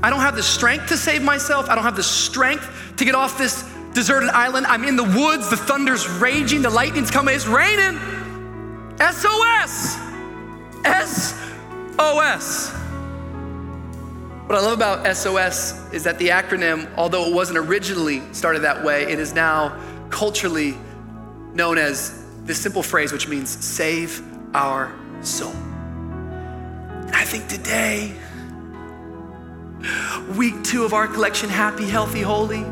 I 0.00 0.10
don't 0.10 0.20
have 0.20 0.36
the 0.36 0.44
strength 0.44 0.86
to 0.90 0.96
save 0.96 1.22
myself. 1.22 1.68
I 1.68 1.74
don't 1.74 1.82
have 1.82 1.96
the 1.96 2.04
strength 2.04 2.94
to 2.98 3.04
get 3.04 3.16
off 3.16 3.36
this 3.36 3.64
deserted 3.94 4.28
island. 4.28 4.64
I'm 4.66 4.84
in 4.84 4.94
the 4.94 5.02
woods. 5.02 5.50
The 5.50 5.56
thunder's 5.56 6.08
raging. 6.08 6.62
The 6.62 6.70
lightning's 6.70 7.10
coming. 7.10 7.34
It's 7.34 7.48
raining. 7.48 7.98
SOS. 8.96 9.98
SOS. 11.98 12.79
What 14.50 14.58
I 14.58 14.62
love 14.62 14.72
about 14.72 15.16
SOS 15.16 15.80
is 15.92 16.02
that 16.02 16.18
the 16.18 16.30
acronym, 16.30 16.92
although 16.96 17.24
it 17.24 17.32
wasn't 17.32 17.58
originally 17.58 18.20
started 18.32 18.62
that 18.62 18.82
way, 18.82 19.04
it 19.04 19.20
is 19.20 19.32
now 19.32 19.80
culturally 20.10 20.76
known 21.54 21.78
as 21.78 22.26
this 22.42 22.60
simple 22.60 22.82
phrase, 22.82 23.12
which 23.12 23.28
means 23.28 23.48
save 23.48 24.20
our 24.52 24.92
soul. 25.20 25.52
And 25.52 27.14
I 27.14 27.22
think 27.22 27.46
today, 27.46 28.12
week 30.36 30.64
two 30.64 30.82
of 30.82 30.94
our 30.94 31.06
collection, 31.06 31.48
Happy, 31.48 31.84
Healthy, 31.88 32.22
Holy, 32.22 32.66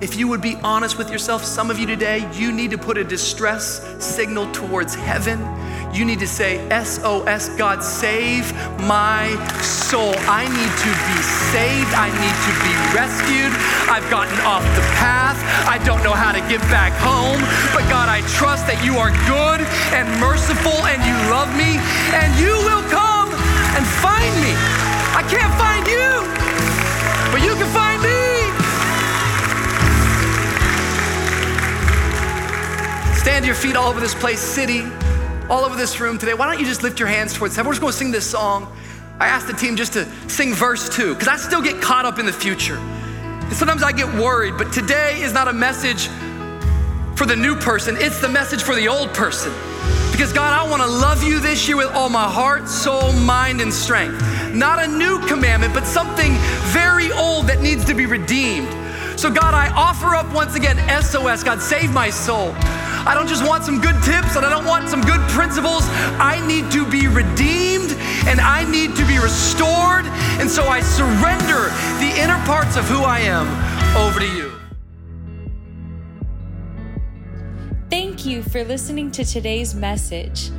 if 0.00 0.16
you 0.16 0.28
would 0.28 0.40
be 0.40 0.54
honest 0.62 0.98
with 0.98 1.10
yourself, 1.10 1.44
some 1.44 1.68
of 1.68 1.80
you 1.80 1.86
today, 1.88 2.30
you 2.34 2.52
need 2.52 2.70
to 2.70 2.78
put 2.78 2.96
a 2.96 3.02
distress 3.02 3.82
signal 3.98 4.52
towards 4.52 4.94
heaven 4.94 5.40
you 5.92 6.04
need 6.04 6.20
to 6.20 6.26
say, 6.28 6.60
SOS, 6.68 7.48
God, 7.56 7.82
save 7.82 8.52
my 8.84 9.32
soul. 9.62 10.14
I 10.28 10.44
need 10.44 10.72
to 10.84 10.90
be 11.08 11.18
saved. 11.50 11.90
I 11.96 12.12
need 12.12 12.36
to 12.44 12.52
be 12.62 12.74
rescued. 12.92 13.52
I've 13.88 14.04
gotten 14.10 14.38
off 14.44 14.62
the 14.76 14.84
path. 15.00 15.40
I 15.66 15.82
don't 15.84 16.02
know 16.04 16.12
how 16.12 16.30
to 16.32 16.40
get 16.44 16.60
back 16.68 16.92
home. 17.00 17.40
But 17.72 17.88
God, 17.88 18.08
I 18.08 18.20
trust 18.36 18.68
that 18.68 18.84
you 18.84 19.00
are 19.00 19.10
good 19.24 19.64
and 19.96 20.06
merciful 20.20 20.76
and 20.86 21.00
you 21.08 21.16
love 21.32 21.48
me 21.56 21.80
and 22.12 22.30
you 22.36 22.52
will 22.68 22.84
come 22.92 23.32
and 23.72 23.84
find 24.04 24.32
me. 24.44 24.52
I 25.16 25.24
can't 25.24 25.54
find 25.56 25.82
you, 25.88 26.08
but 27.32 27.40
you 27.40 27.56
can 27.56 27.70
find 27.72 27.98
me. 28.04 28.20
Stand 33.16 33.42
to 33.42 33.46
your 33.46 33.56
feet 33.56 33.74
all 33.74 33.88
over 33.88 34.00
this 34.00 34.14
place, 34.14 34.38
city 34.38 34.84
all 35.48 35.64
over 35.64 35.76
this 35.76 35.98
room 36.00 36.18
today, 36.18 36.34
why 36.34 36.46
don't 36.46 36.60
you 36.60 36.66
just 36.66 36.82
lift 36.82 36.98
your 36.98 37.08
hands 37.08 37.34
towards 37.34 37.56
heaven? 37.56 37.68
We're 37.68 37.74
just 37.74 37.80
gonna 37.80 37.92
sing 37.92 38.10
this 38.10 38.28
song. 38.28 38.70
I 39.18 39.28
asked 39.28 39.46
the 39.46 39.52
team 39.52 39.76
just 39.76 39.94
to 39.94 40.06
sing 40.28 40.54
verse 40.54 40.88
two, 40.88 41.14
because 41.14 41.28
I 41.28 41.36
still 41.36 41.62
get 41.62 41.80
caught 41.80 42.04
up 42.04 42.18
in 42.18 42.26
the 42.26 42.32
future. 42.32 42.76
And 42.76 43.52
sometimes 43.52 43.82
I 43.82 43.92
get 43.92 44.12
worried, 44.14 44.54
but 44.58 44.72
today 44.72 45.20
is 45.20 45.32
not 45.32 45.48
a 45.48 45.52
message 45.52 46.08
for 47.16 47.26
the 47.26 47.34
new 47.34 47.56
person, 47.56 47.96
it's 47.98 48.20
the 48.20 48.28
message 48.28 48.62
for 48.62 48.74
the 48.74 48.86
old 48.86 49.12
person. 49.12 49.52
Because 50.12 50.32
God, 50.32 50.52
I 50.52 50.68
wanna 50.68 50.86
love 50.86 51.22
you 51.22 51.40
this 51.40 51.66
year 51.66 51.76
with 51.76 51.88
all 51.94 52.08
my 52.08 52.28
heart, 52.28 52.68
soul, 52.68 53.12
mind, 53.12 53.60
and 53.60 53.72
strength. 53.72 54.22
Not 54.52 54.82
a 54.82 54.86
new 54.86 55.24
commandment, 55.26 55.74
but 55.74 55.86
something 55.86 56.32
very 56.72 57.10
old 57.12 57.46
that 57.46 57.60
needs 57.60 57.84
to 57.86 57.94
be 57.94 58.06
redeemed. 58.06 58.68
So, 59.18 59.30
God, 59.30 59.54
I 59.54 59.68
offer 59.74 60.14
up 60.14 60.32
once 60.32 60.54
again 60.54 60.76
SOS. 61.02 61.42
God, 61.42 61.60
save 61.60 61.92
my 61.92 62.08
soul. 62.08 62.54
I 63.08 63.14
don't 63.14 63.26
just 63.26 63.42
want 63.42 63.64
some 63.64 63.80
good 63.80 63.96
tips 64.02 64.36
and 64.36 64.44
I 64.44 64.50
don't 64.50 64.66
want 64.66 64.90
some 64.90 65.00
good 65.00 65.22
principles. 65.30 65.80
I 66.20 66.44
need 66.46 66.70
to 66.72 66.84
be 66.84 67.08
redeemed 67.08 67.92
and 68.28 68.38
I 68.38 68.70
need 68.70 68.96
to 68.96 69.06
be 69.06 69.18
restored. 69.18 70.04
And 70.38 70.50
so 70.50 70.68
I 70.68 70.82
surrender 70.82 71.70
the 72.04 72.12
inner 72.20 72.36
parts 72.44 72.76
of 72.76 72.84
who 72.84 72.98
I 73.04 73.20
am 73.20 73.48
over 73.96 74.20
to 74.20 74.26
you. 74.26 74.52
Thank 77.88 78.26
you 78.26 78.42
for 78.42 78.62
listening 78.62 79.10
to 79.12 79.24
today's 79.24 79.74
message. 79.74 80.50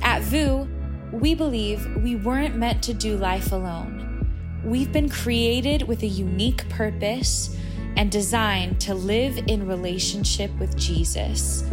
At 0.00 0.22
VOUS, 0.22 0.66
we 1.12 1.34
believe 1.34 1.94
we 1.96 2.16
weren't 2.16 2.56
meant 2.56 2.82
to 2.84 2.94
do 2.94 3.18
life 3.18 3.52
alone. 3.52 4.26
We've 4.64 4.90
been 4.90 5.10
created 5.10 5.82
with 5.82 6.02
a 6.02 6.06
unique 6.06 6.66
purpose 6.70 7.54
and 7.98 8.10
designed 8.10 8.80
to 8.80 8.94
live 8.94 9.36
in 9.46 9.66
relationship 9.66 10.50
with 10.58 10.74
Jesus. 10.74 11.64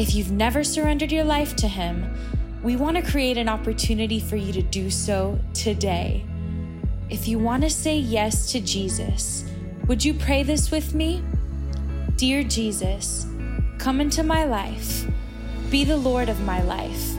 If 0.00 0.14
you've 0.14 0.30
never 0.30 0.64
surrendered 0.64 1.12
your 1.12 1.24
life 1.24 1.54
to 1.56 1.68
Him, 1.68 2.10
we 2.62 2.74
want 2.74 2.96
to 2.96 3.02
create 3.02 3.36
an 3.36 3.50
opportunity 3.50 4.18
for 4.18 4.36
you 4.36 4.50
to 4.50 4.62
do 4.62 4.88
so 4.88 5.38
today. 5.52 6.24
If 7.10 7.28
you 7.28 7.38
want 7.38 7.64
to 7.64 7.68
say 7.68 7.98
yes 7.98 8.50
to 8.52 8.62
Jesus, 8.62 9.44
would 9.88 10.02
you 10.02 10.14
pray 10.14 10.42
this 10.42 10.70
with 10.70 10.94
me? 10.94 11.22
Dear 12.16 12.42
Jesus, 12.42 13.26
come 13.76 14.00
into 14.00 14.22
my 14.22 14.44
life. 14.44 15.04
Be 15.68 15.84
the 15.84 15.98
Lord 15.98 16.30
of 16.30 16.40
my 16.46 16.62
life. 16.62 17.14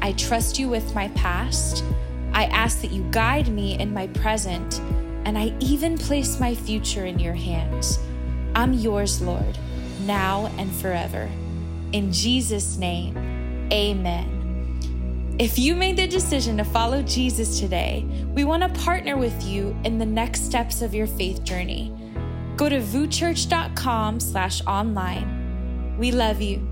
I 0.00 0.12
trust 0.12 0.58
you 0.58 0.70
with 0.70 0.94
my 0.94 1.08
past. 1.08 1.84
I 2.32 2.46
ask 2.46 2.80
that 2.80 2.92
you 2.92 3.06
guide 3.10 3.48
me 3.48 3.78
in 3.78 3.92
my 3.92 4.06
present, 4.06 4.80
and 5.26 5.36
I 5.36 5.54
even 5.60 5.98
place 5.98 6.40
my 6.40 6.54
future 6.54 7.04
in 7.04 7.18
your 7.18 7.34
hands. 7.34 7.98
I'm 8.54 8.72
yours, 8.72 9.20
Lord, 9.20 9.58
now 10.06 10.46
and 10.56 10.74
forever. 10.74 11.28
In 11.92 12.10
Jesus' 12.10 12.78
name, 12.78 13.16
amen. 13.70 15.36
If 15.38 15.58
you 15.58 15.76
made 15.76 15.96
the 15.96 16.06
decision 16.06 16.56
to 16.56 16.64
follow 16.64 17.02
Jesus 17.02 17.60
today, 17.60 18.06
we 18.34 18.44
want 18.44 18.62
to 18.62 18.80
partner 18.80 19.16
with 19.16 19.42
you 19.44 19.76
in 19.84 19.98
the 19.98 20.06
next 20.06 20.44
steps 20.44 20.82
of 20.82 20.94
your 20.94 21.06
faith 21.06 21.42
journey. 21.44 21.92
Go 22.56 22.68
to 22.68 22.80
vouschurch.com 22.80 24.20
slash 24.20 24.64
online. 24.66 25.96
We 25.98 26.12
love 26.12 26.40
you. 26.40 26.71